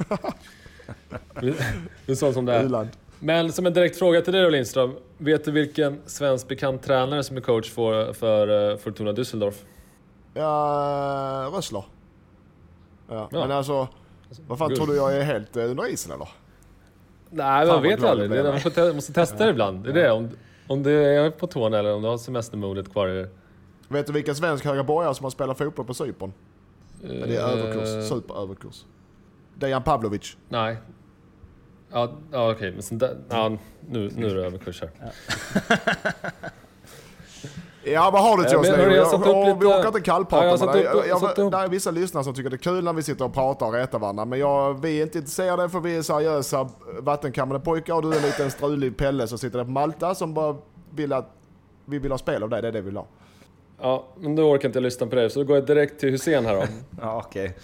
Det 2.06 2.12
är 2.12 2.16
sånt 2.16 2.34
som 2.34 2.46
det 2.46 2.54
är. 2.54 2.88
Men 3.20 3.52
som 3.52 3.66
en 3.66 3.74
direkt 3.74 4.00
fråga 4.00 4.22
till 4.22 4.34
dig 4.34 4.42
då 4.42 4.50
Lindström. 4.50 4.96
Vet 5.18 5.46
du 5.46 5.52
vilken 5.52 6.02
svensk 6.06 6.48
bekant 6.48 6.84
tränare 6.84 7.24
som 7.24 7.38
är 7.38 7.42
coach 7.42 7.72
för, 7.72 8.14
för 8.14 8.72
eh, 8.72 8.78
Fortuna 8.78 9.12
Düsseldorf? 9.12 9.54
Ja, 10.34 11.52
Rössler. 11.54 11.84
Ja. 13.10 13.30
Ja. 13.32 13.40
Men 13.40 13.52
alltså, 13.52 13.88
vad 14.48 14.58
fan 14.58 14.76
tror 14.76 14.88
du 14.88 14.96
jag 14.96 15.18
är 15.18 15.24
helt 15.24 15.58
eh, 15.58 15.64
under 15.70 15.88
isen 15.88 16.12
eller? 16.12 16.30
Nej, 17.30 17.68
man 17.68 17.82
vet 17.84 18.04
aldrig. 18.04 18.32
jag 18.32 18.46
Det 18.46 18.52
man 18.52 18.72
te- 18.72 18.94
måste 18.94 19.14
testa 19.14 19.44
det 19.46 19.50
ibland. 19.50 19.84
Det 19.84 19.90
är 19.90 19.94
det. 19.94 20.12
Om, 20.12 20.30
om 20.68 20.84
du 20.84 21.04
är 21.06 21.30
på 21.32 21.48
tårna 21.48 21.80
eller 21.80 21.94
om 21.94 22.02
du 22.02 22.08
har 22.08 22.18
semestermodet 22.18 22.92
kvar. 22.92 23.30
Vet 23.88 24.08
du 24.08 24.14
vilken 24.14 24.36
svensk 24.36 24.66
högerborgare 24.66 25.16
som 25.16 25.24
har 25.24 25.32
spelat 25.32 25.58
fotboll 25.58 25.86
på 25.86 25.94
Cypern? 25.94 26.34
Det 27.02 27.08
är 27.08 27.28
Eh, 27.28 27.50
överkurs, 27.50 28.10
superöverkurs. 28.10 28.86
Dejan 29.56 29.84
Pavlovic. 29.84 30.38
Nej. 30.50 30.78
Ja, 31.92 32.12
ja 32.32 32.52
okej. 32.52 32.72
Men 32.72 32.82
sen 32.84 32.98
där, 32.98 33.18
ja, 33.30 33.50
nu, 33.90 34.12
nu 34.16 34.26
är 34.30 34.36
det 34.36 34.46
överkurs 34.46 34.82
här. 34.82 34.92
Ja, 37.84 38.10
vad 38.14 38.22
har 38.22 38.38
du 38.38 38.44
till 38.44 38.58
oss 38.58 38.68
hörru, 38.68 38.96
jag 38.96 39.60
Vi 39.60 39.66
orkar 39.66 39.88
inte 39.88 40.02
kallprata 40.02 40.66
med 40.66 40.76
dig. 40.76 40.84
Det 40.84 41.58
är 41.58 41.68
vissa 41.70 41.92
lyssnare 41.92 42.24
som 42.24 42.34
tycker 42.34 42.50
det 42.50 42.56
är 42.56 42.58
kul 42.58 42.84
när 42.84 42.94
vi 42.94 43.04
sitter 43.04 43.26
och 43.26 43.34
pratar 43.34 43.66
och 43.66 43.74
retar 43.74 44.00
varandra. 44.00 44.26
Men 44.26 44.40
jag, 44.40 44.82
vi 44.82 45.00
är 45.00 45.04
inte 45.04 45.18
intresserade 45.18 45.70
för 45.70 45.80
vi 45.80 45.98
är 45.98 46.02
seriösa 46.02 46.70
vattenkammade 47.00 47.60
pojkar 47.60 47.94
och 47.94 48.02
du 48.02 48.12
är 48.12 48.16
en 48.18 48.22
liten 48.24 48.52
strulig 48.52 48.98
Pelle 48.98 49.28
som 49.28 49.38
sitter 49.38 49.58
där 49.58 49.66
på 49.66 49.72
Malta 49.72 50.16
som 50.16 50.34
bara 50.34 50.56
vill 50.96 51.14
att 51.14 51.30
vi 51.86 52.00
vill 52.00 52.12
ha 52.12 52.18
spel 52.18 52.44
av 52.44 52.50
dig. 52.50 52.62
Det 52.62 52.68
är 52.68 52.72
det 52.72 52.82
vi 52.82 52.86
vill 52.86 52.98
ha. 52.98 53.06
Ja, 53.82 54.06
men 54.18 54.36
då 54.36 54.44
orkar 54.52 54.70
inte 54.70 54.78
jag 54.80 54.84
lyssna 54.84 55.08
på 55.08 55.16
det. 55.16 55.30
Så 55.30 55.40
då 55.40 55.46
går 55.46 55.56
jag 55.58 55.66
direkt 55.66 56.00
till 56.00 56.10
Hussein 56.10 56.46
här 56.46 56.56
då. 56.56 56.64
Ja, 57.02 57.24
okej. 57.26 57.56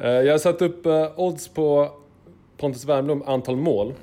Eh, 0.00 0.10
Jag 0.10 0.32
har 0.34 0.38
satt 0.38 0.62
upp 0.62 0.86
eh, 0.86 1.06
odds 1.16 1.48
på 1.48 1.88
Pontus 2.56 2.84
Wernbloom 2.84 3.22
antal 3.26 3.56
mål. 3.56 3.94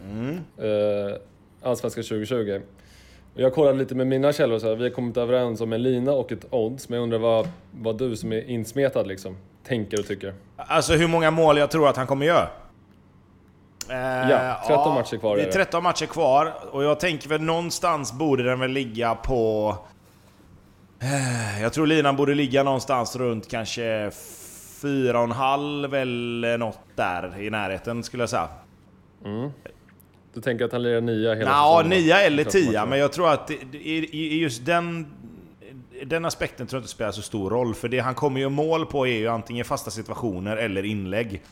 Eh, 0.57 1.17
Allsvenskan 1.61 2.03
2020. 2.03 2.61
Jag 3.39 3.53
kollade 3.53 3.77
lite 3.77 3.95
med 3.95 4.07
mina 4.07 4.33
källor, 4.33 4.59
så 4.59 4.67
här, 4.67 4.75
vi 4.75 4.83
har 4.83 4.89
kommit 4.89 5.17
överens 5.17 5.61
om 5.61 5.73
en 5.73 5.83
lina 5.83 6.11
och 6.11 6.31
ett 6.31 6.45
odds. 6.49 6.89
Men 6.89 6.97
jag 6.97 7.03
undrar 7.03 7.19
vad, 7.19 7.47
vad 7.71 7.97
du 7.97 8.15
som 8.15 8.33
är 8.33 8.49
insmetad 8.49 9.03
liksom, 9.03 9.37
tänker 9.67 9.99
och 9.99 10.05
tycker. 10.07 10.33
Alltså 10.57 10.93
hur 10.93 11.07
många 11.07 11.31
mål 11.31 11.57
jag 11.57 11.71
tror 11.71 11.87
att 11.89 11.97
han 11.97 12.07
kommer 12.07 12.25
göra? 12.25 12.47
Eh, 13.89 14.29
Ja, 14.29 14.63
13 14.67 14.93
matcher 14.93 15.17
kvar 15.17 15.35
Det 15.35 15.41
är 15.41 15.43
är 15.43 15.47
det. 15.51 15.53
13 15.65 15.83
matcher 15.83 16.05
kvar 16.05 16.53
och 16.71 16.83
jag 16.83 16.99
tänker 16.99 17.29
väl 17.29 17.41
någonstans 17.41 18.13
borde 18.13 18.43
den 18.43 18.59
väl 18.59 18.71
ligga 18.71 19.15
på... 19.15 19.75
Eh, 20.99 21.61
Jag 21.61 21.73
tror 21.73 21.87
linan 21.87 22.15
borde 22.15 22.33
ligga 22.33 22.63
någonstans 22.63 23.15
runt 23.15 23.47
kanske 23.49 24.09
4,5 24.09 25.95
eller 25.95 26.57
något 26.57 26.79
där 26.95 27.41
i 27.41 27.49
närheten 27.49 28.03
skulle 28.03 28.23
jag 28.23 28.29
säga. 28.29 28.47
Du 30.37 30.41
tänker 30.41 30.65
att 30.65 30.71
han 30.71 30.83
lirar 30.83 31.01
nia 31.01 31.33
hela 31.35 31.49
Ja, 31.51 31.77
säsongen, 31.77 32.03
9 32.03 32.15
eller? 32.15 32.43
10 32.43 32.85
men 32.85 32.99
jag 32.99 33.13
tror 33.13 33.29
att 33.29 33.51
i, 33.51 34.39
just 34.41 34.65
den, 34.65 35.07
den 36.05 36.25
aspekten 36.25 36.67
tror 36.67 36.77
jag 36.77 36.81
inte 36.81 36.91
spelar 36.91 37.11
så 37.11 37.21
stor 37.21 37.49
roll. 37.49 37.75
För 37.75 37.87
det 37.87 37.99
han 37.99 38.15
kommer 38.15 38.39
ju 38.39 38.49
mål 38.49 38.85
på 38.85 39.07
är 39.07 39.17
ju 39.17 39.27
antingen 39.27 39.65
fasta 39.65 39.91
situationer 39.91 40.57
eller 40.57 40.85
inlägg. 40.85 41.43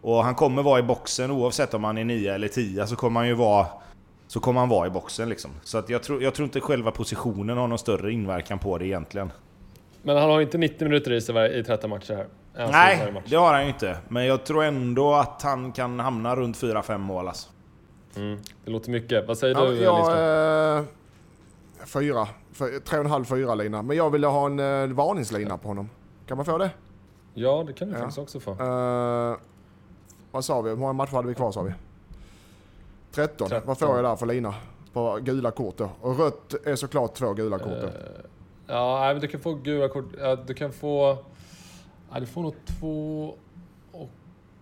Och 0.00 0.24
han 0.24 0.34
kommer 0.34 0.62
vara 0.62 0.78
i 0.78 0.82
boxen 0.82 1.30
oavsett 1.30 1.74
om 1.74 1.84
han 1.84 1.98
är 1.98 2.04
9 2.04 2.34
eller 2.34 2.48
10 2.48 2.86
så 2.86 2.96
kommer 2.96 3.20
han 3.20 3.28
ju 3.28 3.34
vara 3.34 3.66
så 4.26 4.40
kommer 4.40 4.60
han 4.60 4.68
vara 4.68 4.86
i 4.86 4.90
boxen 4.90 5.28
liksom. 5.28 5.50
Så 5.62 5.78
att 5.78 5.88
jag, 5.88 6.02
tror, 6.02 6.22
jag 6.22 6.34
tror 6.34 6.44
inte 6.44 6.60
själva 6.60 6.90
positionen 6.90 7.58
har 7.58 7.68
någon 7.68 7.78
större 7.78 8.12
inverkan 8.12 8.58
på 8.58 8.78
det 8.78 8.86
egentligen. 8.86 9.32
Men 10.02 10.16
han 10.16 10.30
har 10.30 10.38
ju 10.38 10.44
inte 10.44 10.58
90 10.58 10.84
minuter 10.84 11.12
i 11.12 11.20
sig 11.20 11.58
i 11.58 11.64
13 11.64 11.90
matcher 11.90 12.14
här. 12.14 12.26
Alltså, 12.56 12.78
Nej, 12.78 13.12
match. 13.12 13.24
det 13.26 13.36
har 13.36 13.52
han 13.52 13.62
ju 13.62 13.68
inte. 13.68 13.96
Men 14.08 14.26
jag 14.26 14.44
tror 14.44 14.64
ändå 14.64 15.14
att 15.14 15.42
han 15.42 15.72
kan 15.72 16.00
hamna 16.00 16.36
runt 16.36 16.56
4-5 16.56 16.98
mål 16.98 17.28
alltså. 17.28 17.48
Mm, 18.16 18.38
det 18.64 18.70
låter 18.70 18.90
mycket. 18.90 19.28
Vad 19.28 19.38
säger 19.38 19.54
Ja, 19.54 19.64
du 19.64 19.76
jag, 19.82 19.94
Lindström? 19.96 20.78
eh, 21.80 21.86
fyra. 21.86 22.28
För- 22.52 22.80
Tre 22.80 22.98
och 22.98 23.04
en 23.04 23.10
halv, 23.10 23.24
fyra 23.24 23.54
lina. 23.54 23.82
Men 23.82 23.96
jag 23.96 24.10
ville 24.10 24.26
ha 24.26 24.46
en 24.46 24.58
eh, 24.60 24.96
varningslina 24.96 25.58
på 25.58 25.68
honom. 25.68 25.90
Kan 26.26 26.36
man 26.36 26.46
få 26.46 26.58
det? 26.58 26.70
Ja, 27.34 27.64
det 27.66 27.72
kan 27.72 27.88
du 27.88 27.94
ja. 27.94 27.98
faktiskt 28.00 28.18
också 28.18 28.40
få. 28.40 28.50
Eh, 28.50 29.36
vad 30.30 30.44
sa 30.44 30.60
vi? 30.60 30.70
Hur 30.70 30.76
många 30.76 30.92
matcher 30.92 31.12
hade 31.12 31.28
vi 31.28 31.34
kvar 31.34 31.52
sa 31.52 31.62
vi? 31.62 31.72
13. 33.12 33.48
13. 33.48 33.66
Vad 33.68 33.78
får 33.78 33.88
jag 33.96 34.04
där 34.04 34.16
för 34.16 34.26
lina? 34.26 34.54
På 34.92 35.18
gula 35.22 35.50
kort 35.50 35.76
då. 35.76 35.88
Och 36.00 36.18
rött 36.18 36.54
är 36.64 36.76
såklart 36.76 37.14
två 37.14 37.32
gula 37.32 37.58
kort 37.58 37.80
då. 37.80 37.86
Eh, 37.86 37.92
Ja, 38.66 39.10
men 39.12 39.20
du 39.20 39.28
kan 39.28 39.40
få 39.40 39.54
gula 39.54 39.88
kort. 39.88 40.04
Du 40.46 40.54
kan 40.54 40.72
få... 40.72 41.16
Ja, 42.12 42.20
du 42.20 42.26
får 42.26 42.42
nog 42.42 42.54
två 42.80 43.34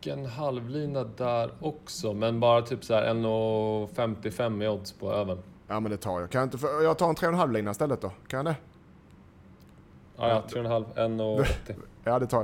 en 0.06 0.26
halvlina 0.26 1.04
där 1.04 1.50
också. 1.60 2.12
Men 2.12 2.40
bara 2.40 2.62
typ 2.62 2.84
så 2.84 2.94
här 2.94 3.14
1,55 3.14 4.64
i 4.64 4.68
odds 4.68 4.92
på 4.92 5.12
öven. 5.12 5.38
Ja 5.68 5.80
men 5.80 5.90
det 5.90 5.96
tar 5.96 6.20
jag. 6.20 6.30
Kan 6.30 6.38
jag, 6.38 6.46
inte 6.46 6.58
få, 6.58 6.66
jag 6.82 6.98
tar 6.98 7.08
en 7.08 7.14
tre 7.14 7.26
och 7.28 7.32
en 7.32 7.38
halv 7.38 7.52
lina 7.52 7.70
istället 7.70 8.00
då. 8.00 8.10
Kan 8.28 8.36
jag 8.36 8.46
det? 8.46 8.56
Ja, 10.16 10.28
ja 10.28 10.42
3,5, 10.48 10.84
1,80. 10.94 11.74
Ja 12.04 12.18
det 12.18 12.26
tar 12.26 12.42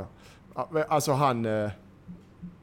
jag. 0.55 0.85
Alltså 0.89 1.13
han... 1.13 1.47
eh, 1.47 1.71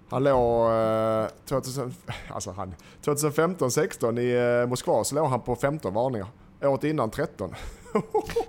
Han 0.10 0.24
låg... 0.24 0.72
eh, 0.72 1.28
2000, 1.46 1.94
alltså 2.34 2.52
han, 2.52 2.76
2015-16 3.02 4.20
i 4.20 4.62
eh, 4.62 4.68
Moskva 4.70 5.04
så 5.04 5.16
låg 5.16 5.28
han 5.30 5.42
på 5.42 5.56
15 5.56 5.94
varningar. 5.94 6.28
Året 6.62 6.84
innan 6.84 7.10
13. 7.10 7.54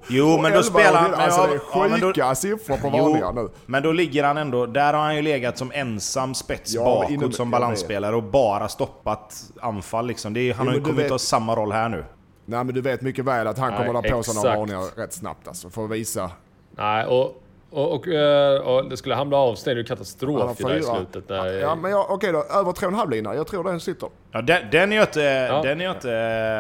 Jo, 0.09 0.27
men 0.29 0.43
då 0.43 0.59
11 0.59 0.63
spelar 0.63 0.93
han... 1.01 1.15
Alltså 1.15 1.43
det 1.47 1.61
ja, 1.75 1.85
är 1.85 1.89
men 1.89 2.01
då- 2.01 2.07
sjuka 2.07 2.35
siffror 2.35 2.77
på 2.77 2.91
Jo, 2.97 3.05
varningar 3.05 3.33
nu. 3.33 3.49
Men 3.67 3.83
då 3.83 3.93
ligger 3.93 4.25
han 4.25 4.37
ändå... 4.37 4.67
Där 4.67 4.93
har 4.95 5.01
han 5.01 5.17
ju 5.17 5.23
legat 5.23 5.59
som 5.59 5.73
ensam 5.75 6.35
spets 6.35 6.75
Ja, 6.75 6.85
bakåt 6.85 7.11
inom- 7.11 7.33
som 7.33 7.51
balansspelare 7.51 8.17
och 8.17 8.23
bara 8.23 8.69
stoppat 8.69 9.43
anfall 9.61 10.07
liksom. 10.07 10.33
Det 10.35 10.41
är, 10.41 10.55
han 10.55 10.67
Jo, 10.67 10.71
har 10.73 10.79
ju 10.79 10.85
kommit 10.85 11.05
vet- 11.05 11.11
ha 11.11 11.19
samma 11.19 11.57
roll 11.57 11.73
här 11.73 11.89
nu. 11.89 12.05
Nej 12.47 12.65
men 12.65 12.75
du 12.75 12.81
vet 12.81 13.03
mycket 13.03 13.25
väl 13.25 13.47
att 13.47 13.59
han 13.59 13.69
Nej, 13.73 13.79
kommer 13.87 13.99
att 13.99 14.11
ha 14.11 14.17
på 14.17 14.23
sig 14.23 14.35
några 14.35 14.57
varningar 14.57 14.97
rätt 14.97 15.13
snabbt 15.13 15.49
alltså. 15.49 15.71
För 15.71 15.85
att 15.85 15.91
visa. 15.91 16.31
Nej, 16.71 17.07
och, 17.07 17.43
och, 17.75 17.93
och, 17.95 18.09
eh, 18.09 18.61
och 18.61 18.89
det 18.89 18.97
skulle 18.97 19.15
han 19.15 19.29
bli 19.29 19.37
avstängd, 19.39 19.77
det 19.77 19.81
är 19.83 19.85
katastrof 19.85 20.57
där 20.59 20.77
i 20.79 20.83
slutet. 20.83 21.29
Där. 21.29 21.47
Ja 21.47 21.75
men 21.75 21.91
jag- 21.91 22.11
okej 22.11 22.33
då, 22.33 22.39
över 22.39 22.73
3,5 22.73 23.11
lina. 23.11 23.35
Jag 23.35 23.47
tror 23.47 23.65
den 23.65 23.81
sitter. 23.81 24.09
Ja, 24.33 24.43
den, 24.43 24.71
den 24.73 24.93
är 24.93 24.97
jag 24.97 25.05
inte, 25.05 25.49
den 25.63 25.81
är 25.81 25.85
jag 25.85 25.95
inte 25.97 26.13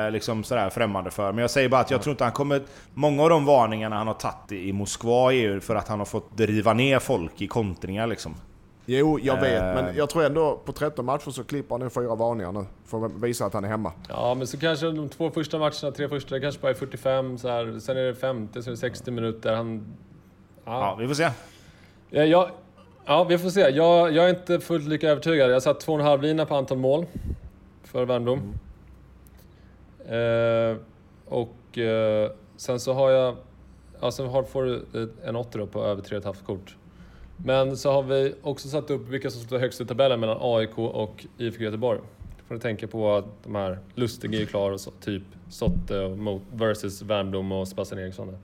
eh, 0.06 0.10
liksom 0.12 0.44
sådär 0.44 0.70
främmande 0.70 1.10
för. 1.10 1.32
Men 1.32 1.38
jag 1.42 1.50
säger 1.50 1.68
bara 1.68 1.80
att 1.80 1.90
jag 1.90 2.02
tror 2.02 2.10
inte 2.12 2.24
han 2.24 2.32
kommer... 2.32 2.62
Många 2.94 3.22
av 3.22 3.28
de 3.30 3.44
varningarna 3.46 3.96
han 3.96 4.06
har 4.06 4.14
tagit 4.14 4.52
i, 4.52 4.68
i 4.68 4.72
Moskva 4.72 5.32
är 5.32 5.36
ju 5.36 5.60
för 5.60 5.74
att 5.74 5.88
han 5.88 5.98
har 5.98 6.06
fått 6.06 6.36
driva 6.36 6.72
ner 6.72 6.98
folk 6.98 7.42
i 7.42 7.46
kontringar 7.46 8.06
liksom. 8.06 8.34
Jo, 8.86 9.18
jag 9.22 9.40
vet, 9.40 9.62
Eh. 9.62 9.74
men 9.74 9.96
jag 9.96 10.10
tror 10.10 10.24
ändå 10.24 10.60
på 10.64 10.72
13 10.72 11.04
matcher 11.04 11.30
så 11.30 11.44
klipper 11.44 11.74
han 11.74 11.80
nu 11.80 11.90
fyra 11.90 12.14
varningar 12.14 12.52
nu. 12.52 12.64
För 12.86 13.06
att 13.06 13.12
visa 13.12 13.46
att 13.46 13.54
han 13.54 13.64
är 13.64 13.68
hemma. 13.68 13.92
Ja, 14.08 14.34
men 14.34 14.46
så 14.46 14.58
kanske 14.58 14.86
de 14.86 15.08
två 15.08 15.30
första 15.30 15.58
matcherna, 15.58 15.90
tre 15.96 16.08
första, 16.08 16.34
det 16.34 16.40
kanske 16.40 16.60
bara 16.60 16.70
är 16.70 16.74
45, 16.74 17.38
så 17.38 17.48
här. 17.48 17.78
sen 17.80 17.96
är 17.96 18.02
det 18.02 18.14
50, 18.14 18.62
så 18.62 18.68
är 18.68 18.70
det 18.70 18.76
60 18.76 19.10
minuter. 19.10 19.54
Han... 19.56 19.96
Ja, 20.64 20.72
Ja, 20.80 20.96
vi 21.00 21.06
får 21.08 21.14
se. 21.14 21.30
ja, 22.10 22.24
jag, 22.24 22.50
ja 23.06 23.24
vi 23.24 23.38
får 23.38 23.50
se. 23.50 23.60
Jag, 23.60 24.12
jag 24.12 24.24
är 24.24 24.28
inte 24.30 24.60
fullt 24.60 24.88
lika 24.88 25.08
övertygad. 25.10 25.50
Jag 25.50 25.62
satt 25.62 25.80
två 25.80 25.92
och 25.92 25.98
en 26.00 26.06
halv 26.06 26.22
lina 26.22 26.46
på 26.46 26.54
antal 26.56 26.78
mål 26.78 27.06
för 27.84 28.04
Värnblom. 28.04 28.54
Eh, 30.08 30.76
och 31.26 31.78
eh, 31.78 32.30
sen 32.56 32.80
så 32.80 32.92
har 32.92 33.10
jag... 33.10 33.36
Ja, 34.00 34.10
sen 34.10 34.26
har, 34.26 34.42
får 34.42 34.64
du 34.64 34.74
eh, 34.94 35.28
en 35.28 35.36
80 35.36 35.58
då 35.58 35.66
på 35.66 35.84
över 35.84 36.02
3,5 36.02 36.44
kort. 36.46 36.76
Men 37.36 37.76
så 37.76 37.92
har 37.92 38.02
vi 38.02 38.34
också 38.42 38.68
satt 38.68 38.90
upp 38.90 39.08
vilka 39.08 39.30
som 39.30 39.40
står 39.42 39.58
högst 39.58 39.80
i 39.80 39.86
tabellen 39.86 40.20
mellan 40.20 40.38
AIK 40.40 40.78
och 40.78 41.26
IFK 41.38 41.62
Göteborg. 41.62 41.98
Då 42.38 42.44
får 42.48 42.54
du 42.54 42.60
tänka 42.60 42.86
på 42.86 43.14
att 43.14 43.24
de 43.44 43.54
här 43.54 43.78
Lustig 43.94 44.34
är 44.34 44.38
ju 44.38 44.46
klar 44.46 44.70
och 44.70 44.80
så, 44.80 44.90
typ 44.90 45.22
Sotte 45.50 46.00
och 46.00 46.18
mot, 46.18 46.42
versus 46.52 47.02
Värnblom 47.02 47.52
och 47.52 47.68
Sebastian 47.68 48.00
Eriksson. 48.00 48.26
där. 48.26 48.38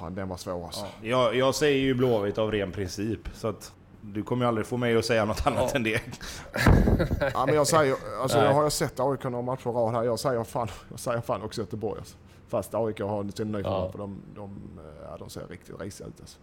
Fan, 0.00 0.14
den 0.14 0.28
var 0.28 0.36
svår 0.36 0.64
alltså. 0.64 0.86
Jag, 1.02 1.34
jag 1.36 1.54
säger 1.54 1.78
ju 1.80 1.94
Blåvitt 1.94 2.38
av 2.38 2.50
ren 2.52 2.72
princip. 2.72 3.20
Så 3.34 3.48
att 3.48 3.72
du 4.02 4.22
kommer 4.22 4.44
ju 4.44 4.48
aldrig 4.48 4.66
få 4.66 4.76
mig 4.76 4.96
att 4.96 5.04
säga 5.04 5.24
något 5.24 5.46
annat 5.46 5.74
än 5.74 5.82
det. 5.82 6.00
Ja, 7.34 7.46
men 7.46 7.54
jag 7.54 7.66
säger, 7.66 7.94
alltså 8.22 8.38
jag 8.38 8.52
har 8.54 8.64
ju 8.64 8.70
sett 8.70 9.00
AIK 9.00 9.24
några 9.24 9.42
matcher 9.42 9.68
i 9.70 9.72
rad 9.72 9.92
här. 9.94 10.02
Jag 10.04 10.18
säger 10.18 10.44
fan, 10.44 10.68
jag 10.90 10.98
säger 11.00 11.20
fan 11.20 11.42
också 11.42 11.60
Göteborg 11.60 11.98
alltså. 11.98 12.16
Fast 12.48 12.74
AIK 12.74 13.00
har 13.00 13.36
sin 13.36 13.52
nyförvärv, 13.52 13.82
Ja. 13.84 13.90
för 13.92 13.98
de, 13.98 14.20
de, 14.34 14.58
ja, 15.02 15.16
de 15.18 15.30
ser 15.30 15.46
riktigt 15.46 15.80
risiga 15.80 16.06
ut 16.08 16.20
alltså. 16.20 16.38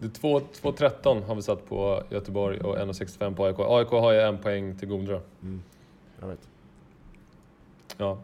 Det 0.00 0.06
är 0.06 0.10
två- 0.10 0.40
2.13 0.40 1.24
har 1.26 1.34
vi 1.34 1.42
satt 1.42 1.68
på 1.68 2.02
Göteborg 2.10 2.60
och 2.60 2.76
1.65 2.78 3.34
på 3.34 3.44
AIK. 3.44 3.56
AIK 3.58 3.88
har 3.90 4.12
ju 4.12 4.20
en 4.20 4.38
poäng 4.38 4.76
till 4.78 4.88
Gondra. 4.88 5.20
Jag 6.20 6.28
vet. 6.28 6.48
Ja, 7.96 8.18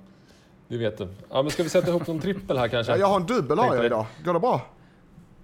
det 0.69 0.79
vet 0.79 0.99
du. 0.99 1.09
Ja, 1.31 1.43
men 1.43 1.51
ska 1.51 1.63
vi 1.63 1.69
sätta 1.69 1.89
ihop 1.89 2.07
någon 2.07 2.21
trippel 2.21 2.59
här 2.59 2.69
kanske? 2.69 2.93
Ja, 2.93 2.99
jag 2.99 3.07
har 3.07 3.21
en 3.21 3.27
dubbel 3.27 3.59
har 3.59 3.77
jag 3.77 3.85
idag. 3.87 4.07
Går 4.25 4.33
det 4.33 4.41
bra? 4.41 4.61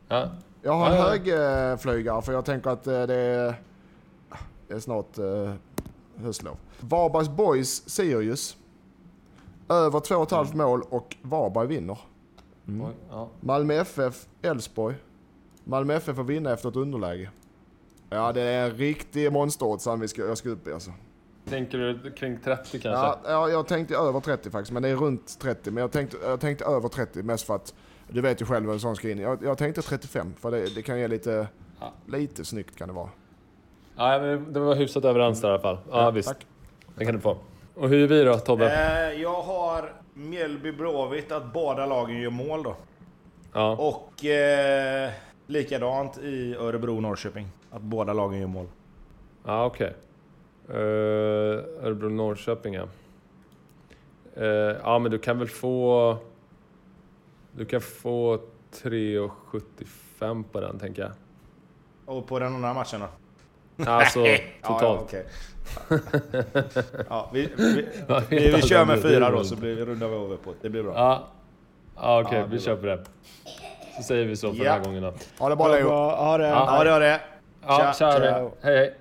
Ja. 0.09 0.29
Jag 0.63 0.73
har 0.73 0.91
en 0.91 0.97
Ja, 0.97 1.37
högflygare 1.37 2.23
för 2.23 2.33
jag 2.33 2.45
tänker 2.45 2.71
att 2.71 2.87
eh, 2.87 3.03
det 3.03 3.15
är, 3.15 3.55
det 4.69 4.75
är 4.75 4.81
snart 4.81 5.19
uh, 5.19 5.53
höstlov. 6.17 6.57
Varbergs 6.81 7.29
Boys 7.29 7.89
Sirius. 7.91 8.57
Över 9.69 9.99
2,5 9.99 10.57
mål 10.57 10.83
och 10.91 11.17
Varberg 11.23 11.67
vinner. 11.67 11.99
Oj, 12.67 12.95
ja. 13.11 13.29
Malmö 13.41 13.75
FF 13.75 14.27
Elfsborg. 14.43 14.97
Malmö 15.65 15.95
FF 15.95 16.17
får 16.17 16.25
vinna 16.25 16.53
efter 16.53 16.69
ett 16.69 16.77
underläge. 16.77 17.31
Ja, 18.11 18.33
det 18.33 18.43
är 18.43 18.65
en 18.65 18.77
riktig 18.77 19.27
ska, 20.09 20.23
jag 20.23 20.39
ska 20.39 20.49
upp 20.49 20.69
i 20.69 20.73
alltså. 20.73 20.91
Tänker 21.49 21.79
du 21.79 22.11
kring 22.13 22.39
30 22.45 22.71
kanske? 22.71 22.89
Ja, 22.91 23.19
ja, 23.25 23.49
jag 23.49 23.67
tänkte 23.69 23.95
över 23.97 24.21
30 24.21 24.51
faktiskt, 24.51 24.73
men 24.73 24.83
det 24.83 24.89
är 24.89 24.97
runt 24.97 25.39
30. 25.41 25.71
Men 25.71 25.81
jag 25.81 25.93
tänkte, 25.93 26.17
jag 26.25 26.41
tänkte 26.41 26.65
över 26.65 26.89
30 26.89 27.23
mest 27.23 27.47
för 27.47 27.55
att 27.55 27.75
du 28.09 28.21
vet 28.21 28.41
ju 28.43 28.47
själv 28.47 28.67
vem 28.67 28.79
som 28.79 28.97
ska 28.97 29.11
in. 29.11 29.19
Jag, 29.19 29.39
jag 29.45 29.59
tänkte 29.59 29.83
35 29.83 30.35
för 30.41 30.51
det, 30.51 30.75
det 30.75 30.83
kan 30.83 30.99
ge 30.99 31.09
lite, 31.09 31.49
Ja. 31.81 31.93
lite 32.07 32.45
snyggt 32.45 32.77
kan 32.79 32.89
det 32.89 32.95
vara. 32.95 33.09
Ja, 33.97 34.19
men 34.19 34.53
det 34.53 34.61
var 34.61 34.75
hyfsat 34.75 35.05
överens 35.05 35.41
där 35.41 35.49
i 35.49 35.53
alla 35.53 35.63
fall. 35.63 35.79
Ja, 35.91 36.11
visst. 36.11 36.29
Tack. 36.29 36.47
Det 36.99 37.05
kan 37.05 37.15
du 37.15 37.21
få. 37.21 37.37
Och 37.75 37.89
hur 37.89 38.03
är 38.03 38.07
vi 38.19 38.25
då, 38.25 38.39
Tobbe? 38.39 38.73
Eh, 39.13 39.21
jag 39.23 39.43
har 39.43 39.93
Mjällby 40.15 40.73
Blåvitt 40.73 41.33
att 41.33 41.53
båda 41.53 41.87
lagen 41.87 42.21
gör 42.21 42.31
mål 42.31 42.63
då. 42.63 42.77
Ja. 43.53 43.77
Och 43.77 44.25
eh, 44.25 45.11
likadant 45.47 46.19
i 46.19 46.55
Örebro 46.55 47.01
Norrköping. 47.01 47.49
Att 47.71 47.83
båda 47.83 48.13
lagen 48.13 48.41
gör 48.41 48.47
mål. 48.47 48.67
Ja, 49.45 49.67
okej. 49.67 49.95
Uh, 50.71 50.77
Örebro-Norrköping, 51.83 52.75
ja. 52.75 52.87
Eh, 54.37 54.77
ja, 54.83 54.99
men 54.99 55.11
du 55.11 55.19
kan 55.19 55.39
väl 55.39 55.49
få... 55.49 56.17
Du 57.53 57.65
kan 57.65 57.81
få 57.81 58.39
3,75 58.83 60.45
på 60.53 60.61
den, 60.61 60.79
tänker 60.79 61.03
jag. 61.03 61.13
Och 62.07 62.27
på 62.27 62.39
den 62.39 62.55
andra 62.55 62.75
matchen 62.75 63.01
då? 63.01 63.07
Alltså, 63.91 64.21
Ja, 64.27 64.39
totalt. 64.63 65.13
Ja, 65.13 65.19
okej. 65.19 65.27
ja, 67.09 67.31
vi, 67.33 67.49
vi, 67.57 67.87
vi, 68.29 68.51
vi 68.51 68.63
kör 68.63 68.85
med 68.85 69.03
fyra 69.03 69.31
då 69.31 69.45
så 69.45 69.57
blir, 69.57 69.77
rundar 69.77 70.09
vi 70.09 70.15
över 70.15 70.37
på 70.37 70.55
det. 70.63 70.71
Blir 70.71 70.83
bra. 70.83 70.93
Ja, 70.95 71.27
ja 71.97 72.23
okej, 72.23 72.39
Ja, 72.39 72.45
det 72.45 72.51
vi 72.51 72.61
kör 72.61 72.77
på 72.77 72.87
det. 72.87 73.05
Så 73.97 74.03
säger 74.03 74.27
vi 74.27 74.37
så 74.37 74.53
för 74.53 74.65
Ja. 74.65 74.73
den 74.73 74.73
här 74.73 74.85
gången 74.85 75.03
då. 75.03 75.13
Ha 75.39 75.49
det 75.49 75.57
bra 75.57 75.69
Leo. 75.69 75.89
Ha 75.89 76.39
det. 76.39 76.49
Ja. 76.49 76.77
Ja, 76.79 76.85
det 76.85 76.91
har 76.91 77.01
det. 77.01 77.21
Ja, 77.67 77.95
Tja, 77.99 78.11
tja, 78.19 78.51
hej 78.61 78.77
hej. 78.77 78.95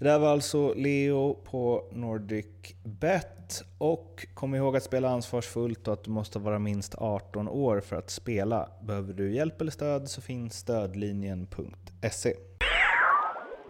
Det 0.00 0.06
där 0.06 0.18
var 0.18 0.28
alltså 0.28 0.74
Leo 0.74 1.34
på 1.34 1.84
Nordic 1.92 2.46
Bet. 2.84 3.64
Och 3.78 4.26
kom 4.34 4.54
ihåg 4.54 4.76
att 4.76 4.82
spela 4.82 5.08
ansvarsfullt 5.08 5.88
och 5.88 5.94
att 5.94 6.04
du 6.04 6.10
måste 6.10 6.38
vara 6.38 6.58
minst 6.58 6.94
18 6.94 7.48
år 7.48 7.80
för 7.80 7.96
att 7.96 8.10
spela. 8.10 8.68
Behöver 8.82 9.12
du 9.12 9.34
hjälp 9.34 9.60
eller 9.60 9.70
stöd 9.70 10.10
så 10.10 10.20
finns 10.20 10.58
stödlinjen.se. 10.58 12.34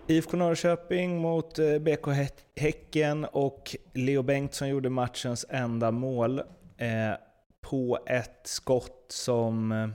IFK 0.06 0.36
Norrköping 0.36 1.18
mot 1.18 1.58
eh, 1.58 1.78
BK 1.78 2.06
Häcken 2.56 3.24
och 3.24 3.76
Leo 3.94 4.22
Bengtsson 4.22 4.68
gjorde 4.68 4.90
matchens 4.90 5.46
enda 5.48 5.90
mål 5.90 6.38
eh, 6.76 7.16
på 7.60 7.98
ett 8.06 8.40
skott 8.44 9.06
som... 9.08 9.72
Eh, 9.72 9.88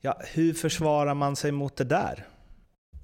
ja, 0.00 0.20
hur 0.34 0.52
försvarar 0.52 1.14
man 1.14 1.36
sig 1.36 1.52
mot 1.52 1.76
det 1.76 1.84
där? 1.84 2.26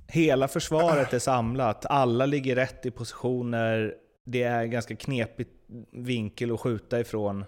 Hela 0.07 0.49
försvaret 0.49 1.13
är 1.13 1.19
samlat, 1.19 1.87
alla 1.87 2.27
ligger 2.27 2.55
rätt 2.55 2.87
i 2.87 2.91
positioner, 2.91 3.95
det 4.25 4.43
är 4.43 4.65
ganska 4.65 4.97
knepigt 4.97 5.51
vinkel 5.91 6.53
att 6.53 6.61
skjuta 6.61 7.01
ifrån. 7.01 7.45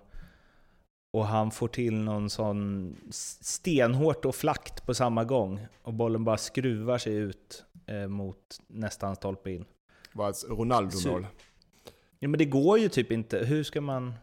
Och 1.12 1.26
han 1.26 1.50
får 1.50 1.68
till 1.68 1.94
någon 1.94 2.30
sån 2.30 2.96
stenhårt 3.40 4.24
och 4.24 4.34
flakt 4.34 4.86
på 4.86 4.94
samma 4.94 5.24
gång. 5.24 5.66
Och 5.82 5.94
bollen 5.94 6.24
bara 6.24 6.36
skruvar 6.36 6.98
sig 6.98 7.14
ut 7.14 7.64
eh, 7.86 8.06
mot 8.06 8.60
nästan 8.66 9.16
stolpe 9.16 9.50
in. 9.50 9.64
Det 10.12 10.18
var 10.18 10.30
ett 10.30 10.44
Ronaldo-mål. 10.48 11.26
Ja 12.18 12.28
men 12.28 12.38
det 12.38 12.44
går 12.44 12.78
ju 12.78 12.88
typ 12.88 13.12
inte. 13.12 13.38
Hur 13.38 13.64
ska 13.64 13.80
man... 13.80 14.14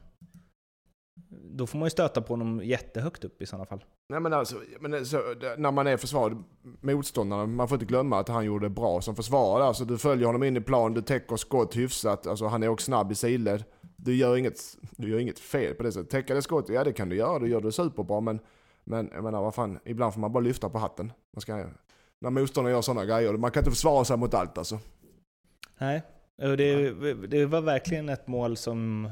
Då 1.29 1.67
får 1.67 1.79
man 1.79 1.85
ju 1.85 1.89
stöta 1.89 2.21
på 2.21 2.33
honom 2.33 2.61
jättehögt 2.63 3.23
upp 3.23 3.41
i 3.41 3.45
sådana 3.45 3.65
fall. 3.65 3.83
Nej 4.13 4.21
men 4.21 4.33
alltså, 4.33 4.55
men 4.79 4.93
eh, 4.93 5.03
så, 5.03 5.17
när 5.57 5.71
man 5.71 5.87
är 5.87 5.97
försvarad, 5.97 6.43
motståndarna, 6.81 7.45
man 7.45 7.67
får 7.67 7.75
inte 7.75 7.85
glömma 7.85 8.19
att 8.19 8.29
han 8.29 8.45
gjorde 8.45 8.65
det 8.65 8.69
bra 8.69 9.01
som 9.01 9.15
försvarare. 9.15 9.63
Alltså 9.63 9.85
du 9.85 9.97
följer 9.97 10.25
honom 10.25 10.43
in 10.43 10.57
i 10.57 10.61
plan, 10.61 10.93
du 10.93 11.01
täcker 11.01 11.35
skott 11.35 11.77
hyfsat, 11.77 12.27
alltså 12.27 12.45
han 12.45 12.63
är 12.63 12.67
också 12.67 12.85
snabb 12.85 13.11
i 13.11 13.15
sidled. 13.15 13.63
Du 13.95 14.15
gör 14.15 14.37
inget, 14.37 14.59
du 14.91 15.09
gör 15.09 15.19
inget 15.19 15.39
fel 15.39 15.73
på 15.73 15.83
det 15.83 15.91
sättet. 15.91 16.09
Täcka 16.09 16.33
det 16.33 16.41
skottet, 16.41 16.75
ja 16.75 16.83
det 16.83 16.93
kan 16.93 17.09
du 17.09 17.15
göra, 17.15 17.39
du 17.39 17.47
gör 17.47 17.61
det 17.61 17.71
superbra 17.71 18.21
men, 18.21 18.39
men 18.83 19.09
jag 19.13 19.23
menar 19.23 19.41
vad 19.41 19.55
fan, 19.55 19.79
ibland 19.85 20.13
får 20.13 20.21
man 20.21 20.31
bara 20.31 20.43
lyfta 20.43 20.69
på 20.69 20.77
hatten. 20.77 21.11
Man 21.33 21.41
ska, 21.41 21.65
när 22.19 22.29
motståndaren 22.29 22.75
gör 22.75 22.81
sådana 22.81 23.05
grejer, 23.05 23.33
man 23.33 23.51
kan 23.51 23.61
inte 23.61 23.71
försvara 23.71 24.05
sig 24.05 24.17
mot 24.17 24.33
allt 24.33 24.57
alltså. 24.57 24.79
Nej, 25.77 26.01
det, 26.37 26.93
det 27.27 27.45
var 27.45 27.61
verkligen 27.61 28.09
ett 28.09 28.27
mål 28.27 28.57
som 28.57 29.09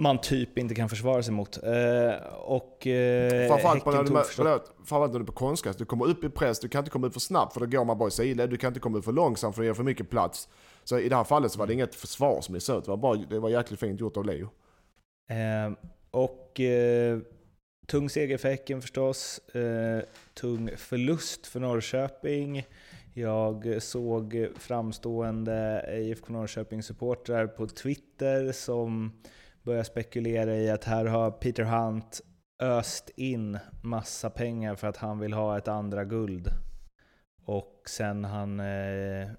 man 0.00 0.20
typ 0.20 0.58
inte 0.58 0.74
kan 0.74 0.88
försvara 0.88 1.22
sig 1.22 1.32
mot. 1.34 1.56
Eh, 1.62 2.14
och 2.34 2.86
eh, 2.86 3.48
Framförallt 3.48 3.84
på, 3.84 3.90
när 3.90 3.98
du, 3.98 4.04
tog 4.04 4.14
med- 4.14 4.24
förstås- 4.24 4.34
förlåt, 4.36 4.72
framförallt 4.76 5.12
när 5.12 5.18
du 5.18 5.24
är 5.24 5.26
på 5.26 5.32
konstgräs. 5.32 5.76
Du 5.76 5.84
kommer 5.84 6.06
upp 6.06 6.24
i 6.24 6.28
press, 6.30 6.60
du 6.60 6.68
kan 6.68 6.78
inte 6.78 6.90
komma 6.90 7.06
ut 7.06 7.12
för 7.12 7.20
snabbt 7.20 7.52
för 7.52 7.60
då 7.60 7.66
går 7.66 7.84
man 7.84 7.98
bara 7.98 8.08
i 8.08 8.10
sidled. 8.10 8.50
Du 8.50 8.56
kan 8.56 8.68
inte 8.68 8.80
komma 8.80 8.98
ut 8.98 9.04
för 9.04 9.12
långsamt 9.12 9.54
för 9.54 9.62
det 9.62 9.66
ger 9.66 9.74
för 9.74 9.82
mycket 9.82 10.10
plats. 10.10 10.48
Så 10.84 10.98
i 10.98 11.08
det 11.08 11.16
här 11.16 11.24
fallet 11.24 11.52
så 11.52 11.58
var 11.58 11.66
det 11.66 11.72
inget 11.72 11.94
försvarsmiss 11.94 12.70
ut. 12.70 12.84
Det 12.84 12.90
var, 12.90 12.96
bara, 12.96 13.16
det 13.16 13.38
var 13.38 13.48
jäkligt 13.50 13.80
fint 13.80 14.00
gjort 14.00 14.16
av 14.16 14.24
Leo. 14.24 14.48
Eh, 15.30 15.72
och 16.10 16.60
eh, 16.60 17.18
tung 17.86 18.10
seger 18.10 18.38
för 18.38 18.48
Häcken 18.48 18.82
förstås. 18.82 19.38
Eh, 19.54 20.02
tung 20.34 20.70
förlust 20.76 21.46
för 21.46 21.60
Norrköping. 21.60 22.66
Jag 23.14 23.82
såg 23.82 24.48
framstående 24.58 25.84
IFK 25.92 26.32
Norrköping-supportrar 26.32 27.46
på 27.46 27.66
Twitter 27.66 28.52
som 28.52 29.12
börjar 29.62 29.82
spekulera 29.82 30.56
i 30.56 30.70
att 30.70 30.84
här 30.84 31.04
har 31.04 31.30
Peter 31.30 31.64
Hunt 31.64 32.20
öst 32.58 33.10
in 33.16 33.58
massa 33.82 34.30
pengar 34.30 34.74
för 34.74 34.88
att 34.88 34.96
han 34.96 35.18
vill 35.18 35.32
ha 35.32 35.58
ett 35.58 35.68
andra 35.68 36.04
guld. 36.04 36.48
Och 37.44 37.82
sen 37.86 38.24
han 38.24 38.60
eh, 38.60 39.22
eh, 39.22 39.30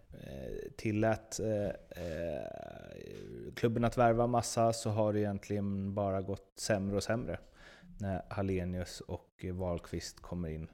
tillät 0.77 1.39
eh, 1.39 2.03
eh, 2.05 3.53
klubben 3.55 3.83
att 3.83 3.97
värva 3.97 4.27
massa 4.27 4.73
så 4.73 4.89
har 4.89 5.13
det 5.13 5.19
egentligen 5.19 5.93
bara 5.93 6.21
gått 6.21 6.53
sämre 6.59 6.95
och 6.95 7.03
sämre 7.03 7.39
när 7.99 8.25
Hallenius 8.29 9.01
och 9.01 9.45
Wahlqvist 9.53 10.19
kommer 10.19 10.49
in. 10.49 10.67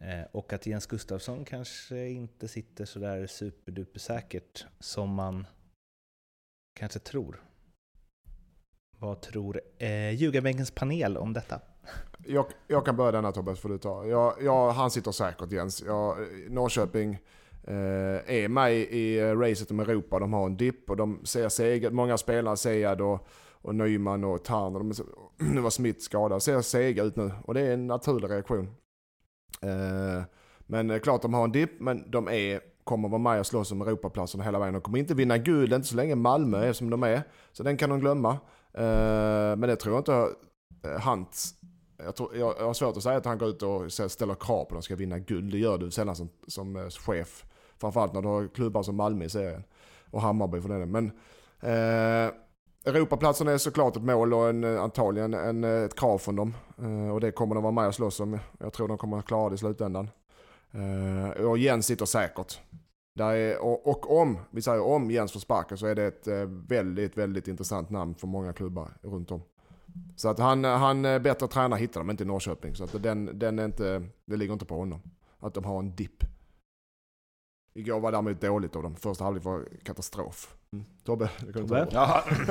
Eh, 0.00 0.24
och 0.32 0.52
att 0.52 0.66
Jens 0.66 0.86
Gustafsson 0.86 1.44
kanske 1.44 2.08
inte 2.08 2.48
sitter 2.48 2.84
sådär 2.84 3.26
superduper 3.26 4.00
säkert 4.00 4.66
som 4.78 5.14
man 5.14 5.46
kanske 6.74 6.98
tror. 6.98 7.42
Vad 9.04 9.20
tror 9.20 9.60
eh, 9.78 10.14
ljugarbänkens 10.14 10.70
panel 10.70 11.16
om 11.16 11.32
detta? 11.32 11.60
Jag, 12.26 12.46
jag 12.66 12.84
kan 12.84 12.96
börja 12.96 13.12
denna 13.12 13.32
Tobbe, 13.32 13.54
får 13.54 13.68
du 13.68 13.78
ta. 13.78 14.06
Jag, 14.06 14.34
jag, 14.42 14.70
han 14.70 14.90
sitter 14.90 15.12
säkert 15.12 15.52
Jens. 15.52 15.82
Jag, 15.86 16.16
Norrköping 16.48 17.18
eh, 17.64 18.34
är 18.34 18.48
med 18.48 18.72
i 18.74 19.20
racet 19.20 19.70
om 19.70 19.80
Europa. 19.80 20.18
De 20.18 20.32
har 20.32 20.46
en 20.46 20.56
dipp 20.56 20.90
och 20.90 20.96
de 20.96 21.20
ser 21.24 21.48
seger. 21.48 21.90
Många 21.90 22.18
spelare, 22.18 22.56
Sead 22.56 23.00
och, 23.00 23.28
och 23.52 23.74
Nyman 23.74 24.24
och 24.24 24.44
Tarn, 24.44 24.76
och 24.76 24.84
de, 24.84 24.92
nu 25.54 25.60
var 25.60 25.70
Smith 25.70 26.00
skadad, 26.00 26.42
ser 26.42 26.60
sega 26.60 27.02
ut 27.02 27.16
nu. 27.16 27.30
Och 27.44 27.54
det 27.54 27.60
är 27.60 27.72
en 27.74 27.86
naturlig 27.86 28.30
reaktion. 28.30 28.68
Eh, 29.62 30.22
men 30.66 30.90
eh, 30.90 30.98
klart 30.98 31.22
de 31.22 31.34
har 31.34 31.44
en 31.44 31.52
dipp, 31.52 31.80
men 31.80 32.10
de 32.10 32.28
är, 32.28 32.60
kommer 32.84 33.08
vara 33.08 33.22
med 33.22 33.40
och 33.40 33.46
slåss 33.46 33.72
om 33.72 33.82
Europaplatserna 33.82 34.44
hela 34.44 34.58
vägen. 34.58 34.74
De 34.74 34.80
kommer 34.82 34.98
inte 34.98 35.14
vinna 35.14 35.38
guld, 35.38 35.72
inte 35.72 35.88
så 35.88 35.96
länge 35.96 36.14
Malmö 36.14 36.64
är 36.64 36.72
som 36.72 36.90
de 36.90 37.02
är. 37.02 37.22
Så 37.52 37.62
den 37.62 37.76
kan 37.76 37.90
de 37.90 38.00
glömma. 38.00 38.38
Eh, 38.74 39.56
men 39.56 39.60
det 39.60 39.76
tror 39.76 39.94
jag 39.94 40.00
inte 40.00 40.36
eh, 40.88 41.08
Hunt 41.08 41.54
jag, 41.96 42.16
tror, 42.16 42.36
jag, 42.36 42.54
jag 42.58 42.66
har 42.66 42.74
svårt 42.74 42.96
att 42.96 43.02
säga 43.02 43.16
att 43.16 43.24
han 43.24 43.38
går 43.38 43.48
ut 43.48 43.62
och 43.62 43.92
ställer 43.92 44.34
krav 44.34 44.64
på 44.64 44.74
att 44.74 44.80
de 44.80 44.82
ska 44.82 44.96
vinna 44.96 45.18
guld. 45.18 45.52
Det 45.52 45.58
gör 45.58 45.78
du 45.78 45.90
sällan 45.90 46.16
som, 46.16 46.28
som 46.46 46.76
eh, 46.76 46.88
chef. 46.88 47.44
Framförallt 47.78 48.12
när 48.12 48.22
du 48.22 48.28
har 48.28 48.48
klubbar 48.48 48.82
som 48.82 48.96
Malmö 48.96 49.24
i 49.24 49.28
serien. 49.28 49.64
Och 50.10 50.20
Hammarby 50.20 50.60
för 50.60 50.68
den 50.68 50.90
Men 50.90 51.06
eh, 51.60 52.34
Europaplatsen 52.84 53.48
är 53.48 53.58
såklart 53.58 53.96
ett 53.96 54.02
mål 54.02 54.34
och 54.34 54.48
en, 54.48 54.64
antagligen 54.64 55.34
en, 55.34 55.64
ett 55.64 55.98
krav 55.98 56.18
från 56.18 56.36
dem. 56.36 56.54
Eh, 56.78 57.10
och 57.14 57.20
det 57.20 57.30
kommer 57.30 57.54
de 57.54 57.62
vara 57.62 57.72
med 57.72 57.86
och 57.86 57.94
slåss 57.94 58.20
om. 58.20 58.38
Jag 58.58 58.72
tror 58.72 58.88
de 58.88 58.98
kommer 58.98 59.18
att 59.18 59.26
klara 59.26 59.48
det 59.48 59.54
i 59.54 59.58
slutändan. 59.58 60.10
Eh, 60.70 61.44
och 61.44 61.58
Jens 61.58 61.86
sitter 61.86 62.06
säkert. 62.06 62.60
Är, 63.20 63.62
och, 63.62 63.86
och, 63.86 64.20
om, 64.20 64.38
vi 64.50 64.62
säger 64.62 64.82
om 64.82 65.10
Jens 65.10 65.32
får 65.32 65.40
sparken 65.40 65.78
så 65.78 65.86
är 65.86 65.94
det 65.94 66.04
ett 66.04 66.26
eh, 66.26 66.44
väldigt, 66.68 67.16
väldigt 67.16 67.48
intressant 67.48 67.90
namn 67.90 68.14
för 68.14 68.26
många 68.26 68.52
klubbar 68.52 68.90
runt 69.02 69.30
om. 69.30 69.42
Så 70.16 70.28
att 70.28 70.38
han, 70.38 70.64
han 70.64 71.02
bättre 71.02 71.48
tränare 71.48 71.80
hittar 71.80 72.00
de 72.00 72.10
inte 72.10 72.22
i 72.22 72.26
Norrköping. 72.26 72.74
Så 72.74 72.84
att 72.84 73.02
den, 73.02 73.38
den 73.38 73.58
är 73.58 73.64
inte, 73.64 74.02
det 74.24 74.36
ligger 74.36 74.52
inte 74.52 74.64
på 74.64 74.76
honom. 74.76 75.00
Att 75.40 75.54
de 75.54 75.64
har 75.64 75.78
en 75.78 75.94
dipp. 75.96 76.24
Igår 77.74 78.00
var 78.00 78.12
däremot 78.12 78.40
dåligt 78.40 78.76
av 78.76 78.82
dem. 78.82 78.96
Första 78.96 79.24
halvlek 79.24 79.44
var 79.44 79.68
katastrof. 79.82 80.56
Mm. 80.72 80.84
Tobbe, 81.04 81.30
det 81.46 81.52
kan 81.52 81.62
Tobbe? 81.62 81.88
Ja. 81.90 82.24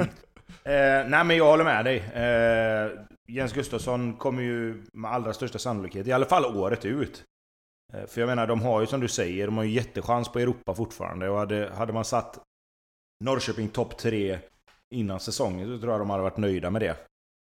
eh, 0.63 1.09
nej 1.09 1.23
men 1.23 1.37
jag 1.37 1.45
håller 1.45 1.63
med 1.63 1.85
dig. 1.85 1.97
Eh, 1.97 2.91
Jens 3.27 3.53
Gustafsson 3.53 4.13
kommer 4.13 4.43
ju 4.43 4.83
med 4.93 5.11
allra 5.11 5.33
största 5.33 5.59
sannolikhet, 5.59 6.07
i 6.07 6.11
alla 6.11 6.25
fall 6.25 6.45
året 6.45 6.85
ut. 6.85 7.23
Eh, 7.93 8.05
för 8.07 8.21
jag 8.21 8.27
menar, 8.27 8.47
de 8.47 8.61
har 8.61 8.81
ju 8.81 8.87
som 8.87 8.99
du 8.99 9.07
säger, 9.07 9.45
de 9.45 9.57
har 9.57 9.63
ju 9.63 9.71
jättechans 9.71 10.29
på 10.29 10.39
Europa 10.39 10.75
fortfarande. 10.75 11.29
Och 11.29 11.37
hade, 11.37 11.71
hade 11.75 11.93
man 11.93 12.05
satt 12.05 12.39
Norrköping 13.23 13.69
topp 13.69 13.97
3 13.97 14.39
innan 14.93 15.19
säsongen 15.19 15.67
så 15.67 15.79
tror 15.79 15.91
jag 15.93 16.01
de 16.01 16.09
hade 16.09 16.23
varit 16.23 16.37
nöjda 16.37 16.69
med 16.69 16.81
det. 16.81 16.97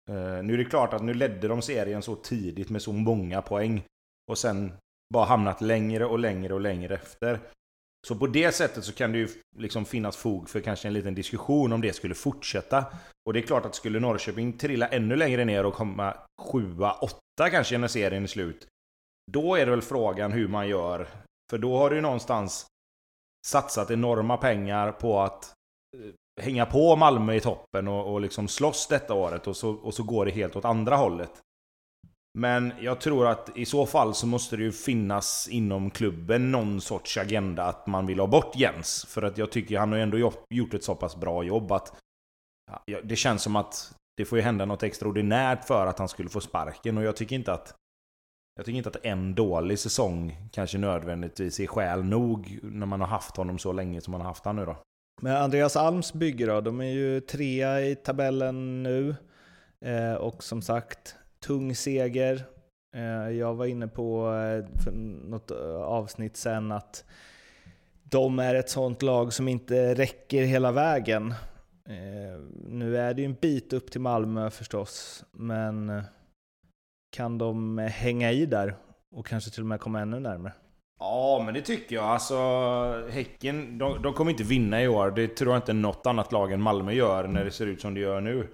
Eh, 0.10 0.43
nu 0.43 0.54
är 0.54 0.58
det 0.58 0.66
klart 0.66 0.93
att 0.93 1.04
nu 1.04 1.14
ledde 1.14 1.47
de 1.47 1.62
serien 1.62 2.02
så 2.02 2.16
tidigt 2.16 2.70
med 2.70 2.82
så 2.82 2.91
många 2.91 3.41
poäng. 3.41 3.84
Och 4.32 4.38
sen 4.38 4.72
bara 5.14 5.26
hamnat 5.26 5.62
längre 5.62 6.06
och 6.06 6.20
längre 6.20 6.54
och 6.54 6.62
längre 6.62 6.95
efter. 6.95 7.39
Så 8.08 8.16
på 8.16 8.28
det 8.28 8.52
sättet 8.52 8.84
så 8.84 8.93
kan 8.93 9.12
det 9.12 9.18
ju 9.18 9.28
liksom 9.58 9.86
finnas 9.86 10.18
fog 10.18 10.49
för 10.49 10.60
kanske 10.60 10.88
en 10.88 10.93
liten 10.93 11.16
diskussion 11.16 11.74
om 11.74 11.82
det 11.82 11.93
skulle 11.93 12.16
fortsätta. 12.16 12.86
Och 13.26 13.34
det 13.34 13.39
är 13.39 13.43
klart 13.43 13.66
att 13.66 13.76
skulle 13.76 13.99
Norrköping 13.99 14.58
trilla 14.58 14.88
ännu 14.88 15.16
längre 15.16 15.45
ner 15.45 15.66
och 15.66 15.74
komma 15.74 16.18
sjua, 16.41 16.91
åtta 16.91 17.49
kanske 17.49 17.78
när 17.78 17.88
serien 17.88 18.24
är 18.24 18.28
slut. 18.28 18.68
Då 19.32 19.55
är 19.55 19.65
det 19.65 19.72
väl 19.72 19.82
frågan 19.82 20.32
hur 20.32 20.47
man 20.47 20.67
gör. 20.67 21.07
För 21.51 21.57
då 21.57 21.78
har 21.78 21.89
du 21.89 21.95
ju 21.95 22.01
någonstans 22.01 22.67
satsat 23.47 23.91
enorma 23.91 24.38
pengar 24.38 24.91
på 24.91 25.19
att 25.19 25.53
eh, 25.97 26.43
hänga 26.43 26.65
på 26.65 26.95
Malmö 26.95 27.34
i 27.34 27.39
toppen 27.39 27.88
och, 27.88 28.13
och 28.13 28.22
liksom 28.22 28.47
slåss 28.47 28.88
detta 28.88 29.13
året 29.13 29.47
och 29.47 29.57
så, 29.57 29.72
och 29.72 29.93
så 29.93 30.03
går 30.03 30.26
det 30.26 30.32
helt 30.32 30.55
åt 30.55 30.65
andra 30.65 30.95
hållet. 30.95 31.32
Men 32.34 32.74
jag 32.80 33.01
tror 33.01 33.28
att 33.28 33.57
i 33.57 33.65
så 33.65 33.86
fall 33.86 34.13
så 34.13 34.28
måste 34.28 34.57
det 34.57 34.63
ju 34.63 34.72
finnas 34.72 35.47
inom 35.51 35.89
klubben 35.89 36.51
någon 36.51 36.82
sorts 36.82 37.17
agenda 37.17 37.63
att 37.63 37.88
man 37.88 38.05
vill 38.05 38.19
ha 38.19 38.28
bort 38.28 38.55
Jens. 38.55 39.05
För 39.05 39.22
att 39.22 39.38
jag 39.38 39.51
tycker 39.51 39.80
han 39.80 39.91
har 39.91 39.99
ändå 39.99 40.32
gjort 40.49 40.74
ett 40.74 40.84
så 40.84 40.95
pass 40.95 41.15
bra 41.15 41.43
jobb 41.43 41.72
att 41.72 41.93
ja, 42.86 43.01
det 43.03 43.15
känns 43.15 43.41
som 43.41 43.55
att 43.55 43.93
det 44.17 44.26
får 44.26 44.38
ju 44.38 44.43
hända 44.43 44.65
något 44.65 44.84
extraordinärt 44.84 45.65
för 45.65 45.88
att 45.88 45.99
han 45.99 46.07
skulle 46.07 46.30
få 46.30 46.41
sparken 46.41 46.97
och 46.97 47.03
jag 47.03 47.15
tycker 47.15 47.36
inte 47.36 47.53
att 47.53 47.76
jag 48.62 48.66
tycker 48.66 48.78
inte 48.78 48.89
att 48.89 49.05
en 49.05 49.36
dålig 49.36 49.80
säsong 49.80 50.38
kanske 50.51 50.78
nödvändigtvis 50.78 51.59
är 51.59 51.68
skäl 51.68 52.03
nog 52.03 52.59
när 52.64 52.86
man 52.86 52.99
har 52.99 53.07
haft 53.07 53.38
honom 53.38 53.59
så 53.59 53.72
länge 53.72 54.01
som 54.01 54.12
man 54.12 54.22
har 54.22 54.28
haft 54.28 54.45
honom 54.45 54.66
nu 54.66 54.72
då. 54.72 54.78
Men 55.22 55.36
Andreas 55.36 55.76
Alms 55.76 56.14
bygge 56.14 56.45
då, 56.45 56.62
de 56.62 56.82
är 56.82 56.91
ju 56.91 57.20
trea 57.20 57.82
i 57.82 57.95
tabellen 57.95 58.84
nu. 58.84 59.16
Eh, 59.86 60.14
och 60.14 60.43
som 60.43 60.62
sagt, 60.62 61.16
tung 61.45 61.76
seger. 61.76 62.43
Eh, 62.95 63.30
jag 63.30 63.53
var 63.53 63.66
inne 63.66 63.88
på 63.88 64.28
eh, 64.28 64.82
för 64.84 64.91
något 65.30 65.51
eh, 65.51 65.82
avsnitt 65.82 66.38
sen 66.38 66.72
att 66.72 67.05
de 68.03 68.39
är 68.39 68.55
ett 68.55 68.70
sånt 68.70 69.01
lag 69.01 69.34
som 69.34 69.47
inte 69.47 69.93
räcker 69.93 70.43
hela 70.43 70.72
vägen. 70.72 71.34
Eh, 71.86 72.39
nu 72.68 72.97
är 72.97 73.14
det 73.14 73.22
ju 73.22 73.26
en 73.26 73.38
bit 73.41 73.74
upp 73.74 73.91
till 73.91 74.01
Malmö 74.01 74.49
förstås, 74.49 75.26
men 75.32 75.89
eh, 75.89 76.03
kan 77.12 77.38
de 77.38 77.78
hänga 77.78 78.32
i 78.32 78.45
där 78.45 78.76
och 79.16 79.26
kanske 79.26 79.51
till 79.51 79.62
och 79.62 79.68
med 79.68 79.80
komma 79.80 79.99
ännu 79.99 80.20
närmare? 80.20 80.53
Ja, 80.99 81.41
men 81.45 81.53
det 81.53 81.62
tycker 81.62 81.95
jag. 81.95 82.05
Alltså, 82.05 82.36
Häcken, 83.09 83.78
de, 83.78 84.01
de 84.01 84.14
kommer 84.14 84.32
inte 84.32 84.43
vinna 84.43 84.84
i 84.84 84.88
år. 84.88 85.12
Det 85.12 85.28
tror 85.28 85.51
jag 85.53 85.57
inte 85.57 85.74
något 85.74 86.05
annat 86.05 86.32
lag 86.32 86.51
än 86.51 86.62
Malmö 86.62 86.91
gör 86.91 87.28
när 87.28 87.45
det 87.45 87.51
ser 87.51 87.68
ut 87.68 87.82
som 87.82 87.93
det 87.93 87.99
gör 87.99 88.22
nu. 88.22 88.47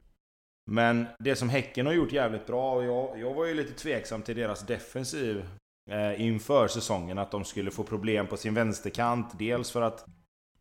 Men 0.72 1.06
det 1.20 1.36
som 1.36 1.50
Häcken 1.50 1.86
har 1.86 1.94
gjort 1.94 2.12
jävligt 2.12 2.48
bra, 2.48 2.74
och 2.74 2.84
jag, 2.84 3.20
jag 3.20 3.34
var 3.34 3.46
ju 3.46 3.54
lite 3.54 3.74
tveksam 3.74 4.22
till 4.22 4.36
deras 4.36 4.66
defensiv 4.66 5.46
eh, 5.90 6.22
inför 6.22 6.68
säsongen. 6.68 7.18
Att 7.18 7.32
de 7.32 7.46
skulle 7.46 7.72
få 7.72 7.84
problem 7.84 8.28
på 8.28 8.38
sin 8.38 8.54
vänsterkant. 8.54 9.40
Dels 9.40 9.72
för 9.72 9.82
att 9.82 10.06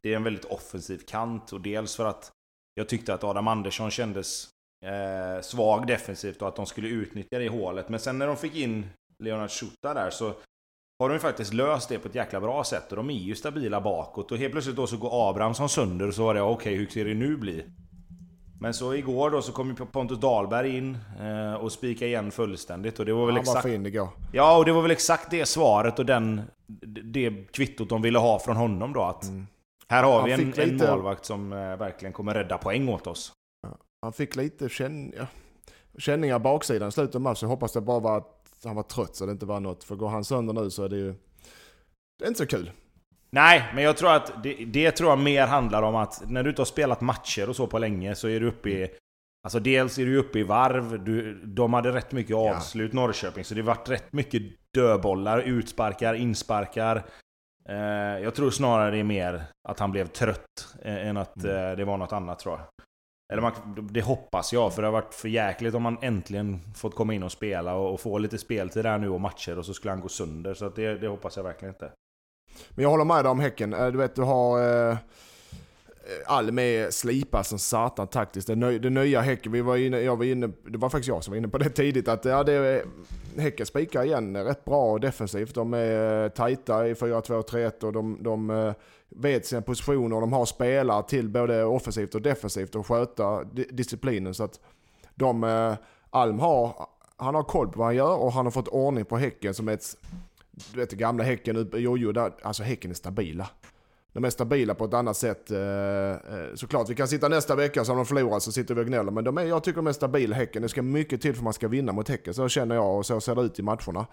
det 0.01 0.13
är 0.13 0.17
en 0.17 0.25
väldigt 0.25 0.45
offensiv 0.45 0.99
kant 0.99 1.53
och 1.53 1.61
dels 1.61 1.97
för 1.97 2.05
att 2.05 2.33
jag 2.75 2.89
tyckte 2.89 3.15
att 3.15 3.25
Adam 3.25 3.49
Andersson 3.49 3.91
kändes 3.91 4.49
eh, 4.85 5.43
svag 5.43 5.87
defensivt 5.87 6.43
och 6.43 6.49
att 6.49 6.57
de 6.57 6.67
skulle 6.67 6.89
utnyttja 6.89 7.39
det 7.39 7.49
hålet. 7.49 7.89
Men 7.89 8.01
sen 8.01 8.19
när 8.19 8.27
de 8.27 8.37
fick 8.37 8.57
in 8.57 8.87
Leonard 9.19 9.51
Schuta 9.51 9.95
där 9.95 10.11
så 10.11 10.33
har 10.99 11.09
de 11.09 11.15
ju 11.15 11.21
faktiskt 11.21 11.55
löst 11.55 11.89
det 11.89 11.99
på 11.99 12.09
ett 12.09 12.15
jäkla 12.15 12.41
bra 12.41 12.65
sätt 12.65 12.91
och 12.91 12.97
de 12.97 13.11
är 13.11 13.15
ju 13.15 13.35
stabila 13.35 13.81
bakåt. 13.81 14.33
Och 14.33 14.39
helt 14.39 14.53
plötsligt 14.53 14.77
då 14.77 14.87
så 14.87 14.97
går 14.97 15.31
Abrahamsson 15.31 15.69
sönder 15.69 16.09
och 16.09 16.15
så 16.15 16.25
var 16.25 16.35
det 16.35 16.41
okej, 16.41 16.55
okay, 16.55 16.77
hur 16.77 16.87
ser 16.87 17.05
det 17.05 17.15
nu 17.15 17.37
bli? 17.37 17.65
Men 18.61 18.75
så 18.75 18.95
igår 18.95 19.31
då 19.31 19.43
så 19.43 19.53
kom 19.53 19.69
ju 19.69 19.75
Pontus 19.75 20.21
Dahlberg 20.21 20.77
in 20.77 20.99
eh, 21.21 21.55
och 21.55 21.73
spikade 21.73 22.07
igen 22.07 22.31
fullständigt 22.31 22.99
och 22.99 23.07
det 23.07 23.13
var 23.13 23.27
väl 23.27 23.35
Han 23.35 23.41
exakt... 23.43 23.63
fin 23.63 23.87
igår. 23.87 24.09
Ja, 24.33 24.59
och 24.59 24.65
det 24.65 24.73
var 24.73 24.83
väl 24.83 24.91
exakt 24.91 25.31
det 25.31 25.47
svaret 25.47 25.99
och 25.99 26.07
den... 26.07 26.43
Det 27.05 27.53
kvittot 27.53 27.89
de 27.89 28.03
ville 28.03 28.19
ha 28.19 28.39
från 28.39 28.57
honom 28.57 28.93
då 28.93 29.03
att... 29.03 29.25
Mm. 29.25 29.47
Här 29.89 30.03
har 30.03 30.25
vi 30.25 30.33
en, 30.33 30.41
lite... 30.41 30.63
en 30.63 30.77
målvakt 30.77 31.25
som 31.25 31.53
eh, 31.53 31.59
verkligen 31.59 32.13
kommer 32.13 32.35
rädda 32.35 32.59
poäng 32.59 32.89
åt 32.89 33.07
oss. 33.07 33.33
Han 34.07 34.13
fick 34.13 34.37
lite 34.37 34.69
känn... 34.69 35.13
ja, 35.17 35.27
känningar 35.99 36.39
baksidan 36.39 36.89
i 36.89 36.93
slutet 36.93 37.15
av 37.15 37.21
matchen. 37.21 37.49
Hoppas 37.49 37.73
det 37.73 37.81
bara 37.81 38.01
var 38.01 38.17
att 38.17 38.61
han 38.65 38.77
var 38.77 38.83
trött 38.83 39.17
så 39.17 39.27
det 39.27 39.33
inte 39.33 39.47
var 39.47 39.61
något. 39.61 39.85
För 39.85 39.97
går 39.97 40.09
han 40.09 40.25
sönder 40.25 40.55
nu 40.55 40.71
så 40.71 40.85
är 40.85 40.89
det 40.89 40.97
ju... 40.97 41.15
Det 42.19 42.25
är 42.25 42.29
inte 42.29 42.39
så 42.39 42.47
kul. 42.47 42.71
Nej, 43.31 43.65
men 43.75 43.85
jag 43.85 43.97
tror 43.97 44.13
att 44.13 44.43
det, 44.43 44.55
det, 44.55 44.91
tror 44.91 45.11
jag 45.11 45.19
mer 45.19 45.47
handlar 45.47 45.83
om 45.83 45.97
att 45.97 46.23
när 46.31 46.43
du 46.43 46.51
inte 46.51 46.61
har 46.61 46.67
spelat 46.67 47.01
matcher 47.01 47.49
och 47.49 47.57
så 47.57 47.67
på 47.67 47.79
länge 47.79 48.15
så 48.15 48.29
är 48.29 48.41
du 48.41 48.49
uppe 48.49 48.69
i... 48.69 48.89
Alltså 49.45 49.61
dels 49.61 49.99
är 49.99 50.07
du 50.07 50.17
uppe 50.17 50.39
i 50.39 50.43
varv, 50.43 51.05
du, 51.05 51.35
de 51.45 51.73
hade 51.73 51.93
rätt 51.93 52.13
mycket 52.13 52.37
avslut 52.37 52.91
ja. 52.95 53.01
Norrköping, 53.01 53.45
så 53.45 53.55
det 53.55 53.63
varit 53.63 53.89
rätt 53.89 54.13
mycket 54.13 54.43
dödbollar, 54.75 55.41
utsparkar, 55.41 56.15
insparkar. 56.15 57.05
Eh, 57.69 58.23
jag 58.23 58.35
tror 58.35 58.51
snarare 58.51 58.91
det 58.91 58.99
är 58.99 59.05
mer 59.05 59.45
att 59.69 59.79
han 59.79 59.93
blev 59.93 60.07
trött 60.07 60.75
eh, 60.83 61.09
än 61.09 61.17
att 61.17 61.45
mm. 61.45 61.71
eh, 61.71 61.77
det 61.77 61.85
var 61.85 61.97
något 61.97 62.13
annat 62.13 62.39
tror 62.39 62.59
jag. 62.59 62.76
Eller 63.33 63.43
man, 63.43 63.53
det 63.91 64.01
hoppas 64.01 64.53
jag, 64.53 64.75
för 64.75 64.83
det 64.83 64.89
har 64.89 64.93
varit 64.93 65.15
för 65.15 65.29
jäkligt 65.29 65.75
om 65.75 65.83
man 65.83 65.99
äntligen 66.03 66.61
fått 66.75 66.95
komma 66.95 67.15
in 67.15 67.23
och 67.23 67.33
spela 67.33 67.75
och, 67.75 67.95
och 67.95 68.01
få 68.01 68.19
lite 68.19 68.39
speltid 68.39 68.85
där 68.85 68.99
nu 68.99 69.09
och 69.09 69.21
matcher 69.21 69.59
och 69.59 69.67
så 69.67 69.75
skulle 69.75 69.93
han 69.93 70.01
gå 70.01 70.09
sönder. 70.09 70.55
Så 70.55 70.69
det, 70.69 70.99
det 70.99 71.09
hoppas 71.09 71.37
jag 71.37 71.45
verkligen 71.45 71.75
inte. 71.75 71.93
Men 72.71 72.83
jag 72.83 72.91
håller 72.91 73.05
med 73.05 73.25
dig 73.25 73.31
om 73.31 73.41
Häcken. 73.41 73.75
Eh, 73.75 73.87
du 73.87 73.99
vet, 73.99 74.15
du 74.15 74.23
har... 74.23 74.89
Eh, 74.91 74.97
Almi 76.27 76.63
är 76.63 77.43
som 77.43 77.59
satan 77.59 78.07
taktiskt. 78.07 78.47
Det, 78.47 78.55
ny, 78.55 78.79
det 78.79 78.91
nya 78.91 79.21
Häcken, 79.21 79.53
vi 79.53 79.61
var 79.61 79.77
inne, 79.77 80.01
jag 80.01 80.17
var 80.17 80.25
inne, 80.25 80.51
det 80.69 80.79
var 80.79 80.89
faktiskt 80.89 81.09
jag 81.09 81.25
som 81.25 81.33
var 81.33 81.39
inne 81.39 81.49
på 81.49 81.59
det 81.59 81.71
tidigt, 81.75 82.09
att 82.09 82.25
ja, 82.25 82.45
det 82.45 82.85
Häcken 83.39 83.67
spikar 83.67 84.05
igen 84.05 84.45
rätt 84.45 84.65
bra 84.65 84.99
defensivt. 84.99 85.55
De 85.55 85.75
är 85.75 86.25
eh, 86.25 86.29
tajta 86.29 86.89
i 86.89 86.95
4-2-3-1 86.95 87.85
och 87.85 87.93
de, 87.93 88.19
de 88.23 88.51
eh, 88.51 88.73
vet 89.09 89.47
sina 89.47 89.63
positioner. 89.63 90.21
De 90.21 90.33
har 90.33 90.47
spelare 90.47 91.03
till 91.03 91.29
både 91.29 91.65
offensivt 91.65 92.15
och 92.15 92.23
defensivt 92.23 92.75
och 92.75 92.87
sköta 92.87 93.45
disciplinen. 93.45 94.35
Så 94.35 94.45
att 94.45 94.61
de, 95.15 95.45
eh, 95.45 95.75
Alm 96.11 96.39
har, 96.39 96.89
han 97.17 97.35
har 97.35 97.43
koll 97.43 97.69
på 97.69 97.79
vad 97.79 97.87
han 97.87 97.97
gör 97.97 98.17
och 98.17 98.33
han 98.33 98.47
har 98.47 98.51
fått 98.51 98.69
ordning 98.69 99.05
på 99.05 99.17
Häcken 99.17 99.55
som 99.55 99.69
är 99.69 99.73
ett 99.73 99.97
du 100.73 100.81
vet 100.81 100.93
gamla 100.93 101.25
Häcken, 101.25 101.71
jojo, 101.73 102.13
där, 102.13 102.33
alltså 102.43 102.63
Häcken 102.63 102.91
är 102.91 102.95
stabila. 102.95 103.49
De 104.13 104.25
är 104.25 104.31
stabila 104.31 104.75
på 104.75 104.85
ett 104.85 104.95
annat 104.95 105.17
sätt. 105.17 105.51
Eh, 105.51 105.59
eh, 105.59 106.17
såklart, 106.55 106.91
vi 106.91 106.95
kan 106.95 107.09
sitta 107.09 107.29
nästa 107.29 107.55
vecka 107.55 107.85
så 107.85 107.93
har 107.93 107.97
de 107.97 108.07
förlorat 108.07 108.43
så 108.43 108.53
sitter 108.53 108.75
vi 108.75 108.81
och 108.81 108.87
gnäller. 108.87 109.13
Men 109.13 109.25
de 109.25 109.39
är, 109.39 109.43
jag 109.43 109.65
tycker 109.65 109.77
de 109.77 109.87
är 109.87 109.93
stabila 109.93 110.37
Häcken. 110.37 110.63
Det 110.63 110.69
ska 110.69 110.83
mycket 110.83 111.23
till 111.23 111.33
för 111.33 111.41
att 111.41 111.45
man 111.45 111.53
ska 111.53 111.69
vinna 111.69 111.93
mot 111.93 112.09
Häcken. 112.09 112.35
Så 112.35 112.49
känner 112.49 112.75
jag 112.75 112.99
och 112.99 113.07
så 113.07 113.21
ser 113.21 113.35
det 113.35 113.43
ut 113.43 113.59
i 113.59 113.63
matcherna. 113.63 114.07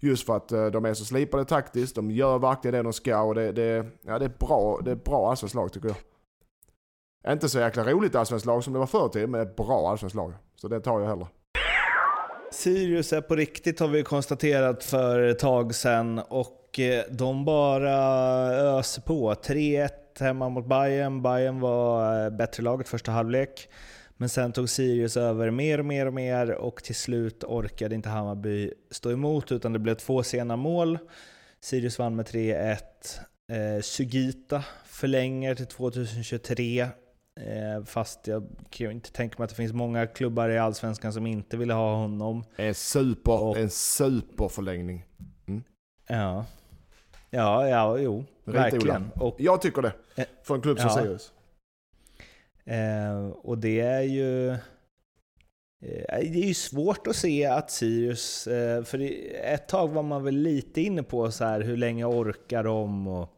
Just 0.00 0.26
för 0.26 0.36
att 0.36 0.52
eh, 0.52 0.66
de 0.66 0.84
är 0.84 0.94
så 0.94 1.04
slipade 1.04 1.44
taktiskt, 1.44 1.94
de 1.94 2.10
gör 2.10 2.38
verkligen 2.38 2.74
det 2.74 2.82
de 2.82 2.92
ska 2.92 3.20
och 3.20 3.34
det, 3.34 3.52
det, 3.52 3.86
ja, 4.06 4.18
det 4.18 4.24
är 4.24 4.32
bra, 4.38 4.80
det 4.84 4.90
är 4.90 4.96
bra 4.96 5.30
allsvenskt 5.30 5.54
lag 5.54 5.72
tycker 5.72 5.88
jag. 5.88 5.96
Inte 7.32 7.48
så 7.48 7.58
jäkla 7.58 7.84
roligt 7.84 8.14
allsvenskt 8.14 8.46
lag 8.46 8.64
som 8.64 8.72
det 8.72 8.78
var 8.78 8.86
förr 8.86 9.08
till, 9.08 9.26
men 9.26 9.40
ett 9.40 9.56
bra 9.56 9.90
allsvenskt 9.90 10.16
lag. 10.16 10.32
Så 10.56 10.68
det 10.68 10.80
tar 10.80 11.00
jag 11.00 11.08
hellre. 11.08 11.26
Sirius 12.52 13.12
är 13.12 13.20
på 13.20 13.34
riktigt 13.36 13.80
har 13.80 13.88
vi 13.88 14.02
konstaterat 14.02 14.84
för 14.84 15.22
ett 15.22 15.38
tag 15.38 15.74
sedan 15.74 16.18
och 16.28 16.78
eh, 16.78 17.04
de 17.10 17.44
bara 17.44 17.92
öser 18.54 19.02
på. 19.02 19.34
3-1 19.34 19.88
hemma 20.20 20.48
mot 20.48 20.66
Bayern. 20.66 21.22
Bayern 21.22 21.60
var 21.60 22.24
eh, 22.24 22.30
bättre 22.30 22.62
laget 22.62 22.88
första 22.88 23.12
halvlek. 23.12 23.68
Men 24.16 24.28
sen 24.28 24.52
tog 24.52 24.68
Sirius 24.68 25.16
över 25.16 25.50
mer 25.50 25.78
och 25.78 25.84
mer 25.84 26.06
och 26.06 26.14
mer 26.14 26.50
och 26.52 26.82
till 26.84 26.94
slut 26.94 27.44
orkade 27.44 27.94
inte 27.94 28.08
Hammarby 28.08 28.72
stå 28.90 29.10
emot 29.10 29.52
utan 29.52 29.72
det 29.72 29.78
blev 29.78 29.94
två 29.94 30.22
sena 30.22 30.56
mål. 30.56 30.98
Sirius 31.60 31.98
vann 31.98 32.16
med 32.16 32.26
3-1. 32.26 32.76
Eh, 33.52 33.82
Sugita 33.82 34.64
förlänger 34.86 35.54
till 35.54 35.66
2023. 35.66 36.80
Eh, 37.40 37.84
fast 37.84 38.26
jag 38.26 38.46
kan 38.70 38.86
ju 38.86 38.92
inte 38.92 39.12
tänka 39.12 39.34
mig 39.38 39.44
att 39.44 39.50
det 39.50 39.56
finns 39.56 39.72
många 39.72 40.06
klubbar 40.06 40.48
i 40.48 40.58
Allsvenskan 40.58 41.12
som 41.12 41.26
inte 41.26 41.56
vill 41.56 41.70
ha 41.70 41.94
honom. 41.94 42.44
En 42.56 42.74
super, 42.74 43.42
Och- 43.42 43.56
en 43.58 43.70
superförlängning. 43.70 45.04
Ja, 46.08 46.44
ja, 47.30 47.68
ja 47.68 47.98
jo, 47.98 48.24
Rita 48.44 48.58
verkligen. 48.60 49.10
Och, 49.14 49.36
Jag 49.38 49.62
tycker 49.62 49.82
det. 49.82 49.92
Eh, 50.16 50.24
För 50.42 50.54
en 50.54 50.60
klubb 50.60 50.78
som 50.78 50.88
ja. 50.88 50.94
Sirius. 51.02 51.32
Eh, 52.66 53.26
och 53.28 53.58
det 53.58 53.80
är 53.80 54.02
ju... 54.02 54.48
eh, 54.50 54.56
Det 56.08 56.42
är 56.42 56.48
ju 56.48 56.54
svårt 56.54 57.06
att 57.06 57.16
se 57.16 57.46
att 57.46 57.70
Sirius, 57.70 58.46
eh, 58.46 58.82
för 58.84 59.10
ett 59.44 59.68
tag 59.68 59.88
var 59.88 60.02
man 60.02 60.24
väl 60.24 60.34
lite 60.36 60.80
inne 60.80 61.02
på 61.02 61.30
så 61.30 61.44
här, 61.44 61.60
hur 61.60 61.76
länge 61.76 62.04
orkar 62.04 62.64
de 62.64 63.06
och 63.08 63.32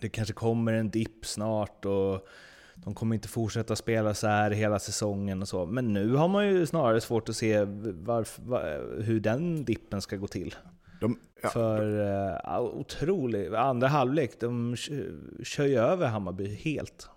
det 0.00 0.08
kanske 0.08 0.34
kommer 0.34 0.72
en 0.72 0.90
dipp 0.90 1.26
snart 1.26 1.84
och 1.84 2.26
de 2.74 2.94
kommer 2.94 3.14
inte 3.14 3.28
fortsätta 3.28 3.76
spela 3.76 4.14
så 4.14 4.26
här 4.26 4.50
hela 4.50 4.78
säsongen 4.78 5.42
och 5.42 5.48
så. 5.48 5.66
Men 5.66 5.92
nu 5.92 6.14
har 6.14 6.28
man 6.28 6.46
ju 6.48 6.66
snarare 6.66 7.00
svårt 7.00 7.28
att 7.28 7.36
se 7.36 7.64
varf, 7.64 8.38
va, 8.38 8.62
hur 9.00 9.20
den 9.20 9.64
dippen 9.64 10.00
ska 10.02 10.16
gå 10.16 10.26
till. 10.26 10.54
De, 11.00 11.18
ja, 11.42 11.48
För 11.48 12.00
uh, 12.00 12.60
otrolig, 12.60 13.54
andra 13.54 13.88
halvlek, 13.88 14.40
de 14.40 14.76
kö- 14.76 15.44
kör 15.44 15.64
ju 15.66 15.78
över 15.78 16.06
Hammarby 16.06 16.54
helt. 16.54 17.08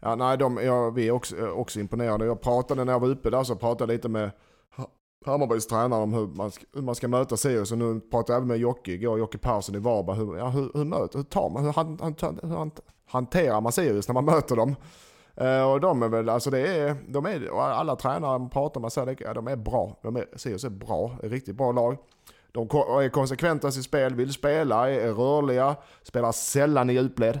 Ja, 0.00 0.14
nej, 0.14 0.38
de, 0.38 0.56
ja, 0.56 0.90
vi 0.90 1.08
är 1.08 1.12
också, 1.12 1.36
eh, 1.38 1.48
också 1.48 1.80
imponerade. 1.80 2.24
Jag 2.24 2.40
pratade 2.40 2.84
när 2.84 2.92
jag 2.92 3.00
var 3.00 3.08
uppe 3.08 3.30
där 3.30 3.44
så 3.44 3.56
pratade 3.56 3.92
jag 3.92 3.96
lite 3.96 4.08
med 4.08 4.30
Hammarbys 5.26 5.66
tränare 5.66 6.02
om 6.02 6.14
hur 6.14 6.26
man 6.26 6.50
ska, 6.50 6.64
hur 6.74 6.82
man 6.82 6.94
ska 6.94 7.08
möta 7.08 7.36
Sirius. 7.36 7.72
Och 7.72 7.78
nu 7.78 8.00
pratade 8.00 8.32
jag 8.32 8.36
även 8.36 8.48
med 8.48 8.58
Jocke 8.58 8.92
igår, 8.92 9.18
Jocke 9.18 9.38
Persson 9.38 9.74
i 9.74 9.78
Varberg. 9.78 10.16
Hur, 10.16 10.36
ja, 10.36 10.48
hur, 10.48 10.70
hur, 10.74 10.84
möter, 10.84 11.18
hur 11.18 11.24
tar 11.24 11.50
man, 11.50 11.64
hur, 11.64 11.72
han, 11.72 11.98
han, 12.00 12.40
hur 12.42 12.56
han, 12.56 12.70
hanterar 13.06 13.60
man 13.60 13.72
Sirius 13.72 14.08
när 14.08 14.14
man 14.14 14.24
möter 14.34 14.56
dem? 14.56 14.76
Uh, 15.40 15.72
och 15.72 15.80
de 15.80 16.02
är 16.02 16.08
väl, 16.08 16.28
alltså 16.28 16.50
det 16.50 16.78
är, 16.78 16.96
de 17.08 17.26
är, 17.26 17.50
och 17.50 17.64
alla 17.64 17.96
tränare 17.96 18.38
man 18.38 18.50
pratar 18.50 18.80
med 18.80 18.92
säger 18.92 19.16
ja, 19.20 19.34
de 19.34 19.48
är 19.48 19.56
bra. 19.56 19.98
De 20.02 20.16
är, 20.16 20.26
Sirius 20.36 20.64
är 20.64 20.70
bra, 20.70 21.16
är 21.22 21.26
ett 21.26 21.32
riktigt 21.32 21.56
bra 21.56 21.72
lag. 21.72 21.96
De 22.52 22.62
är 22.62 23.08
konsekventa 23.08 23.68
i 23.68 23.72
sitt 23.72 23.84
spel, 23.84 24.14
vill 24.14 24.32
spela, 24.32 24.90
är 24.90 25.12
rörliga, 25.12 25.76
spelar 26.02 26.32
sällan 26.32 26.90
i 26.90 26.92
djupled. 26.92 27.40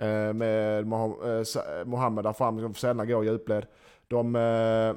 Eh, 0.00 0.32
med 0.32 0.92
eh, 0.92 1.40
eh, 1.78 1.84
Mohammed 1.84 2.24
där 2.24 2.32
fram 2.32 2.60
som 2.60 2.74
sällan 2.74 3.08
går 3.08 3.24
i 3.24 3.28
djupled. 3.28 3.66
De, 4.08 4.36
eh, 4.36 4.94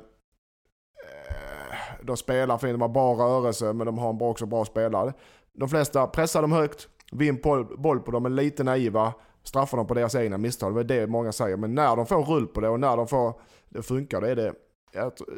de 2.03 2.17
spelar 2.17 2.57
fint, 2.57 2.73
de 2.73 2.81
har 2.81 2.89
bra 2.89 3.13
rörelse 3.13 3.73
men 3.73 3.85
de 3.85 3.97
har 3.97 4.09
en 4.09 4.17
bra, 4.17 4.29
också 4.29 4.45
bra 4.45 4.65
spelare. 4.65 5.13
De 5.53 5.69
flesta 5.69 6.07
pressar 6.07 6.41
dem 6.41 6.51
högt, 6.51 6.87
vinner 7.11 7.77
boll, 7.77 7.99
på 7.99 8.11
dem, 8.11 8.25
är 8.25 8.29
lite 8.29 8.63
naiva, 8.63 9.13
straffar 9.43 9.77
dem 9.77 9.87
på 9.87 9.93
deras 9.93 10.15
egna 10.15 10.37
misstag. 10.37 10.75
Det 10.75 10.95
är 10.95 10.99
det 10.99 11.07
många 11.07 11.31
säger. 11.31 11.57
Men 11.57 11.75
när 11.75 11.95
de 11.95 12.05
får 12.05 12.23
rull 12.23 12.47
på 12.47 12.61
det 12.61 12.69
och 12.69 12.79
när 12.79 12.97
de 12.97 13.07
får 13.07 13.33
det 13.69 13.81
funkar, 13.81 14.21
då 14.21 14.27
är 14.27 14.35
det, 14.35 14.53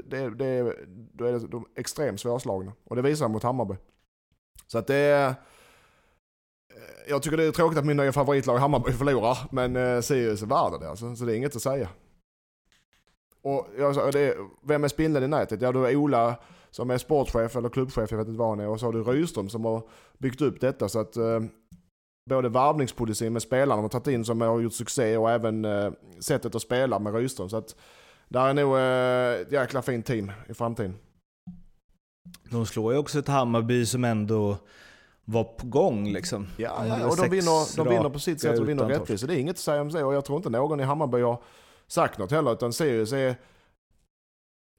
det, 0.06 0.30
det, 0.30 0.76
då 1.14 1.26
är 1.26 1.32
det 1.32 1.48
de 1.48 1.66
extremt 1.76 2.20
svårslagna. 2.20 2.72
Och 2.84 2.96
det 2.96 3.02
visar 3.02 3.26
de 3.26 3.32
mot 3.32 3.44
Hammarby. 3.44 3.76
Så 4.68 4.78
att 4.78 4.88
det 4.88 4.96
är... 4.96 5.34
Jag 7.08 7.24
tycker 7.24 7.38
det 7.38 7.44
är 7.44 7.52
tråkigt 7.52 7.80
att 7.80 7.86
min 7.86 7.98
nya 7.98 8.12
favoritlag 8.12 8.58
Hammarby 8.58 8.92
förlorar, 8.92 9.38
men 9.52 9.76
eh, 9.76 10.02
Sirius 10.02 10.42
är 10.42 10.46
värda 10.46 10.78
det 10.78 10.90
alltså, 10.90 11.16
så 11.16 11.26
det 11.26 11.34
är 11.34 11.38
inget 11.38 11.56
att 11.56 11.62
säga. 11.62 11.90
Och 13.42 13.68
jag 13.78 13.96
sa, 13.96 14.12
det 14.12 14.38
vem 14.64 14.84
är 14.84 14.88
spindeln 14.88 15.26
i 15.26 15.28
nätet? 15.28 15.62
Ja, 15.62 15.72
du 15.72 15.88
är 15.88 15.96
Ola 15.96 16.36
som 16.72 16.90
är 16.90 16.98
sportchef 16.98 17.56
eller 17.56 17.70
klubbchef, 17.70 18.12
jag 18.12 18.18
vet 18.18 18.28
inte 18.28 18.40
vad 18.40 18.50
han 18.50 18.60
är, 18.60 18.68
och 18.68 18.80
så 18.80 18.86
har 18.86 18.94
du 18.94 19.04
Rydström 19.04 19.50
som 19.50 19.66
har 19.66 19.84
byggt 20.18 20.42
upp 20.42 20.62
detta 20.62 20.90
så 20.90 21.00
att 21.00 21.18
eh, 21.18 21.40
både 22.30 22.50
värvningspolicyn 22.50 23.34
med 23.34 23.42
spelarna 23.42 23.76
de 23.76 23.82
har 23.82 23.90
tagit 23.90 24.08
in 24.08 24.26
som 24.26 24.42
har 24.42 24.60
gjort 24.60 24.74
succé 24.74 25.18
och 25.18 25.32
även 25.32 25.66
eh, 25.66 25.92
sättet 26.20 26.56
att 26.56 26.62
spela 26.62 27.00
med 27.00 27.16
Rydström. 27.16 27.50
Så 27.50 27.58
att 27.58 27.76
där 28.30 28.48
är 28.48 28.54
nog 28.54 28.78
eh, 28.78 29.42
ett 29.42 29.52
jäkla 29.52 29.82
fint 29.82 30.06
team 30.06 30.32
i 30.50 30.54
framtiden. 30.54 30.96
De 32.50 32.66
slår 32.66 32.94
ju 32.94 33.00
också 33.00 33.20
ett 33.20 33.28
Hammarby 33.28 33.86
som 33.86 34.04
ändå 34.04 34.58
var 35.26 35.44
på 35.44 35.68
gång 35.68 36.12
liksom. 36.14 36.48
Ja, 36.58 36.80
De 36.80 36.88
ja, 36.88 37.08
och 37.08 37.18
de 37.18 37.30
vinner, 37.30 37.78
de 37.78 37.90
vinner 37.90 38.10
på 38.10 38.20
sitt 38.20 38.42
sätt 38.42 38.60
och 38.60 38.70
vinner 38.70 38.86
rättvist. 38.86 39.22
Så 39.22 39.28
det 39.28 39.36
är 39.36 39.40
inget 39.40 39.56
att 39.56 39.60
säga 39.60 39.82
om 39.82 39.90
det. 39.90 40.04
Och 40.04 40.14
jag 40.14 40.26
tror 40.26 40.38
inte 40.38 40.50
någon 40.50 40.80
i 40.80 40.84
Hammarby 40.84 41.22
har 41.22 41.42
sagt 41.88 42.18
något 42.18 42.32
heller. 42.32 42.54
Utan 42.54 42.74
Sirius 42.74 43.14
är 43.14 43.36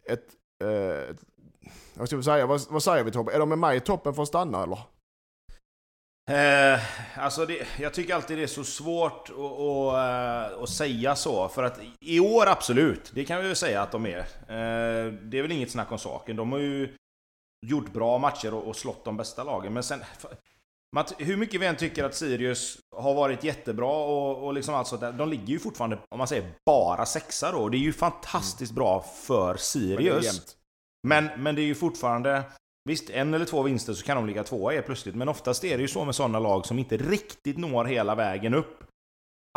ett... 0.09 0.27
Eh, 0.65 1.11
ett 1.11 1.21
vad 1.95 2.07
ska 2.07 2.17
vi 2.17 2.23
säga? 2.23 2.47
Vad, 2.47 2.61
vad 2.71 2.83
säger 2.83 3.05
vi 3.05 3.11
Tobbe? 3.11 3.33
Är 3.33 3.39
de 3.39 3.49
med 3.49 3.59
mig 3.59 3.77
i 3.77 3.81
toppen 3.81 4.15
för 4.15 4.23
att 4.23 4.29
stanna 4.29 4.63
eller? 4.63 4.79
Eh, 6.31 6.81
alltså 7.19 7.47
det, 7.47 7.67
jag 7.81 7.95
tycker 7.95 8.15
alltid 8.15 8.39
det 8.39 8.43
är 8.43 8.47
så 8.47 8.65
svårt 8.65 9.31
att, 9.31 9.59
att, 9.59 10.63
att 10.63 10.69
säga 10.69 11.17
så. 11.17 11.49
För 11.49 11.63
att 11.63 11.81
i 12.01 12.21
år 12.21 12.49
absolut, 12.49 13.11
det 13.15 13.25
kan 13.25 13.41
vi 13.41 13.47
väl 13.47 13.57
säga 13.57 13.83
att 13.83 13.93
de 13.93 14.07
är. 14.07 14.19
Eh, 14.19 15.13
det 15.13 15.39
är 15.39 15.43
väl 15.43 15.53
inget 15.53 15.71
snack 15.71 15.93
om 15.93 15.99
saken. 15.99 16.37
De 16.37 16.53
har 16.53 16.59
ju 16.59 16.97
gjort 17.67 17.93
bra 17.93 18.19
matcher 18.19 18.55
och, 18.55 18.69
och 18.69 18.77
slått 18.77 19.05
de 19.05 19.17
bästa 19.17 19.45
lagen. 19.45 19.73
Men 19.73 19.83
sen... 19.83 20.01
Matt, 20.97 21.15
hur 21.19 21.37
mycket 21.37 21.61
vi 21.61 21.67
än 21.67 21.77
tycker 21.77 22.05
att 22.05 22.15
Sirius 22.15 22.79
har 22.97 23.15
varit 23.15 23.45
jättebra 23.45 23.93
och, 23.93 24.47
och 24.47 24.55
liksom 24.55 24.75
allt 24.75 24.87
sånt 24.87 25.01
där, 25.01 25.13
De 25.13 25.29
ligger 25.29 25.47
ju 25.47 25.59
fortfarande, 25.59 25.99
om 26.09 26.19
man 26.19 26.29
säger 26.29 26.53
bara 26.67 27.07
sexa 27.07 27.53
då. 27.53 27.69
Det 27.69 27.77
är 27.77 27.79
ju 27.79 27.93
fantastiskt 27.93 28.73
bra 28.73 29.01
för 29.03 29.57
Sirius. 29.57 30.57
Men, 31.09 31.31
men 31.37 31.55
det 31.55 31.63
är 31.63 31.67
ju 31.67 31.75
fortfarande... 31.75 32.43
Visst, 32.89 33.11
en 33.11 33.35
eller 33.35 33.45
två 33.45 33.63
vinster 33.63 33.93
så 33.93 34.05
kan 34.05 34.17
de 34.17 34.27
ligga 34.27 34.45
tvåa 34.45 34.73
helt 34.73 34.87
plötsligt. 34.87 35.15
Men 35.15 35.29
oftast 35.29 35.65
är 35.65 35.77
det 35.77 35.83
ju 35.83 35.89
så 35.89 36.05
med 36.05 36.15
sådana 36.15 36.39
lag 36.39 36.67
som 36.67 36.79
inte 36.79 36.97
riktigt 36.97 37.59
når 37.59 37.85
hela 37.85 38.15
vägen 38.15 38.55
upp. 38.55 38.85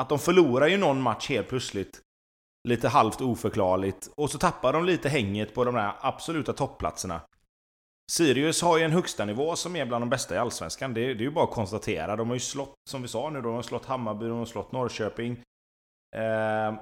Att 0.02 0.10
de 0.10 0.20
förlorar 0.20 0.68
ju 0.68 0.78
någon 0.78 1.02
match 1.02 1.30
helt 1.30 1.50
plötsligt. 1.50 2.02
Lite 2.68 2.88
halvt 2.88 3.22
oförklarligt. 3.22 4.10
Och 4.16 4.30
så 4.30 4.38
tappar 4.38 4.74
de 4.74 4.86
lite 4.86 5.10
hänget 5.10 5.54
på 5.54 5.64
de 5.64 5.76
där 5.76 5.94
absoluta 6.00 6.54
toppplatserna. 6.54 7.22
Sirius 8.12 8.62
har 8.62 8.78
ju 8.78 8.84
en 8.84 8.92
högsta 8.92 9.26
nivå 9.26 9.56
som 9.56 9.76
är 9.76 9.86
bland 9.86 10.02
de 10.02 10.10
bästa 10.10 10.36
i 10.36 10.38
Allsvenskan. 10.38 10.94
Det, 10.94 11.02
det 11.02 11.24
är 11.24 11.26
ju 11.26 11.32
bara 11.32 11.46
att 11.46 11.52
konstatera. 11.52 12.16
De 12.16 12.28
har 12.28 12.36
ju 12.36 12.40
slått, 12.40 12.74
som 12.90 13.02
vi 13.02 13.08
sa 13.08 13.30
nu, 13.30 13.42
de 13.42 13.54
har 13.54 13.62
slått 13.62 13.86
Hammarby, 13.86 14.28
de 14.28 14.38
har 14.38 14.46
slått 14.46 14.72
Norrköping. 14.72 15.42
Eh, 16.16 16.74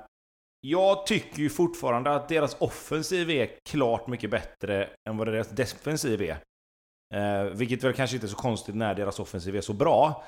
jag 0.61 1.05
tycker 1.05 1.39
ju 1.39 1.49
fortfarande 1.49 2.15
att 2.15 2.30
deras 2.30 2.55
offensiv 2.59 3.30
är 3.30 3.49
klart 3.69 4.07
mycket 4.07 4.30
bättre 4.30 4.89
än 5.09 5.17
vad 5.17 5.28
deras 5.28 5.49
defensiv 5.49 6.21
är. 6.21 6.38
Eh, 7.15 7.43
vilket 7.43 7.84
väl 7.84 7.93
kanske 7.93 8.15
inte 8.15 8.28
är 8.28 8.30
så 8.30 8.36
konstigt 8.36 8.76
när 8.76 8.95
deras 8.95 9.19
offensiv 9.19 9.55
är 9.55 9.61
så 9.61 9.74
bra. 9.74 10.24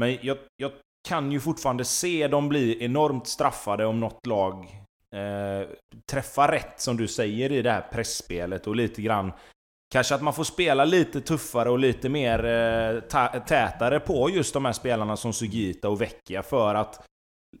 Men 0.00 0.18
jag, 0.22 0.38
jag 0.56 0.72
kan 1.08 1.32
ju 1.32 1.40
fortfarande 1.40 1.84
se 1.84 2.28
dem 2.28 2.48
bli 2.48 2.84
enormt 2.84 3.26
straffade 3.26 3.86
om 3.86 4.00
något 4.00 4.26
lag 4.26 4.82
eh, 5.14 5.68
träffar 6.10 6.48
rätt, 6.48 6.80
som 6.80 6.96
du 6.96 7.08
säger, 7.08 7.52
i 7.52 7.62
det 7.62 7.70
här 7.70 7.88
pressspelet 7.92 8.66
och 8.66 8.76
lite 8.76 9.02
grann 9.02 9.32
Kanske 9.92 10.14
att 10.14 10.22
man 10.22 10.34
får 10.34 10.44
spela 10.44 10.84
lite 10.84 11.20
tuffare 11.20 11.70
och 11.70 11.78
lite 11.78 12.08
mer 12.08 12.44
eh, 12.44 13.00
tätare 13.40 14.00
på 14.00 14.30
just 14.30 14.54
de 14.54 14.64
här 14.64 14.72
spelarna 14.72 15.16
som 15.16 15.32
Sugita 15.32 15.88
och 15.88 16.00
Vecchia 16.00 16.42
för 16.42 16.74
att 16.74 17.06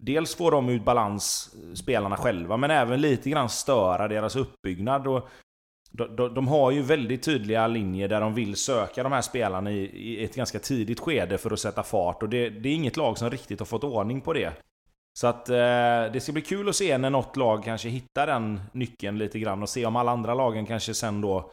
Dels 0.00 0.34
få 0.34 0.50
dem 0.50 0.68
ut 0.68 0.84
balans, 0.84 1.54
eh, 1.54 1.74
spelarna 1.74 2.16
själva, 2.16 2.56
men 2.56 2.70
även 2.70 3.00
lite 3.00 3.30
grann 3.30 3.48
störa 3.48 4.08
deras 4.08 4.36
uppbyggnad. 4.36 5.06
Och 5.06 5.28
de, 5.90 6.16
de, 6.16 6.34
de 6.34 6.48
har 6.48 6.70
ju 6.70 6.82
väldigt 6.82 7.22
tydliga 7.22 7.66
linjer 7.66 8.08
där 8.08 8.20
de 8.20 8.34
vill 8.34 8.56
söka 8.56 9.02
de 9.02 9.12
här 9.12 9.20
spelarna 9.20 9.72
i, 9.72 9.84
i 9.84 10.24
ett 10.24 10.36
ganska 10.36 10.58
tidigt 10.58 11.00
skede 11.00 11.38
för 11.38 11.50
att 11.50 11.60
sätta 11.60 11.82
fart. 11.82 12.22
Och 12.22 12.28
det, 12.28 12.50
det 12.50 12.68
är 12.68 12.74
inget 12.74 12.96
lag 12.96 13.18
som 13.18 13.30
riktigt 13.30 13.58
har 13.58 13.66
fått 13.66 13.84
ordning 13.84 14.20
på 14.20 14.32
det. 14.32 14.52
Så 15.18 15.26
att 15.26 15.48
eh, 15.48 16.12
det 16.12 16.22
ska 16.22 16.32
bli 16.32 16.42
kul 16.42 16.68
att 16.68 16.76
se 16.76 16.98
när 16.98 17.10
något 17.10 17.36
lag 17.36 17.64
kanske 17.64 17.88
hittar 17.88 18.26
den 18.26 18.60
nyckeln 18.72 19.18
lite 19.18 19.38
grann 19.38 19.62
och 19.62 19.68
se 19.68 19.86
om 19.86 19.96
alla 19.96 20.12
andra 20.12 20.34
lagen 20.34 20.66
kanske 20.66 20.94
sen 20.94 21.20
då 21.20 21.50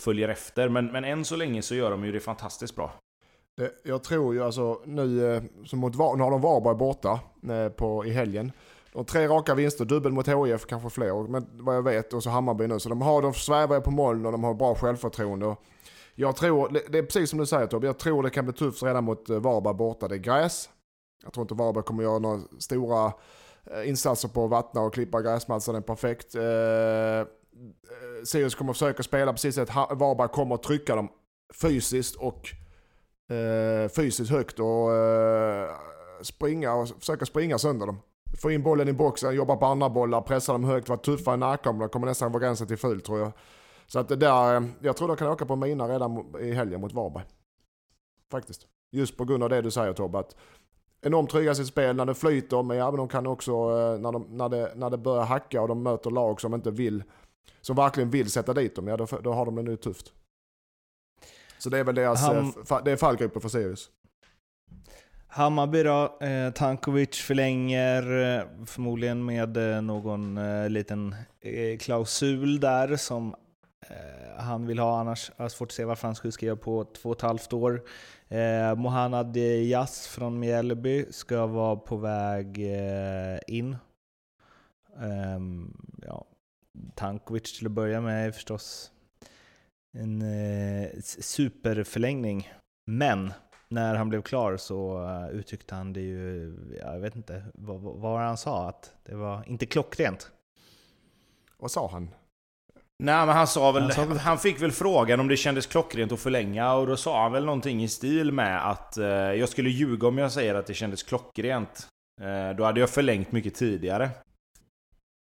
följer 0.00 0.28
efter. 0.28 0.68
Men, 0.68 0.86
men 0.86 1.04
än 1.04 1.24
så 1.24 1.36
länge 1.36 1.62
så 1.62 1.74
gör 1.74 1.90
de 1.90 2.04
ju 2.04 2.12
det 2.12 2.20
fantastiskt 2.20 2.76
bra. 2.76 2.92
Det, 3.56 3.72
jag 3.84 4.02
tror 4.02 4.34
ju 4.34 4.44
alltså 4.44 4.80
nu, 4.84 5.34
eh, 5.34 5.42
som 5.64 5.78
mot, 5.78 5.92
nu 5.92 6.22
har 6.22 6.30
de 6.30 6.40
Varberg 6.40 6.74
borta 6.74 7.20
eh, 7.48 7.68
på, 7.68 8.06
i 8.06 8.10
helgen. 8.10 8.52
De 8.92 8.98
har 8.98 9.04
tre 9.04 9.28
raka 9.28 9.54
vinster, 9.54 9.84
dubbel 9.84 10.12
mot 10.12 10.28
HIF, 10.28 10.66
kanske 10.66 10.90
fler, 10.90 11.28
men 11.28 11.46
vad 11.52 11.76
jag 11.76 11.82
vet, 11.82 12.12
och 12.12 12.22
så 12.22 12.30
Hammarby 12.30 12.66
nu. 12.66 12.80
Så 12.80 12.88
de, 12.88 13.02
har, 13.02 13.22
de 13.22 13.34
svävar 13.34 13.76
ju 13.76 13.82
på 13.82 13.90
moln 13.90 14.26
och 14.26 14.32
de 14.32 14.44
har 14.44 14.54
bra 14.54 14.74
självförtroende. 14.74 15.56
Jag 16.14 16.36
tror, 16.36 16.80
det, 16.88 16.98
är 16.98 17.02
precis 17.02 17.30
som 17.30 17.38
du 17.38 17.46
säger 17.46 17.66
Tobbe, 17.66 17.86
jag 17.86 17.98
tror 17.98 18.22
det 18.22 18.30
kan 18.30 18.44
bli 18.44 18.54
tufft 18.54 18.82
redan 18.82 19.04
mot 19.04 19.30
eh, 19.30 19.38
Varberg 19.38 19.74
borta. 19.74 20.08
Det 20.08 20.14
är 20.14 20.18
gräs. 20.18 20.68
Jag 21.22 21.32
tror 21.32 21.44
inte 21.44 21.54
Varberg 21.54 21.84
kommer 21.84 22.02
göra 22.02 22.18
några 22.18 22.40
stora 22.58 23.12
insatser 23.84 24.28
på 24.28 24.44
att 24.44 24.50
vattna 24.50 24.80
och 24.80 24.94
klippa 24.94 25.22
gräsmattan, 25.22 25.74
den 25.74 25.82
är 25.82 25.86
perfekt. 25.86 26.34
Eh, 27.54 28.24
Sirius 28.24 28.54
kommer 28.54 28.72
försöka 28.72 29.02
spela 29.02 29.32
precis 29.32 29.58
att 29.58 29.74
Varberg 29.74 30.28
kommer 30.28 30.54
att 30.54 30.62
trycka 30.62 30.96
dem 30.96 31.08
fysiskt 31.60 32.16
och 32.16 32.48
eh, 33.34 33.88
fysiskt 33.88 34.30
högt 34.30 34.60
och 34.60 34.92
eh, 34.94 35.70
springa 36.22 36.74
och 36.74 36.88
försöka 36.88 37.26
springa 37.26 37.58
sönder 37.58 37.86
dem. 37.86 37.98
Få 38.42 38.50
in 38.50 38.62
bollen 38.62 38.88
i 38.88 38.92
boxen, 38.92 39.34
jobba 39.34 39.56
på 39.56 39.66
andra 39.66 39.90
bollar, 39.90 40.20
pressa 40.20 40.52
dem 40.52 40.64
högt, 40.64 40.88
vara 40.88 40.98
tuffa 40.98 41.34
i 41.34 41.36
närkamera, 41.36 41.88
kommer 41.88 42.06
nästan 42.06 42.32
vara 42.32 42.42
gränsen 42.42 42.66
till 42.66 42.76
ful 42.76 43.00
tror 43.00 43.18
jag. 43.18 43.32
Så 43.86 43.98
att 43.98 44.08
det 44.08 44.16
där, 44.16 44.56
eh, 44.56 44.62
jag 44.80 44.96
tror 44.96 45.08
de 45.08 45.16
kan 45.16 45.28
åka 45.28 45.46
på 45.46 45.56
mina 45.56 45.88
redan 45.88 46.34
i 46.40 46.52
helgen 46.52 46.80
mot 46.80 46.92
Varberg. 46.92 47.24
Faktiskt. 48.30 48.66
Just 48.92 49.16
på 49.16 49.24
grund 49.24 49.42
av 49.42 49.48
det 49.48 49.62
du 49.62 49.70
säger 49.70 49.92
Tobbe, 49.92 50.18
att 50.18 50.36
enormt 51.02 51.30
trygga 51.30 51.52
i 51.52 51.54
sitt 51.54 51.66
spel 51.66 51.96
när 51.96 52.06
det 52.06 52.14
flyter, 52.14 52.62
men 52.62 52.76
ja, 52.76 52.90
men 52.90 52.98
de 52.98 53.08
kan 53.08 53.26
också, 53.26 53.52
eh, 53.52 53.98
när, 54.00 54.12
de, 54.12 54.26
när, 54.28 54.48
det, 54.48 54.72
när 54.74 54.90
det 54.90 54.98
börjar 54.98 55.24
hacka 55.24 55.62
och 55.62 55.68
de 55.68 55.82
möter 55.82 56.10
lag 56.10 56.40
som 56.40 56.54
inte 56.54 56.70
vill, 56.70 57.04
som 57.60 57.76
verkligen 57.76 58.10
vill 58.10 58.30
sätta 58.30 58.54
dit 58.54 58.76
dem, 58.76 58.88
ja 58.88 58.96
då, 58.96 59.06
då 59.06 59.32
har 59.32 59.46
de 59.46 59.54
det 59.54 59.62
nu 59.62 59.76
tufft. 59.76 60.12
Så 61.58 61.70
det 61.70 61.78
är 61.78 61.84
väl 61.84 61.94
deras, 61.94 62.20
Han- 62.20 62.36
eh, 62.70 62.82
det 62.84 62.90
är 62.92 62.96
fallgruppen 62.96 63.42
för 63.42 63.48
Sirius. 63.48 63.90
Hammarby 65.26 65.82
då, 65.82 66.18
eh, 66.20 66.50
Tankovic 66.52 67.16
förlänger 67.16 68.02
eh, 68.38 68.64
förmodligen 68.66 69.24
med 69.24 69.56
eh, 69.56 69.82
någon 69.82 70.38
eh, 70.38 70.68
liten 70.70 71.14
eh, 71.40 71.78
klausul 71.78 72.60
där 72.60 72.96
som 72.96 73.34
han 74.38 74.66
vill 74.66 74.78
ha, 74.78 75.00
annars 75.00 75.30
har 75.36 75.44
jag 75.44 75.52
svårt 75.52 75.68
att 75.68 75.72
se 75.72 75.84
varför 75.84 76.08
han 76.08 76.14
skulle 76.14 76.32
skriva 76.32 76.56
på 76.56 76.84
två 76.84 77.10
och 77.10 77.16
ett 77.16 77.22
halvt 77.22 77.52
år. 77.52 77.82
Eh, 78.28 78.74
Mohanad 78.74 79.36
Jas 79.36 80.06
från 80.06 80.38
Mjällby 80.40 81.06
ska 81.10 81.46
vara 81.46 81.76
på 81.76 81.96
väg 81.96 82.58
in. 83.46 83.76
Ehm, 85.02 85.76
ja, 86.02 86.26
Tankovic 86.94 87.58
till 87.58 87.66
att 87.66 87.72
börja 87.72 88.00
med 88.00 88.26
är 88.26 88.32
förstås 88.32 88.90
en 89.98 90.22
eh, 90.22 90.88
superförlängning. 91.20 92.52
Men 92.86 93.32
när 93.68 93.94
han 93.94 94.08
blev 94.08 94.22
klar 94.22 94.56
så 94.56 94.98
uh, 94.98 95.30
uttryckte 95.30 95.74
han 95.74 95.92
det 95.92 96.00
ju, 96.00 96.54
jag 96.80 96.98
vet 97.00 97.16
inte 97.16 97.44
vad, 97.54 97.80
vad 97.80 98.20
han 98.20 98.36
sa, 98.36 98.68
att 98.68 98.94
det 99.04 99.14
var 99.14 99.48
inte 99.48 99.66
klockrent. 99.66 100.30
Vad 101.58 101.70
sa 101.70 101.88
han? 101.90 102.10
Nej 102.98 103.26
men 103.26 103.36
han 103.36 103.46
sa 103.46 103.72
väl, 103.72 103.82
Han 103.82 103.92
sa 103.92 104.04
väl- 104.04 104.18
han 104.18 104.38
fick 104.38 104.62
väl 104.62 104.72
frågan 104.72 105.20
om 105.20 105.28
det 105.28 105.36
kändes 105.36 105.66
klockrent 105.66 106.12
att 106.12 106.20
förlänga 106.20 106.74
och 106.74 106.86
då 106.86 106.96
sa 106.96 107.22
han 107.22 107.32
väl 107.32 107.44
någonting 107.44 107.82
i 107.82 107.88
stil 107.88 108.32
med 108.32 108.70
att 108.70 108.96
eh, 108.96 109.06
jag 109.06 109.48
skulle 109.48 109.70
ljuga 109.70 110.08
om 110.08 110.18
jag 110.18 110.32
säger 110.32 110.54
att 110.54 110.66
det 110.66 110.74
kändes 110.74 111.02
klockrent. 111.02 111.88
Eh, 112.20 112.56
då 112.56 112.64
hade 112.64 112.80
jag 112.80 112.90
förlängt 112.90 113.32
mycket 113.32 113.54
tidigare. 113.54 114.10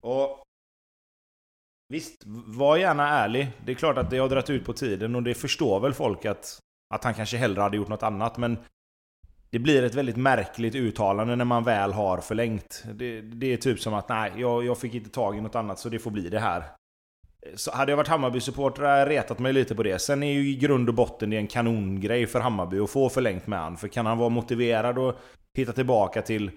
Och 0.03 0.43
Visst, 1.93 2.23
var 2.47 2.77
gärna 2.77 3.09
ärlig. 3.09 3.53
Det 3.65 3.73
är 3.73 3.77
klart 3.77 3.99
att 3.99 4.11
det 4.11 4.19
har 4.19 4.29
dragit 4.29 4.51
ut 4.51 4.65
på 4.65 4.73
tiden 4.73 5.15
och 5.15 5.23
det 5.23 5.35
förstår 5.35 5.81
väl 5.81 5.93
folk 5.93 6.25
att, 6.25 6.59
att 6.95 7.05
han 7.05 7.15
kanske 7.15 7.37
hellre 7.37 7.61
hade 7.61 7.77
gjort 7.77 7.89
något 7.89 8.03
annat 8.03 8.37
men 8.37 8.59
det 9.51 9.59
blir 9.59 9.83
ett 9.83 9.95
väldigt 9.95 10.17
märkligt 10.17 10.75
uttalande 10.75 11.37
när 11.37 11.45
man 11.45 11.65
väl 11.65 11.93
har 11.93 12.19
förlängt. 12.19 12.85
Det, 12.95 13.21
det 13.21 13.53
är 13.53 13.57
typ 13.57 13.81
som 13.81 13.95
att 13.95 14.09
nej, 14.09 14.33
jag, 14.37 14.65
jag 14.65 14.79
fick 14.79 14.95
inte 14.95 15.11
tag 15.11 15.37
i 15.37 15.41
något 15.41 15.55
annat 15.55 15.79
så 15.79 15.89
det 15.89 15.99
får 15.99 16.11
bli 16.11 16.29
det 16.29 16.39
här. 16.39 16.65
Så 17.55 17.73
hade 17.73 17.93
jag 17.93 17.97
varit 17.97 18.09
Hammarby-supporter 18.09 18.83
hade 18.83 18.99
jag 18.99 19.11
retat 19.11 19.39
mig 19.39 19.53
lite 19.53 19.75
på 19.75 19.83
det. 19.83 19.99
Sen 19.99 20.23
är 20.23 20.33
ju 20.33 20.51
i 20.51 20.57
grund 20.57 20.89
och 20.89 20.95
botten 20.95 21.31
det 21.31 21.37
en 21.37 21.47
kanongrej 21.47 22.27
för 22.27 22.41
Hammarby 22.41 22.79
att 22.79 22.91
få 22.91 23.09
förlängt 23.09 23.47
med 23.47 23.59
han. 23.59 23.77
För 23.77 23.89
kan 23.89 24.07
han 24.07 24.19
vara 24.19 24.29
motiverad 24.29 24.99
och 24.99 25.15
hitta 25.55 25.73
tillbaka 25.73 26.23
till 26.23 26.51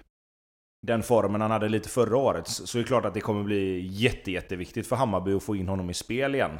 den 0.85 1.03
formen 1.03 1.41
han 1.41 1.51
hade 1.51 1.69
lite 1.69 1.89
förra 1.89 2.17
året 2.17 2.47
så 2.47 2.77
är 2.77 2.81
det 2.81 2.87
klart 2.87 3.05
att 3.05 3.13
det 3.13 3.21
kommer 3.21 3.43
bli 3.43 3.87
jätte, 3.91 4.31
jätteviktigt 4.31 4.87
för 4.87 4.95
Hammarby 4.95 5.33
att 5.33 5.43
få 5.43 5.55
in 5.55 5.67
honom 5.67 5.89
i 5.89 5.93
spel 5.93 6.35
igen. 6.35 6.59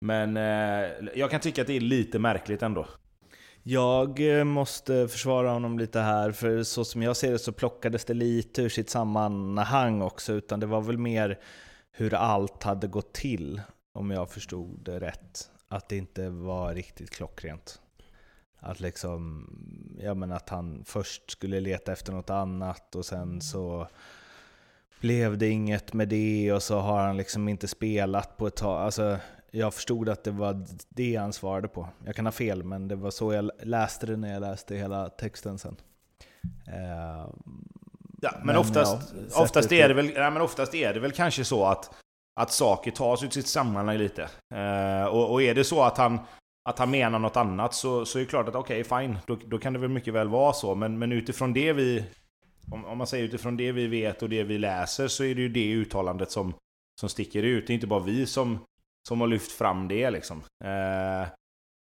Men 0.00 0.36
eh, 0.36 1.10
jag 1.14 1.30
kan 1.30 1.40
tycka 1.40 1.60
att 1.60 1.66
det 1.66 1.76
är 1.76 1.80
lite 1.80 2.18
märkligt 2.18 2.62
ändå. 2.62 2.86
Jag 3.62 4.38
eh, 4.38 4.44
måste 4.44 5.08
försvara 5.08 5.50
honom 5.50 5.78
lite 5.78 6.00
här, 6.00 6.32
för 6.32 6.62
så 6.62 6.84
som 6.84 7.02
jag 7.02 7.16
ser 7.16 7.32
det 7.32 7.38
så 7.38 7.52
plockades 7.52 8.04
det 8.04 8.14
lite 8.14 8.62
ur 8.62 8.68
sitt 8.68 8.90
sammanhang 8.90 10.02
också, 10.02 10.32
utan 10.32 10.60
det 10.60 10.66
var 10.66 10.80
väl 10.80 10.98
mer 10.98 11.38
hur 11.92 12.14
allt 12.14 12.62
hade 12.62 12.86
gått 12.86 13.14
till, 13.14 13.60
om 13.94 14.10
jag 14.10 14.30
förstod 14.30 14.84
det 14.84 15.00
rätt. 15.00 15.50
Att 15.68 15.88
det 15.88 15.96
inte 15.96 16.28
var 16.28 16.74
riktigt 16.74 17.10
klockrent. 17.10 17.80
Att 18.60 18.80
liksom, 18.80 19.46
ja 20.00 20.14
men 20.14 20.32
att 20.32 20.48
han 20.48 20.84
först 20.84 21.30
skulle 21.30 21.60
leta 21.60 21.92
efter 21.92 22.12
något 22.12 22.30
annat 22.30 22.94
och 22.94 23.06
sen 23.06 23.40
så 23.40 23.88
blev 25.00 25.38
det 25.38 25.48
inget 25.48 25.92
med 25.92 26.08
det 26.08 26.52
och 26.52 26.62
så 26.62 26.78
har 26.78 27.00
han 27.00 27.16
liksom 27.16 27.48
inte 27.48 27.68
spelat 27.68 28.36
på 28.36 28.46
ett 28.46 28.56
tag. 28.56 28.82
Alltså, 28.82 29.18
jag 29.50 29.74
förstod 29.74 30.08
att 30.08 30.24
det 30.24 30.30
var 30.30 30.66
det 30.88 31.16
han 31.16 31.32
svarade 31.32 31.68
på. 31.68 31.88
Jag 32.04 32.16
kan 32.16 32.26
ha 32.26 32.32
fel, 32.32 32.62
men 32.62 32.88
det 32.88 32.96
var 32.96 33.10
så 33.10 33.32
jag 33.32 33.50
läste 33.62 34.06
det 34.06 34.16
när 34.16 34.32
jag 34.32 34.40
läste 34.40 34.76
hela 34.76 35.08
texten 35.08 35.58
sen. 35.58 35.76
Eh, 36.66 37.30
Ja, 38.20 38.30
men, 38.36 38.46
Men, 38.46 38.56
oftast, 38.56 39.14
ja, 39.30 39.42
oftast, 39.42 39.72
är 39.72 39.88
det 39.88 39.94
väl, 39.94 40.12
ja, 40.14 40.30
men 40.30 40.42
oftast 40.42 40.74
är 40.74 40.94
det 40.94 41.00
väl 41.00 41.12
kanske 41.12 41.44
så 41.44 41.64
att, 41.64 41.90
att 42.40 42.52
saker 42.52 42.90
tas 42.90 43.22
ut 43.22 43.32
sitt 43.32 43.46
sammanhang 43.46 43.98
lite. 43.98 44.28
Eh, 44.54 45.04
och, 45.04 45.32
och 45.32 45.42
är 45.42 45.54
det 45.54 45.64
så 45.64 45.82
att 45.82 45.98
han, 45.98 46.20
att 46.68 46.78
han 46.78 46.90
menar 46.90 47.18
något 47.18 47.36
annat 47.36 47.74
så, 47.74 48.06
så 48.06 48.18
är 48.18 48.22
det 48.22 48.28
klart 48.28 48.48
att 48.48 48.54
okej, 48.54 48.84
fine. 48.84 49.18
Då, 49.26 49.38
då 49.46 49.58
kan 49.58 49.72
det 49.72 49.78
väl 49.78 49.90
mycket 49.90 50.14
väl 50.14 50.28
vara 50.28 50.52
så. 50.52 50.74
Men, 50.74 50.98
men 50.98 51.12
utifrån 51.12 51.52
det 51.52 51.72
vi... 51.72 52.04
Om, 52.72 52.84
om 52.84 52.98
man 52.98 53.06
säger 53.06 53.24
utifrån 53.24 53.56
det 53.56 53.72
vi 53.72 53.86
vet 53.86 54.22
och 54.22 54.28
det 54.28 54.42
vi 54.42 54.58
läser 54.58 55.08
så 55.08 55.24
är 55.24 55.34
det 55.34 55.40
ju 55.40 55.48
det 55.48 55.72
uttalandet 55.72 56.30
som, 56.30 56.54
som 57.00 57.08
sticker 57.08 57.42
ut. 57.42 57.66
Det 57.66 57.72
är 57.72 57.74
inte 57.74 57.86
bara 57.86 58.00
vi 58.00 58.26
som, 58.26 58.58
som 59.08 59.20
har 59.20 59.28
lyft 59.28 59.52
fram 59.52 59.88
det 59.88 60.10
liksom. 60.10 60.42
Eh, 60.64 61.28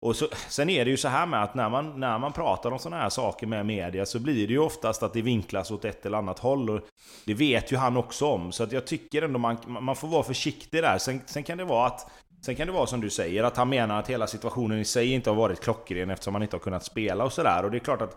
och 0.06 0.16
så, 0.16 0.28
sen 0.48 0.70
är 0.70 0.84
det 0.84 0.90
ju 0.90 0.96
så 0.96 1.08
här 1.08 1.26
med 1.26 1.42
att 1.42 1.54
när 1.54 1.70
man, 1.70 2.00
när 2.00 2.18
man 2.18 2.32
pratar 2.32 2.70
om 2.70 2.78
sådana 2.78 3.02
här 3.02 3.10
saker 3.10 3.46
med 3.46 3.66
media 3.66 4.06
så 4.06 4.18
blir 4.18 4.46
det 4.46 4.52
ju 4.52 4.58
oftast 4.58 5.02
att 5.02 5.12
det 5.12 5.22
vinklas 5.22 5.70
åt 5.70 5.84
ett 5.84 6.06
eller 6.06 6.18
annat 6.18 6.38
håll. 6.38 6.70
Och 6.70 6.80
det 7.24 7.34
vet 7.34 7.72
ju 7.72 7.76
han 7.76 7.96
också 7.96 8.26
om. 8.26 8.52
Så 8.52 8.62
att 8.62 8.72
jag 8.72 8.86
tycker 8.86 9.22
ändå 9.22 9.38
man, 9.38 9.56
man 9.66 9.96
får 9.96 10.08
vara 10.08 10.22
försiktig 10.22 10.82
där. 10.82 10.98
Sen, 10.98 11.20
sen 11.26 11.42
kan 11.42 11.58
det 11.58 11.64
vara 11.64 11.86
att 11.86 12.10
Sen 12.44 12.56
kan 12.56 12.66
det 12.66 12.72
vara 12.72 12.86
som 12.86 13.00
du 13.00 13.10
säger, 13.10 13.44
att 13.44 13.56
han 13.56 13.68
menar 13.68 13.98
att 13.98 14.10
hela 14.10 14.26
situationen 14.26 14.78
i 14.78 14.84
sig 14.84 15.12
inte 15.12 15.30
har 15.30 15.36
varit 15.36 15.60
klockren 15.60 16.10
eftersom 16.10 16.34
han 16.34 16.42
inte 16.42 16.56
har 16.56 16.60
kunnat 16.60 16.84
spela 16.84 17.24
och 17.24 17.32
sådär. 17.32 17.64
Och 17.64 17.70
det 17.70 17.76
är 17.76 17.80
klart 17.80 18.02
att 18.02 18.16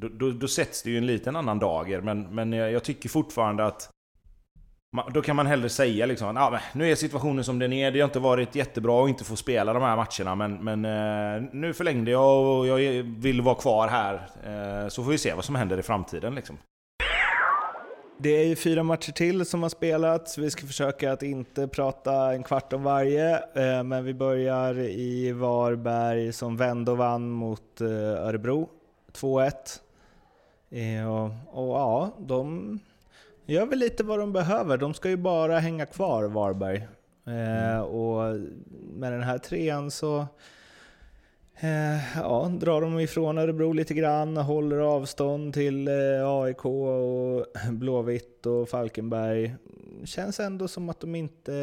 då, 0.00 0.08
då, 0.08 0.30
då 0.30 0.48
sätts 0.48 0.82
det 0.82 0.90
ju 0.90 0.98
en 0.98 1.06
liten 1.06 1.36
annan 1.36 1.58
dager. 1.58 2.00
Men, 2.00 2.34
men 2.34 2.52
jag, 2.52 2.72
jag 2.72 2.84
tycker 2.84 3.08
fortfarande 3.08 3.66
att 3.66 3.90
man, 4.96 5.12
då 5.12 5.22
kan 5.22 5.36
man 5.36 5.46
hellre 5.46 5.68
säga 5.68 6.06
liksom 6.06 6.36
att 6.36 6.52
ah, 6.52 6.60
nu 6.72 6.90
är 6.90 6.94
situationen 6.94 7.44
som 7.44 7.58
den 7.58 7.72
är. 7.72 7.90
Det 7.90 8.00
har 8.00 8.04
inte 8.08 8.18
varit 8.18 8.54
jättebra 8.54 9.04
att 9.04 9.08
inte 9.08 9.24
få 9.24 9.36
spela 9.36 9.72
de 9.72 9.82
här 9.82 9.96
matcherna. 9.96 10.34
Men, 10.34 10.64
men 10.64 10.84
eh, 10.84 11.48
nu 11.52 11.74
förlängde 11.74 12.10
jag 12.10 12.58
och 12.58 12.66
jag 12.66 13.02
vill 13.02 13.40
vara 13.40 13.54
kvar 13.54 13.88
här. 13.88 14.14
Eh, 14.44 14.88
så 14.88 15.04
får 15.04 15.10
vi 15.10 15.18
se 15.18 15.34
vad 15.34 15.44
som 15.44 15.54
händer 15.54 15.78
i 15.78 15.82
framtiden 15.82 16.34
liksom. 16.34 16.58
Det 18.22 18.30
är 18.30 18.44
ju 18.46 18.56
fyra 18.56 18.82
matcher 18.82 19.12
till 19.12 19.44
som 19.46 19.62
har 19.62 19.68
spelats. 19.70 20.38
Vi 20.38 20.50
ska 20.50 20.66
försöka 20.66 21.12
att 21.12 21.22
inte 21.22 21.68
prata 21.68 22.32
en 22.32 22.42
kvart 22.42 22.72
om 22.72 22.82
varje, 22.82 23.36
eh, 23.36 23.82
men 23.82 24.04
vi 24.04 24.14
börjar 24.14 24.78
i 24.78 25.32
Varberg 25.32 26.32
som 26.32 26.56
vände 26.56 26.90
och 26.90 26.96
vann 26.96 27.30
mot 27.30 27.80
eh, 27.80 27.88
Örebro. 28.26 28.68
2-1. 29.12 29.52
Eh, 30.70 31.10
Och, 31.12 31.30
och 31.52 31.76
ja, 31.78 32.10
de 32.18 32.78
gör 33.46 33.66
väl 33.66 33.78
lite 33.78 34.04
vad 34.04 34.18
de 34.18 34.32
behöver. 34.32 34.76
De 34.76 34.94
ska 34.94 35.08
ju 35.08 35.16
bara 35.16 35.58
hänga 35.58 35.86
kvar, 35.86 36.24
Varberg. 36.24 36.88
Eh, 37.26 37.80
Och 37.80 38.36
med 38.94 39.12
den 39.12 39.22
här 39.22 39.38
trean 39.38 39.90
så 39.90 40.26
Eh, 41.62 42.16
ja, 42.16 42.50
drar 42.60 42.80
de 42.80 43.00
ifrån 43.00 43.38
Örebro 43.38 43.72
lite 43.72 43.94
grann, 43.94 44.36
håller 44.36 44.78
avstånd 44.78 45.54
till 45.54 45.88
eh, 45.88 45.94
AIK 46.26 46.64
och 46.64 47.46
Blåvitt 47.72 48.46
och 48.46 48.68
Falkenberg. 48.68 49.54
Känns 50.04 50.40
ändå 50.40 50.68
som 50.68 50.88
att 50.88 51.00
de 51.00 51.14
inte... 51.14 51.54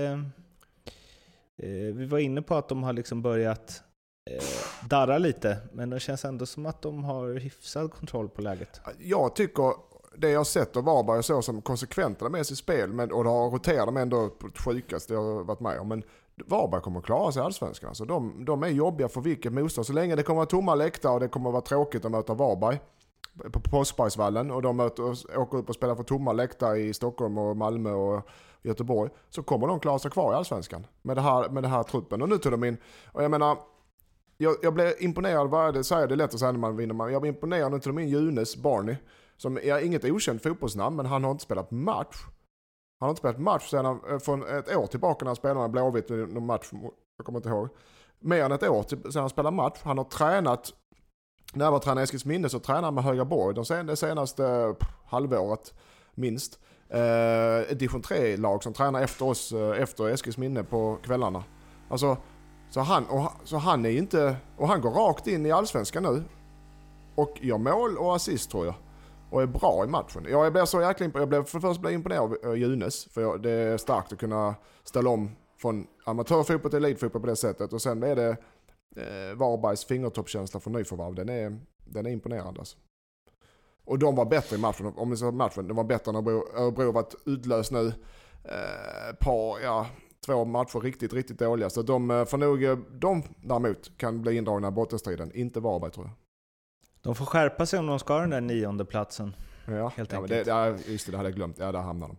Eh, 1.58 1.70
vi 1.70 2.06
var 2.06 2.20
inne 2.20 2.42
på 2.42 2.56
att 2.56 2.70
de 2.70 2.84
har 2.84 2.94
liksom 2.94 3.22
börjat 3.22 3.82
eh, 4.30 4.44
darra 4.90 5.18
lite, 5.18 5.58
men 5.72 5.90
det 5.90 6.00
känns 6.00 6.26
ändå 6.26 6.46
som 6.46 6.66
att 6.66 6.82
de 6.82 7.04
har 7.04 7.34
hyfsad 7.34 7.92
kontroll 7.92 8.30
på 8.30 8.42
läget. 8.42 8.82
Jag 9.00 9.36
tycker 9.36 9.74
det 10.16 10.30
jag 10.30 10.40
har 10.40 10.46
sett 10.46 10.78
av 10.78 10.84
Varberg 10.84 11.24
så 11.24 11.42
som 11.42 11.62
konsekventa 11.62 12.30
med 12.30 12.46
sitt 12.46 12.58
spel 12.58 12.94
men, 12.94 13.12
och 13.12 13.24
det 13.24 13.30
har 13.30 13.50
roterat 13.50 13.86
dem 13.86 13.98
ändå 13.98 14.30
på 14.30 14.48
det 14.48 14.60
sjukaste 14.60 15.14
jag 15.14 15.24
har 15.24 15.44
varit 15.44 15.60
med 15.60 15.80
om. 15.80 15.88
Men 15.88 16.04
Varberg 16.46 16.82
kommer 16.82 17.00
att 17.00 17.06
klara 17.06 17.32
sig 17.32 17.42
i 17.42 17.46
Allsvenskan. 17.46 17.88
Alltså 17.88 18.06
de, 18.06 18.46
de 18.46 18.64
är 18.64 18.68
jobbiga 18.68 19.10
för 19.10 19.22
vilket 19.22 19.54
motstånd. 19.54 19.88
Så 19.88 19.94
länge 19.94 20.16
det 20.16 20.24
kommer 20.24 20.42
att 20.42 20.54
vara 20.54 20.62
tomma 20.62 20.76
läktare 20.76 21.14
och 21.14 21.20
det 21.20 21.28
kommer 21.28 21.50
att 21.50 21.54
vara 21.54 21.62
tråkigt 21.62 22.06
att 22.06 22.12
möta 22.12 22.34
Varberg 22.34 22.80
på 23.52 23.60
Påskbergsvallen 23.60 24.52
och 24.52 24.62
de 24.62 24.78
möter, 24.78 25.04
åker 25.40 25.58
upp 25.58 25.70
och 25.70 25.76
spelar 25.76 25.96
för 25.96 26.04
tomma 26.04 26.34
läktare 26.34 26.80
i 26.80 26.94
Stockholm 26.94 27.38
och 27.38 27.58
Malmö 27.58 27.92
och 27.92 28.28
Göteborg 28.62 29.12
så 29.30 29.44
kommer 29.44 29.68
de 29.68 29.80
klara 29.80 30.00
sig 30.00 30.12
kvar 30.12 30.34
i 30.34 30.36
Allsvenskan 30.36 30.88
med 31.02 31.18
det 31.18 31.22
här, 31.22 31.50
med 31.50 31.64
det 31.64 31.70
här 31.70 31.84
truppen. 31.84 32.22
Och 32.22 32.30
nu 32.30 32.38
tog 32.38 32.52
de 32.52 32.64
in, 32.64 32.78
och 33.12 33.24
jag 33.24 33.32
menar 33.32 33.58
jag, 34.38 34.56
jag 34.62 34.74
blev 34.74 34.94
imponerad, 35.00 35.50
vad 35.50 35.68
är 35.68 35.72
det, 35.72 35.84
säger 35.84 36.08
det 36.08 36.14
är 36.14 36.16
lätt 36.16 36.34
att 36.34 36.40
säga 36.40 36.52
när 36.52 36.60
man 36.60 36.78
vinner, 36.78 36.94
men 36.94 37.12
jag 37.12 37.22
blev 37.22 37.34
imponerad 37.34 37.72
Nu 37.72 37.80
tog 37.80 37.96
de 37.96 38.02
in 38.02 38.10
Junes 38.10 38.58
Barney, 38.58 38.96
som 39.38 39.58
är 39.58 39.86
inget 39.86 40.06
okänt 40.06 40.44
fotbollsnamn, 40.44 40.96
men 40.96 41.06
han 41.06 41.24
har 41.24 41.32
inte 41.32 41.44
spelat 41.44 41.72
match. 41.72 42.18
Han 43.00 43.08
har 43.08 43.10
inte 43.10 43.20
spelat 43.20 43.40
match 43.40 43.70
sedan 43.70 44.00
från 44.20 44.48
eh, 44.48 44.56
ett 44.56 44.76
år 44.76 44.88
tillbaka 44.88 45.26
när 45.26 45.30
han 45.30 45.36
spelade 45.36 45.60
med 45.60 45.72
Blåvitt, 45.72 46.10
någon 46.10 46.46
match, 46.46 46.70
jag 47.18 47.26
kommer 47.26 47.40
inte 47.40 47.50
ihåg. 47.50 47.70
Mer 48.20 48.44
än 48.44 48.52
ett 48.52 48.64
år 48.64 48.84
sedan 48.84 49.22
han 49.22 49.30
spelade 49.30 49.56
match. 49.56 49.80
Han 49.84 49.98
har 49.98 50.06
tränat, 50.06 50.74
när 51.54 51.66
jag 51.66 51.72
var 51.72 51.80
tränare 51.80 52.02
i 52.02 52.04
Eskilsminne 52.04 52.50
så 52.50 52.60
tränade 52.60 52.88
han 52.88 52.94
med 52.94 53.04
Högaborg 53.04 53.56
de 53.56 53.66
sen, 53.66 53.86
det 53.86 53.96
senaste 53.96 54.76
pff, 54.80 54.90
halvåret 55.06 55.74
minst. 56.16 56.60
Eh, 56.90 57.58
ett 57.58 57.80
division 57.80 58.02
3-lag 58.02 58.64
som 58.64 58.74
tränar 58.74 59.02
efter 59.02 59.26
oss, 59.26 59.52
eh, 59.52 59.82
efter 59.82 60.10
Eskilsminne 60.10 60.64
på 60.64 60.98
kvällarna. 61.04 61.44
Alltså, 61.90 62.18
så 62.70 62.80
han, 62.80 63.06
och, 63.06 63.32
så 63.44 63.58
han 63.58 63.86
är 63.86 63.90
inte, 63.90 64.36
och 64.58 64.68
han 64.68 64.82
går 64.82 64.92
rakt 64.92 65.28
in 65.28 65.46
i 65.46 65.52
allsvenskan 65.52 66.04
nu. 66.04 66.24
Och 67.16 67.38
gör 67.42 67.58
mål 67.58 67.98
och 67.98 68.16
assist 68.16 68.52
tror 68.52 68.66
jag. 68.66 68.76
Och 69.30 69.42
är 69.42 69.46
bra 69.48 69.84
i 69.86 69.88
matchen. 69.88 70.26
Jag 70.30 70.54
blev 70.54 70.66
så 70.66 70.82
jäkla 70.82 71.06
imponerad. 71.06 71.22
Jag 71.22 71.30
blev, 71.30 71.44
för 71.44 71.58
det 71.58 71.62
första 71.62 71.82
blev 71.82 71.94
imponerad 71.94 72.24
av 72.24 72.38
eh, 72.44 72.54
Junes. 72.54 73.06
För 73.06 73.22
jag, 73.22 73.42
det 73.42 73.52
är 73.52 73.78
starkt 73.78 74.14
att 74.14 74.20
kunna 74.20 74.56
ställa 74.84 75.10
om 75.10 75.32
från 75.58 75.88
amatörfotboll 76.04 76.72
till 76.72 76.86
elitfotboll 76.86 77.22
på 77.22 77.28
det 77.28 77.36
sättet. 77.36 77.74
Och 77.74 77.82
sen 77.82 78.04
är 78.04 78.16
det 78.16 78.30
eh, 78.96 79.36
Varbergs 79.36 79.86
fingertoppskänsla 79.86 80.60
från 80.60 80.74
nyförvärv. 80.74 81.16
Den 81.16 81.30
är, 81.30 81.60
den 81.86 82.06
är 82.06 82.10
imponerande 82.10 82.60
alltså. 82.60 82.78
Och 83.86 84.00
de 84.00 84.16
var 84.16 84.26
bättre 84.26 84.56
i 84.56 84.60
matchen, 84.60 84.94
om 84.96 85.10
vi 85.10 85.18
säger 85.18 85.32
matchen, 85.32 85.68
de 85.68 85.78
var 85.78 85.84
bättre 85.84 86.10
än 86.10 86.16
Örebro. 86.16 86.44
Örebro 86.56 86.92
varit 86.92 87.16
utlöst 87.26 87.72
nu. 87.72 87.88
Eh, 88.44 89.16
par, 89.20 89.60
ja, 89.64 89.88
två 90.26 90.46
matcher 90.46 90.80
riktigt, 90.80 91.14
riktigt 91.14 91.40
dåliga. 91.40 91.70
Så 91.70 91.82
de 91.82 92.12
eh, 92.12 92.26
får 92.26 92.38
nog, 92.38 92.64
eh, 92.64 92.78
de 92.78 93.24
däremot 93.44 93.98
kan 93.98 94.22
bli 94.22 94.38
indragna 94.38 94.68
i 94.68 94.72
bottenstriden. 94.72 95.32
Inte 95.34 95.60
Varberg 95.60 95.92
tror 95.92 96.06
jag. 96.06 96.27
De 97.08 97.16
får 97.16 97.26
skärpa 97.26 97.66
sig 97.66 97.80
om 97.80 97.88
de 97.88 98.00
ska 98.00 98.14
ha 98.14 98.22
den 98.22 98.30
där 98.30 98.42
nionde 98.42 98.86
platsen. 98.86 99.36
Ja, 99.66 99.92
Helt 99.98 100.12
ja, 100.12 100.22
men 100.22 100.24
enkelt. 100.24 100.46
det, 100.46 100.52
ja, 100.52 100.76
just 100.88 101.06
det, 101.06 101.12
det 101.12 101.18
hade 101.18 101.30
jag 101.30 101.36
glömt. 101.36 101.60
Ja, 101.60 101.72
där 101.72 101.80
hamnar 101.80 102.08
de. 102.08 102.18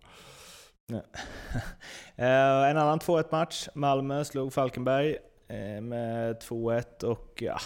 En 2.16 2.76
annan 2.76 2.99
2-1 2.99 3.24
match. 3.30 3.68
Malmö 3.74 4.24
slog 4.24 4.53
Falkenberg 4.53 5.16
eh, 5.49 5.80
med 5.80 6.36
2-1 6.36 7.05
och 7.05 7.43
ja, 7.43 7.59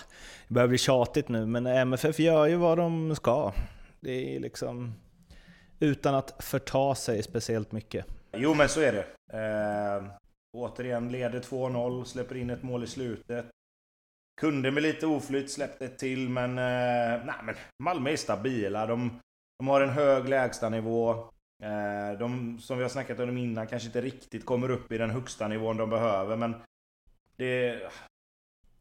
det 0.49 0.55
börjar 0.55 0.69
bli 0.69 0.79
tjatigt 0.79 1.29
nu 1.29 1.47
men 1.47 1.67
MFF 1.67 2.19
gör 2.19 2.47
ju 2.47 2.57
vad 2.57 2.79
de 2.79 3.17
ska. 3.17 3.53
Det 4.01 4.37
är 4.37 4.41
liksom 4.41 4.95
utan 5.81 6.15
att 6.15 6.35
förta 6.45 6.95
sig 6.95 7.23
speciellt 7.23 7.73
mycket. 7.73 8.07
Jo 8.37 8.55
men 8.55 8.69
så 8.69 8.81
är 8.81 8.93
det. 8.93 9.05
Eh, 9.39 10.05
återigen 10.57 11.13
leder 11.13 11.41
2-0, 11.41 12.05
släpper 12.05 12.35
in 12.35 12.51
ett 12.51 12.63
mål 12.63 12.85
i 12.85 12.87
slutet. 12.87 13.47
Kunde 14.41 14.71
med 14.71 14.83
lite 14.83 15.07
oflyt 15.07 15.51
släppte 15.51 15.85
ett 15.85 15.99
till 15.99 16.29
men, 16.29 16.51
eh, 16.51 17.25
nej, 17.25 17.35
men 17.43 17.55
Malmö 17.83 18.11
är 18.11 18.17
stabila. 18.17 18.87
De, 18.87 19.21
de 19.59 19.69
har 19.69 19.81
en 19.81 19.91
hög 19.91 20.29
lägstanivå. 20.29 21.11
Eh, 21.63 22.19
de, 22.19 22.59
som 22.59 22.77
vi 22.79 22.85
har 22.85 22.89
snackat 22.89 23.21
om 23.21 23.39
innan, 23.39 23.67
kanske 23.67 23.87
inte 23.87 24.01
riktigt 24.01 24.47
kommer 24.47 24.71
upp 24.71 24.93
i 24.93 24.99
den 24.99 25.11
högsta 25.11 25.49
nivån 25.49 25.77
de 25.77 25.91
behöver 25.91 26.37
men 26.37 26.55
det, 27.37 27.83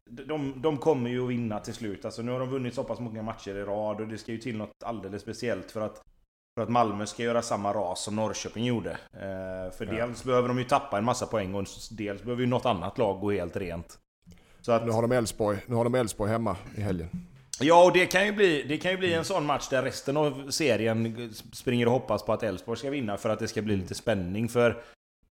de, 0.09 0.61
de 0.61 0.77
kommer 0.77 1.09
ju 1.09 1.23
att 1.23 1.29
vinna 1.29 1.59
till 1.59 1.73
slut. 1.73 2.05
Alltså, 2.05 2.21
nu 2.21 2.31
har 2.31 2.39
de 2.39 2.49
vunnit 2.49 2.73
så 2.73 2.83
pass 2.83 2.99
många 2.99 3.21
matcher 3.23 3.55
i 3.55 3.63
rad 3.63 4.01
och 4.01 4.07
det 4.07 4.17
ska 4.17 4.31
ju 4.31 4.37
till 4.37 4.57
något 4.57 4.83
alldeles 4.83 5.21
speciellt 5.21 5.71
för 5.71 5.81
att 5.81 6.01
för 6.55 6.63
att 6.63 6.69
Malmö 6.69 7.05
ska 7.05 7.23
göra 7.23 7.41
samma 7.41 7.73
ras 7.73 8.03
som 8.03 8.15
Norrköping 8.15 8.65
gjorde. 8.65 8.91
Eh, 8.91 9.77
för 9.77 9.85
Ja. 9.85 9.91
dels 9.91 10.23
behöver 10.23 10.47
de 10.47 10.57
ju 10.57 10.63
tappa 10.63 10.97
en 10.97 11.05
massa 11.05 11.25
poäng 11.25 11.55
och 11.55 11.65
dels 11.91 12.23
behöver 12.23 12.41
ju 12.41 12.47
något 12.47 12.65
annat 12.65 12.97
lag 12.97 13.19
gå 13.19 13.31
helt 13.31 13.55
rent. 13.57 13.99
Så 14.61 14.71
att, 14.71 14.85
Nu 14.85 14.91
har 14.91 15.01
de 15.01 15.11
Elfsborg, 15.11 15.57
nu 15.65 15.75
har 15.75 15.83
de 15.83 15.95
Elfsborg 15.95 16.31
hemma 16.31 16.55
i 16.75 16.81
helgen. 16.81 17.09
ja, 17.59 17.85
och 17.85 17.93
det 17.93 18.05
kan, 18.05 18.25
ju 18.25 18.31
bli, 18.31 18.65
det 18.69 18.77
kan 18.77 18.91
ju 18.91 18.97
bli 18.97 19.13
en 19.13 19.25
sån 19.25 19.45
match 19.45 19.69
där 19.69 19.83
resten 19.83 20.17
av 20.17 20.49
serien 20.51 21.29
springer 21.53 21.85
och 21.85 21.91
hoppas 21.91 22.23
på 22.23 22.33
att 22.33 22.43
Elfsborg 22.43 22.79
ska 22.79 22.89
vinna 22.89 23.17
för 23.17 23.29
att 23.29 23.39
det 23.39 23.47
ska 23.47 23.61
bli 23.61 23.75
lite 23.75 23.95
spänning. 23.95 24.49
För, 24.49 24.83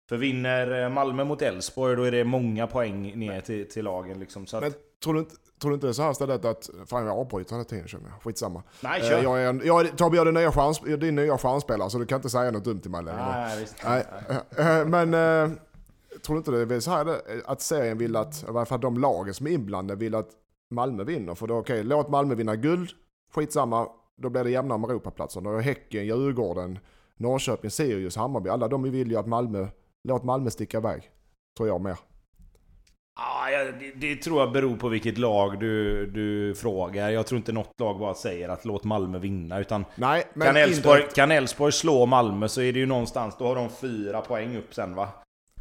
för 0.09 0.17
vinner 0.17 0.89
Malmö 0.89 1.23
mot 1.23 1.41
Elfsborg 1.41 1.95
då 1.95 2.03
är 2.03 2.11
det 2.11 2.23
många 2.23 2.67
poäng 2.67 3.19
ner 3.19 3.41
till, 3.41 3.69
till 3.69 3.85
lagen. 3.85 4.19
Liksom. 4.19 4.45
Så 4.45 4.57
att, 4.57 4.63
Men 4.63 4.73
tror 5.03 5.13
du 5.13 5.19
inte, 5.19 5.35
tror 5.61 5.71
du 5.71 5.75
inte 5.75 5.87
det 5.87 5.91
är 5.91 5.93
så 5.93 6.01
här 6.01 6.13
stället 6.13 6.45
att, 6.45 6.69
fan 6.87 7.05
jag 7.05 7.17
avbryter 7.19 7.51
hela 7.51 7.63
tiden 7.63 7.87
känner 7.87 8.09
jag, 8.09 8.21
skitsamma. 8.23 8.63
nej, 8.81 9.01
Eh, 9.01 9.07
kör! 9.09 9.23
jag 9.23 9.43
är, 9.43 9.61
jag 9.65 9.97
Tobbe 9.97 10.17
jag 10.17 10.27
är 10.27 10.31
din 10.31 10.41
nya, 10.41 10.93
är 10.93 10.97
din 10.97 11.15
nya 11.15 11.37
stjärnspelare 11.37 11.89
så 11.89 11.97
du 11.97 12.05
kan 12.05 12.15
inte 12.15 12.29
säga 12.29 12.51
något 12.51 12.63
dumt 12.63 12.79
till 12.79 12.91
mig 12.91 13.03
längre. 13.03 13.25
nej, 13.31 13.59
visst. 13.59 13.75
Nej, 13.85 14.05
eh, 14.57 14.85
men 14.85 15.13
eh, 15.13 15.57
tror 16.25 16.35
du 16.35 16.37
inte 16.37 16.65
det 16.65 16.75
är 16.75 16.79
så 16.79 16.91
här 16.91 17.05
det- 17.05 17.21
att 17.45 17.61
serien 17.61 17.97
vill 17.97 18.15
att, 18.15 18.43
i 18.49 18.51
varje 18.51 18.65
fall 18.65 18.79
de 18.81 18.97
lagen 18.97 19.33
som 19.33 19.47
är 19.47 19.51
inblandade 19.51 19.99
vill 19.99 20.15
att 20.15 20.29
Malmö 20.71 21.03
vinner? 21.03 21.35
För 21.35 21.47
då 21.47 21.55
okej, 21.57 21.83
låt 21.83 22.09
Malmö 22.09 22.35
vinna 22.35 22.55
guld, 22.55 22.89
skitsamma, 23.33 23.87
då 24.17 24.29
blir 24.29 24.43
det 24.43 24.49
jämnare 24.51 24.79
med 24.79 24.89
Europaplatsen. 24.89 25.43
Då 25.43 25.57
är 25.57 25.61
Häcken, 25.61 26.05
Djurgården, 26.05 26.79
Norrköping, 27.17 27.71
Sirius, 27.71 28.15
Hammarby, 28.15 28.49
alla 28.49 28.67
de 28.67 28.83
vill 28.83 29.11
ju 29.11 29.17
att 29.17 29.27
Malmö, 29.27 29.67
låt 30.03 30.23
Malmö 30.23 30.49
sticka 30.49 30.77
iväg. 30.77 31.09
Tror 31.57 31.67
jag 31.69 31.81
mer. 31.81 31.97
Ja, 33.15 33.49
ja, 33.49 33.71
det, 33.79 33.91
det 33.95 34.15
tror 34.15 34.39
jag 34.39 34.51
beror 34.51 34.77
på 34.77 34.89
vilket 34.89 35.17
lag 35.17 35.59
du, 35.59 36.05
du 36.07 36.55
frågar. 36.55 37.09
Jag 37.09 37.27
tror 37.27 37.37
inte 37.37 37.51
något 37.51 37.79
lag 37.79 37.99
bara 37.99 38.13
säger 38.13 38.49
att 38.49 38.65
låt 38.65 38.83
Malmö 38.83 39.19
vinna. 39.19 39.59
Utan 39.59 39.85
Nej, 39.95 40.23
men 40.33 40.47
kan 40.47 40.57
Elfsborg, 40.57 41.03
kan 41.15 41.31
Elfsborg 41.31 41.71
slå 41.71 42.05
Malmö 42.05 42.47
så 42.47 42.61
är 42.61 42.73
det 42.73 42.79
ju 42.79 42.85
någonstans, 42.85 43.35
då 43.39 43.45
har 43.45 43.55
de 43.55 43.69
fyra 43.69 44.21
poäng 44.21 44.57
upp 44.57 44.73
sen 44.73 44.95
va? 44.95 45.07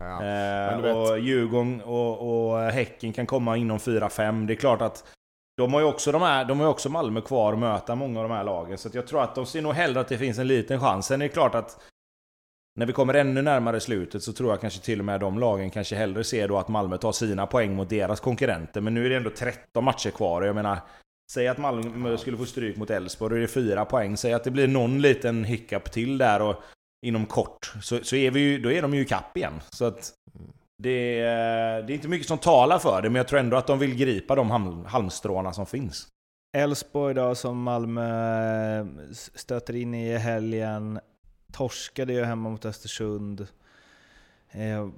Ja. 0.00 0.24
eh, 0.24 0.80
vet- 0.80 0.96
och 0.96 1.18
Djurgården 1.18 1.80
och, 1.82 2.50
och 2.52 2.58
Häcken 2.60 3.12
kan 3.12 3.26
komma 3.26 3.56
inom 3.56 3.78
4-5. 3.78 4.46
Det 4.46 4.52
är 4.52 4.56
klart 4.56 4.82
att 4.82 5.04
de 5.56 5.72
har 5.74 5.80
ju 5.80 5.86
också, 5.86 6.12
de 6.12 6.22
här, 6.22 6.44
de 6.44 6.60
har 6.60 6.66
också 6.66 6.88
Malmö 6.88 7.20
kvar 7.20 7.52
att 7.52 7.58
möta 7.58 7.94
många 7.94 8.20
av 8.20 8.28
de 8.28 8.34
här 8.34 8.44
lagen. 8.44 8.78
Så 8.78 8.88
jag 8.92 9.06
tror 9.06 9.22
att 9.22 9.34
de 9.34 9.46
ser 9.46 9.62
nog 9.62 9.72
hellre 9.72 10.00
att 10.00 10.08
det 10.08 10.18
finns 10.18 10.38
en 10.38 10.46
liten 10.46 10.80
chans. 10.80 11.06
Sen 11.06 11.22
är 11.22 11.24
det 11.24 11.32
klart 11.32 11.54
att 11.54 11.80
när 12.78 12.86
vi 12.86 12.92
kommer 12.92 13.14
ännu 13.14 13.42
närmare 13.42 13.80
slutet 13.80 14.22
så 14.22 14.32
tror 14.32 14.50
jag 14.50 14.60
kanske 14.60 14.80
till 14.80 14.98
och 14.98 15.04
med 15.04 15.20
de 15.20 15.38
lagen 15.38 15.70
kanske 15.70 15.96
hellre 15.96 16.24
ser 16.24 16.48
då 16.48 16.58
att 16.58 16.68
Malmö 16.68 16.96
tar 16.98 17.12
sina 17.12 17.46
poäng 17.46 17.74
mot 17.74 17.88
deras 17.88 18.20
konkurrenter. 18.20 18.80
Men 18.80 18.94
nu 18.94 19.06
är 19.06 19.10
det 19.10 19.16
ändå 19.16 19.30
13 19.30 19.84
matcher 19.84 20.10
kvar 20.10 20.40
och 20.40 20.48
jag 20.48 20.54
menar 20.54 20.78
Säg 21.32 21.48
att 21.48 21.58
Malmö 21.58 22.16
skulle 22.16 22.36
få 22.36 22.44
stryk 22.46 22.76
mot 22.76 22.90
Elfsborg, 22.90 23.30
då 23.30 23.36
är 23.36 23.40
det 23.40 23.48
fyra 23.48 23.84
poäng. 23.84 24.16
Säg 24.16 24.32
att 24.32 24.44
det 24.44 24.50
blir 24.50 24.68
någon 24.68 25.02
liten 25.02 25.44
hiccup 25.44 25.92
till 25.92 26.18
där 26.18 26.42
och 26.42 26.56
inom 27.06 27.26
kort, 27.26 27.72
så, 27.82 27.98
så 28.04 28.16
är 28.16 28.30
vi 28.30 28.40
ju, 28.40 28.58
då 28.62 28.72
är 28.72 28.82
de 28.82 28.94
ju 28.94 29.00
i 29.00 29.04
kapp 29.04 29.36
igen. 29.36 29.60
Så 29.70 29.84
att 29.84 30.12
det, 30.82 31.20
är- 31.20 31.82
det 31.82 31.92
är 31.92 31.94
inte 31.94 32.08
mycket 32.08 32.28
som 32.28 32.38
talar 32.38 32.78
för 32.78 33.02
det, 33.02 33.08
men 33.10 33.16
jag 33.16 33.28
tror 33.28 33.40
ändå 33.40 33.56
att 33.56 33.66
de 33.66 33.78
vill 33.78 33.94
gripa 33.94 34.34
de 34.34 34.50
halmstråna 34.86 35.52
som 35.52 35.66
finns. 35.66 36.08
Elfsborg 36.56 37.14
då 37.14 37.34
som 37.34 37.62
Malmö 37.62 38.80
eh, 38.80 38.86
stöter 39.34 39.76
in 39.76 39.94
i 39.94 40.16
helgen. 40.18 41.00
Torskade 41.52 42.12
ju 42.12 42.24
hemma 42.24 42.48
mot 42.50 42.64
Östersund. 42.64 43.46
Eh, 44.52 44.88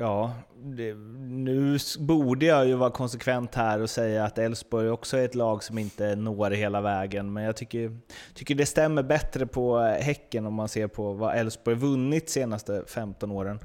Ja, 0.00 0.32
det, 0.56 0.94
nu 1.18 1.78
borde 1.98 2.46
jag 2.46 2.66
ju 2.66 2.74
vara 2.74 2.90
konsekvent 2.90 3.54
här 3.54 3.82
och 3.82 3.90
säga 3.90 4.24
att 4.24 4.38
Elfsborg 4.38 4.90
också 4.90 5.16
är 5.16 5.24
ett 5.24 5.34
lag 5.34 5.62
som 5.62 5.78
inte 5.78 6.16
når 6.16 6.50
hela 6.50 6.80
vägen. 6.80 7.32
Men 7.32 7.44
jag 7.44 7.56
tycker, 7.56 7.98
tycker 8.34 8.54
det 8.54 8.66
stämmer 8.66 9.02
bättre 9.02 9.46
på 9.46 9.78
Häcken 9.78 10.46
om 10.46 10.54
man 10.54 10.68
ser 10.68 10.86
på 10.86 11.12
vad 11.12 11.36
Elfsborg 11.36 11.76
vunnit 11.76 12.30
senaste 12.30 12.84
15 12.86 13.30
åren. 13.30 13.60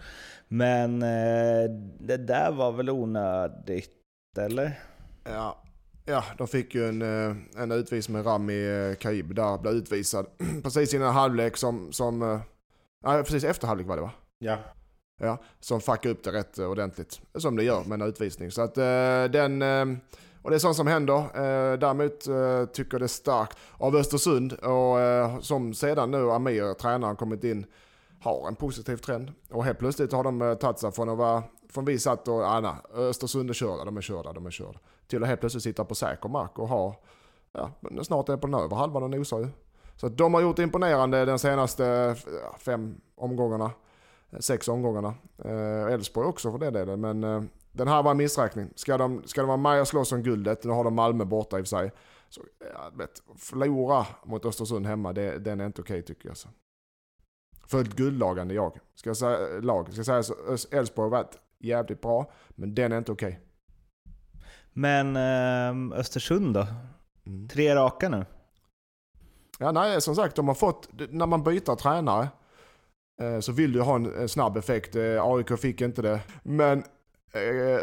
Men 0.48 1.04
eh, 1.04 1.70
det 2.00 2.18
där 2.18 2.52
var 2.52 2.72
väl 2.72 2.90
onödigt, 2.90 3.92
eller? 4.38 4.80
Ja, 5.24 5.64
ja, 6.06 6.24
de 6.38 6.48
fick 6.48 6.76
ju 6.76 6.90
en, 6.90 7.02
eh, 7.02 7.36
en 7.64 7.72
utvisning 7.72 8.18
med 8.18 8.26
Rami 8.26 8.96
Kaib 9.00 9.36
där, 9.36 9.58
blev 9.58 9.74
utvisad 9.74 10.26
precis 10.64 10.94
innan 10.94 11.14
halvlek 11.14 11.58
som, 11.58 11.92
som 11.92 12.42
nej, 13.06 13.24
precis 13.24 13.44
efter 13.44 13.68
halvlek 13.68 13.88
var 13.88 13.96
det 13.96 14.02
va? 14.02 14.12
Ja. 14.40 14.58
Ja, 15.18 15.38
som 15.60 15.82
fuckar 15.82 16.10
upp 16.10 16.24
det 16.24 16.32
rätt 16.32 16.60
ordentligt. 16.60 17.22
Som 17.36 17.56
det 17.56 17.64
gör 17.64 17.84
med 17.84 18.02
en 18.02 18.08
utvisning. 18.08 18.52
Så 18.52 18.62
att 18.62 18.78
eh, 18.78 19.24
den, 19.32 19.62
eh, 19.62 19.86
och 20.42 20.50
det 20.50 20.56
är 20.56 20.60
sånt 20.60 20.76
som 20.76 20.88
händer. 20.88 21.18
Eh, 21.18 21.80
däremot 21.80 22.28
eh, 22.28 22.66
tycker 22.66 23.00
det 23.00 23.06
är 23.06 23.08
starkt 23.08 23.58
av 23.78 23.96
Östersund 23.96 24.54
och 24.54 25.00
eh, 25.00 25.40
som 25.40 25.74
sedan 25.74 26.12
nu 26.12 26.32
Amir, 26.32 26.74
tränaren, 26.74 27.16
kommit 27.16 27.44
in 27.44 27.66
har 28.24 28.48
en 28.48 28.56
positiv 28.56 28.98
trend. 28.98 29.32
Och 29.52 29.64
helt 29.64 29.80
plötsligt 29.80 30.12
har 30.12 30.24
de 30.24 30.42
eh, 30.42 30.54
tagit 30.54 30.80
sig 30.80 30.92
från 30.92 31.10
att 31.10 31.18
vara, 31.18 31.44
från 31.70 31.86
vi 31.86 32.00
satt 32.00 32.28
och, 32.28 32.52
Anna, 32.52 32.78
nej, 32.96 33.06
Östersund 33.06 33.50
är 33.50 33.54
körda, 33.54 33.86
de 33.86 33.98
är 33.98 34.02
körda, 34.02 34.34
de 34.34 34.46
är 34.46 34.52
körda. 34.52 34.80
Till 35.08 35.24
att 35.24 35.30
helt 35.30 35.40
plötsligt 35.40 35.64
sitta 35.64 35.86
på 35.86 35.96
säker 35.96 36.30
mark 36.30 36.60
och 36.60 36.68
ha, 36.68 36.96
ja, 37.52 37.72
men 37.80 38.06
snart 38.06 38.30
är 38.30 38.38
på 38.38 38.48
den 38.48 38.60
övre 38.60 38.76
halvan 38.76 39.04
och 39.04 39.10
nosar 39.10 39.40
ju. 39.40 39.48
Så 39.96 40.08
att 40.08 40.18
de 40.18 40.34
har 40.34 40.42
gjort 40.42 40.60
imponerande 40.60 41.26
den 41.26 41.40
senaste 41.40 41.86
eh, 41.86 42.58
fem 42.58 42.96
omgångarna 43.16 43.72
sex 44.40 44.68
omgångarna. 44.68 45.16
Eh, 45.46 45.94
Elfsborg 45.94 46.28
också 46.28 46.52
för 46.52 46.58
den 46.58 46.74
delen, 46.74 47.02
men 47.02 47.24
eh, 47.24 47.44
den 47.72 47.88
här 47.88 48.04
var 48.04 48.12
en 48.12 48.18
missräkning. 48.18 48.70
Ska 48.76 48.98
de, 48.98 49.24
ska 49.26 49.42
de 49.42 49.48
vara 49.48 49.58
med 49.58 49.82
och 49.82 49.88
slåss 49.88 50.12
om 50.12 50.24
guldet, 50.24 50.64
nu 50.64 50.72
har 50.72 50.84
de 50.84 50.96
Malmö 50.96 51.26
borta 51.26 51.60
i 51.60 51.62
och 51.62 51.66
för 51.66 51.78
sig. 51.78 51.92
Så, 52.30 52.42
ja, 52.74 52.92
vet, 52.94 53.24
förlora 53.38 54.06
mot 54.24 54.46
Östersund 54.46 54.86
hemma, 54.86 55.14
det, 55.14 55.38
den 55.38 55.62
är 55.62 55.66
inte 55.66 55.82
okej 55.82 56.02
tycker 56.02 56.30
jag. 56.30 56.38
Så. 56.38 56.50
För 57.68 57.82
ett 57.82 57.96
guldlagande 57.96 58.54
jag. 58.54 58.80
Ska 58.96 59.10
jag 59.10 59.18
säga, 59.18 59.60
lag. 59.62 59.88
Ska 59.88 59.98
jag 59.98 60.06
säga 60.06 60.24
så, 60.58 60.76
Elfsborg 60.76 61.06
har 61.06 61.18
varit 61.18 61.40
jävligt 61.60 62.02
bra, 62.02 62.32
men 62.50 62.76
den 62.76 62.92
är 62.92 62.98
inte 62.98 63.12
okej. 63.12 63.40
Men 64.74 65.16
eh, 65.16 66.00
Östersund 66.00 66.54
då? 66.54 66.68
Mm. 67.26 67.48
Tre 67.48 67.76
raka 67.76 68.10
nu. 68.10 68.26
Ja, 69.60 69.72
nej, 69.72 70.02
som 70.02 70.16
sagt, 70.16 70.36
de 70.36 70.48
har 70.48 70.56
fått, 70.56 70.90
när 71.10 71.26
man 71.26 71.44
byter 71.44 71.76
tränare 71.76 72.28
Eh, 73.24 73.40
så 73.40 73.52
vill 73.52 73.72
du 73.72 73.82
ha 73.82 73.96
en, 73.96 74.16
en 74.16 74.30
snabb 74.30 74.58
effekt. 74.58 74.96
Eh, 74.96 75.26
AIK 75.26 75.60
fick 75.60 75.82
inte 75.82 76.02
det. 76.02 76.22
Men 76.44 76.84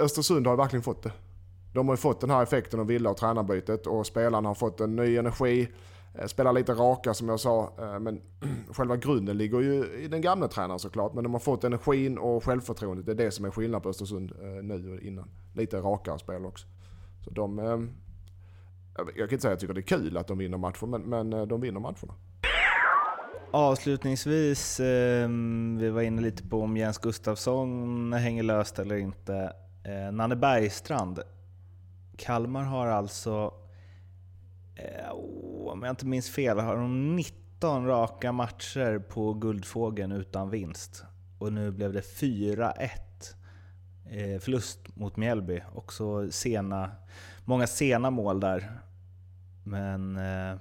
Östersund 0.00 0.46
har 0.46 0.56
verkligen 0.56 0.82
fått 0.82 1.02
det. 1.02 1.12
De 1.74 1.88
har 1.88 1.92
ju 1.94 2.00
fått 2.00 2.20
den 2.20 2.30
här 2.30 2.42
effekten 2.42 2.80
av 2.80 2.86
Villa 2.86 3.10
och 3.10 3.16
tränarbytet 3.16 3.86
och 3.86 4.06
spelarna 4.06 4.48
har 4.48 4.54
fått 4.54 4.80
en 4.80 4.96
ny 4.96 5.16
energi. 5.16 5.68
Spelar 6.26 6.52
lite 6.52 6.72
raka 6.72 7.14
som 7.14 7.28
jag 7.28 7.40
sa, 7.40 7.72
men 8.00 8.20
själva 8.70 8.96
grunden 8.96 9.38
ligger 9.38 9.60
ju 9.60 9.84
i 9.84 10.08
den 10.08 10.20
gamla 10.20 10.48
tränaren 10.48 10.78
såklart. 10.78 11.14
Men 11.14 11.24
de 11.24 11.32
har 11.32 11.40
fått 11.40 11.64
energin 11.64 12.18
och 12.18 12.44
självförtroendet. 12.44 13.06
Det 13.06 13.12
är 13.12 13.16
det 13.16 13.30
som 13.30 13.44
är 13.44 13.50
skillnad 13.50 13.82
på 13.82 13.88
Östersund 13.88 14.32
nu 14.62 14.92
och 14.92 15.00
innan. 15.00 15.30
Lite 15.54 15.76
rakare 15.80 16.18
spel 16.18 16.46
också. 16.46 16.66
Så 17.24 17.30
de... 17.30 17.58
Jag 18.96 19.06
kan 19.16 19.22
inte 19.22 19.38
säga 19.38 19.38
att 19.38 19.44
jag 19.44 19.60
tycker 19.60 19.74
det 19.74 19.80
är 19.80 19.98
kul 19.98 20.16
att 20.16 20.26
de 20.26 20.38
vinner 20.38 20.58
matcher, 20.58 20.86
men, 20.86 21.02
men 21.02 21.48
de 21.48 21.60
vinner 21.60 21.80
matcherna. 21.80 22.14
Avslutningsvis, 23.52 24.80
eh, 24.80 25.28
vi 25.78 25.90
var 25.90 26.02
inne 26.02 26.22
lite 26.22 26.42
på 26.42 26.62
om 26.62 26.76
Jens 26.76 26.98
Gustafsson 26.98 28.12
hänger 28.12 28.42
löst 28.42 28.78
eller 28.78 28.96
inte. 28.96 29.52
Eh, 29.84 30.12
Nanne 30.12 30.36
Bergstrand. 30.36 31.20
Kalmar 32.16 32.62
har 32.62 32.86
alltså, 32.86 33.54
eh, 34.76 35.12
oh, 35.12 35.72
om 35.72 35.82
jag 35.82 35.92
inte 35.92 36.06
minns 36.06 36.30
fel, 36.30 36.58
har 36.58 36.76
de 36.76 37.16
19 37.16 37.86
raka 37.86 38.32
matcher 38.32 38.98
på 38.98 39.34
Guldfågeln 39.34 40.12
utan 40.12 40.50
vinst. 40.50 41.04
Och 41.38 41.52
nu 41.52 41.70
blev 41.70 41.92
det 41.92 42.00
4-1 42.00 43.34
eh, 44.10 44.40
förlust 44.40 44.96
mot 44.96 45.16
Mjällby. 45.16 45.60
Också 45.74 46.30
sena, 46.30 46.90
många 47.44 47.66
sena 47.66 48.10
mål 48.10 48.40
där. 48.40 48.80
Men 49.64 50.16
eh, 50.16 50.58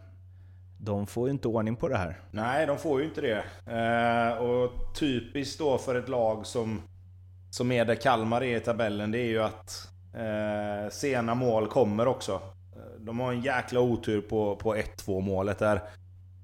de 0.81 1.07
får 1.07 1.27
ju 1.27 1.33
inte 1.33 1.47
ordning 1.47 1.75
på 1.75 1.87
det 1.87 1.97
här. 1.97 2.19
Nej, 2.31 2.65
de 2.65 2.77
får 2.77 2.99
ju 2.99 3.05
inte 3.05 3.21
det. 3.21 3.43
Eh, 3.65 4.37
och 4.37 4.71
typiskt 4.99 5.59
då 5.59 5.77
för 5.77 5.95
ett 5.95 6.09
lag 6.09 6.45
som, 6.45 6.81
som 7.51 7.71
är 7.71 7.85
där 7.85 7.95
Kalmar 7.95 8.43
är 8.43 8.57
i 8.57 8.59
tabellen, 8.59 9.11
det 9.11 9.19
är 9.19 9.27
ju 9.27 9.43
att 9.43 9.87
eh, 10.15 10.91
sena 10.91 11.35
mål 11.35 11.67
kommer 11.67 12.07
också. 12.07 12.33
Eh, 12.75 12.99
de 12.99 13.19
har 13.19 13.33
en 13.33 13.41
jäkla 13.41 13.79
otur 13.79 14.21
på, 14.21 14.55
på 14.55 14.75
1-2 14.75 15.21
målet 15.21 15.59
där. 15.59 15.81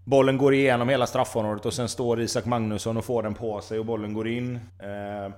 Bollen 0.05 0.37
går 0.37 0.53
igenom 0.53 0.89
hela 0.89 1.07
straffområdet 1.07 1.65
och 1.65 1.73
sen 1.73 1.89
står 1.89 2.21
Isak 2.21 2.45
Magnusson 2.45 2.97
och 2.97 3.05
får 3.05 3.23
den 3.23 3.33
på 3.33 3.61
sig 3.61 3.79
och 3.79 3.85
bollen 3.85 4.13
går 4.13 4.27
in. 4.27 4.55
Eh, 4.55 5.33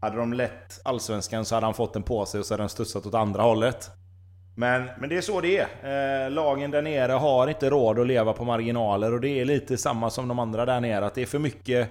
hade 0.00 0.16
de 0.16 0.32
lett 0.32 0.80
Allsvenskan 0.84 1.44
så 1.44 1.54
hade 1.54 1.66
han 1.66 1.74
fått 1.74 1.92
den 1.92 2.02
på 2.02 2.26
sig 2.26 2.40
och 2.40 2.46
så 2.46 2.54
hade 2.54 2.62
den 2.62 2.68
studsat 2.68 3.06
åt 3.06 3.14
andra 3.14 3.42
hållet. 3.42 3.90
Men, 4.58 4.88
men 4.98 5.08
det 5.08 5.16
är 5.16 5.20
så 5.20 5.40
det 5.40 5.58
är. 5.58 6.24
Eh, 6.24 6.30
lagen 6.30 6.70
där 6.70 6.82
nere 6.82 7.12
har 7.12 7.48
inte 7.48 7.70
råd 7.70 7.98
att 7.98 8.06
leva 8.06 8.32
på 8.32 8.44
marginaler 8.44 9.14
och 9.14 9.20
det 9.20 9.28
är 9.28 9.44
lite 9.44 9.78
samma 9.78 10.10
som 10.10 10.28
de 10.28 10.38
andra 10.38 10.66
där 10.66 10.80
nere. 10.80 11.06
Att 11.06 11.14
det 11.14 11.22
är 11.22 11.26
för 11.26 11.38
mycket 11.38 11.88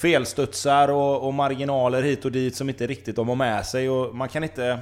felstudsar 0.00 0.88
och, 0.88 1.26
och 1.26 1.34
marginaler 1.34 2.02
hit 2.02 2.24
och 2.24 2.32
dit 2.32 2.56
som 2.56 2.68
inte 2.68 2.86
riktigt 2.86 3.16
de 3.16 3.28
har 3.28 3.36
med 3.36 3.66
sig. 3.66 3.90
Och 3.90 4.14
man 4.14 4.28
kan 4.28 4.44
inte... 4.44 4.78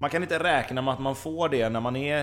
Man 0.00 0.10
kan 0.10 0.22
inte 0.22 0.38
räkna 0.38 0.82
med 0.82 0.94
att 0.94 1.00
man 1.00 1.16
får 1.16 1.48
det 1.48 1.68
när 1.68 1.80
man 1.80 1.96
är 1.96 2.18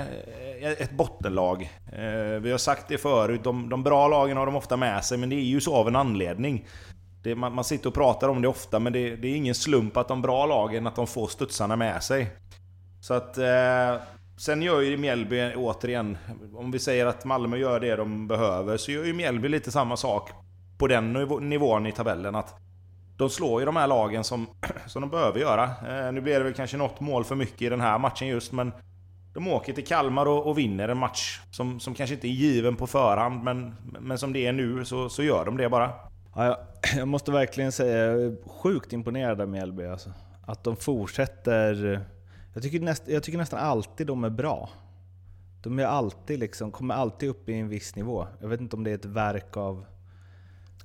eh, 0.62 0.72
ett 0.72 0.92
bottenlag. 0.92 1.70
Eh, 1.94 2.40
vi 2.42 2.52
har 2.52 2.58
sagt 2.58 2.88
det 2.88 2.98
förut, 2.98 3.44
de, 3.44 3.70
de 3.70 3.84
bra 3.84 4.08
lagen 4.08 4.38
har 4.38 4.46
de 4.46 4.56
ofta 4.56 4.78
med 4.78 5.06
sig, 5.06 5.18
men 5.18 5.30
det 5.30 5.36
är 5.36 5.40
ju 5.44 5.62
så 5.62 5.76
av 5.76 5.88
en 5.88 5.96
anledning. 5.96 6.66
Det, 7.24 7.36
man, 7.36 7.56
man 7.56 7.64
sitter 7.64 7.88
och 7.88 7.94
pratar 7.94 8.30
om 8.30 8.42
det 8.42 8.48
ofta, 8.48 8.80
men 8.80 8.94
det, 8.94 9.16
det 9.16 9.28
är 9.28 9.36
ingen 9.36 9.56
slump 9.56 9.98
att 9.98 10.08
de 10.08 10.22
bra 10.22 10.46
lagen 10.46 10.88
att 10.88 10.96
de 10.96 11.08
får 11.08 11.28
studsarna 11.28 11.76
med 11.76 12.04
sig. 12.04 12.28
Så 13.02 13.14
att... 13.14 13.38
Eh, 13.38 13.96
sen 14.42 14.62
gör 14.62 14.82
ju 14.82 14.98
Mjällby 14.98 15.54
återigen, 15.56 16.18
om 16.54 16.72
vi 16.72 16.80
säger 16.80 17.06
att 17.06 17.26
Malmö 17.26 17.58
gör 17.58 17.80
det 17.80 17.96
de 17.96 18.28
behöver, 18.28 18.78
så 18.78 18.92
gör 18.92 19.06
ju 19.06 19.14
Mjällby 19.14 19.50
lite 19.50 19.72
samma 19.72 19.98
sak 19.98 20.30
på 20.78 20.88
den 20.88 21.14
nivån 21.42 21.88
i 21.88 21.92
tabellen. 21.92 22.36
Att 22.36 22.56
de 23.18 23.30
slår 23.30 23.62
ju 23.62 23.66
de 23.66 23.76
här 23.76 23.88
lagen 23.88 24.24
som, 24.24 24.48
som 24.86 25.02
de 25.02 25.10
behöver 25.10 25.40
göra. 25.40 25.64
Eh, 25.64 26.12
nu 26.12 26.22
blir 26.22 26.34
det 26.34 26.44
väl 26.44 26.54
kanske 26.54 26.78
något 26.78 27.00
mål 27.00 27.24
för 27.24 27.36
mycket 27.36 27.62
i 27.62 27.70
den 27.70 27.82
här 27.82 28.00
matchen 28.00 28.28
just, 28.28 28.52
men 28.52 28.72
de 29.34 29.48
åker 29.48 29.74
till 29.74 29.86
Kalmar 29.86 30.26
och, 30.26 30.48
och 30.48 30.58
vinner 30.58 30.90
en 30.90 30.98
match 30.98 31.40
som, 31.52 31.80
som 31.80 31.94
kanske 31.94 32.14
inte 32.14 32.28
är 32.28 32.30
given 32.30 32.76
på 32.76 32.88
förhand, 32.88 33.44
men, 33.44 33.76
men 34.00 34.18
som 34.18 34.34
det 34.34 34.48
är 34.48 34.54
nu 34.54 34.86
så, 34.86 35.10
så 35.10 35.24
gör 35.24 35.46
de 35.46 35.58
det 35.58 35.70
bara. 35.70 35.92
Ja, 36.36 36.46
jag, 36.46 36.58
jag 36.98 37.08
måste 37.08 37.32
verkligen 37.32 37.72
säga, 37.72 37.98
jag 37.98 38.22
är 38.22 38.50
sjukt 38.50 38.94
imponerad 38.94 39.42
av 39.42 39.50
Mjällby 39.50 39.86
alltså. 39.86 40.10
Att 40.48 40.64
de 40.64 40.76
fortsätter... 40.76 42.02
Jag 42.54 42.64
tycker, 42.64 42.80
näst, 42.80 43.04
jag 43.08 43.24
tycker 43.24 43.38
nästan 43.38 43.60
alltid 43.60 44.08
de 44.08 44.24
är 44.24 44.30
bra. 44.30 44.70
De 45.64 45.80
är 45.80 45.86
alltid 45.86 46.40
liksom, 46.40 46.72
kommer 46.72 46.96
alltid 46.96 47.30
upp 47.30 47.50
i 47.50 47.54
en 47.54 47.70
viss 47.70 47.96
nivå. 47.96 48.28
Jag 48.42 48.48
vet 48.48 48.62
inte 48.62 48.76
om 48.76 48.84
det 48.84 48.92
är 48.92 48.96
ett 48.96 49.06
verk 49.06 49.58
av 49.58 49.86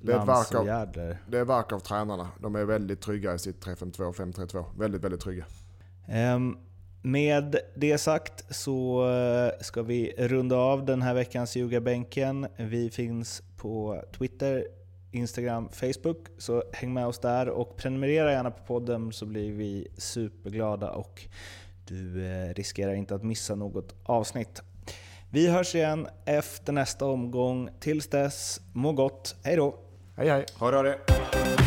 Det 0.01 0.11
är 0.13 0.21
ett 0.21 0.27
verk 0.27 0.51
och 0.53 0.59
av- 0.59 0.65
Järdler. 0.67 1.21
Det 1.29 1.37
är 1.37 1.45
verk 1.45 1.71
av 1.71 1.79
tränarna. 1.79 2.27
De 2.41 2.55
är 2.55 2.63
väldigt 2.65 3.01
trygga 3.01 3.33
i 3.33 3.39
sitt 3.39 3.65
3-5-2, 3.65 4.13
5-3-2. 4.13 4.65
Väldigt, 4.77 5.03
väldigt 5.03 5.21
trygga. 5.21 5.45
Ehm, 6.07 6.57
Med 7.01 7.55
det 7.75 7.97
sagt 7.97 8.55
så 8.55 9.09
eh, 9.11 9.51
ska 9.61 9.81
vi 9.83 10.13
runda 10.17 10.55
av 10.55 10.85
den 10.85 11.01
här 11.01 11.13
veckans 11.13 11.55
ljugarbänken. 11.55 12.47
Vi 12.57 12.89
finns 12.89 13.41
på 13.57 14.03
Twitter, 14.17 14.67
Instagram, 15.11 15.69
Facebook, 15.71 16.27
så 16.37 16.63
häng 16.73 16.93
med 16.93 17.07
oss 17.07 17.19
där 17.19 17.49
och 17.49 17.77
prenumerera 17.77 18.31
gärna 18.31 18.51
på 18.51 18.63
podden 18.63 19.13
så 19.13 19.25
blir 19.25 19.51
vi 19.51 19.87
superglada 19.97 20.91
och 20.91 21.27
du 21.87 22.25
eh, 22.25 22.53
riskerar 22.53 22.93
inte 22.93 23.15
att 23.15 23.23
missa 23.23 23.55
något 23.55 23.95
avsnitt. 24.03 24.61
Vi 25.29 25.47
hörs 25.47 25.75
igen 25.75 26.07
efter 26.25 26.73
nästa 26.73 27.05
omgång. 27.05 27.69
Tills 27.79 28.07
dess, 28.07 28.61
må 28.73 28.91
gott. 28.91 29.35
Hej 29.43 29.55
då! 29.55 29.75
Hej 30.15 30.29
hej! 30.29 30.45
Ha 30.53 30.71
det, 30.71 30.77
ha 30.77 30.83
det! 30.83 31.66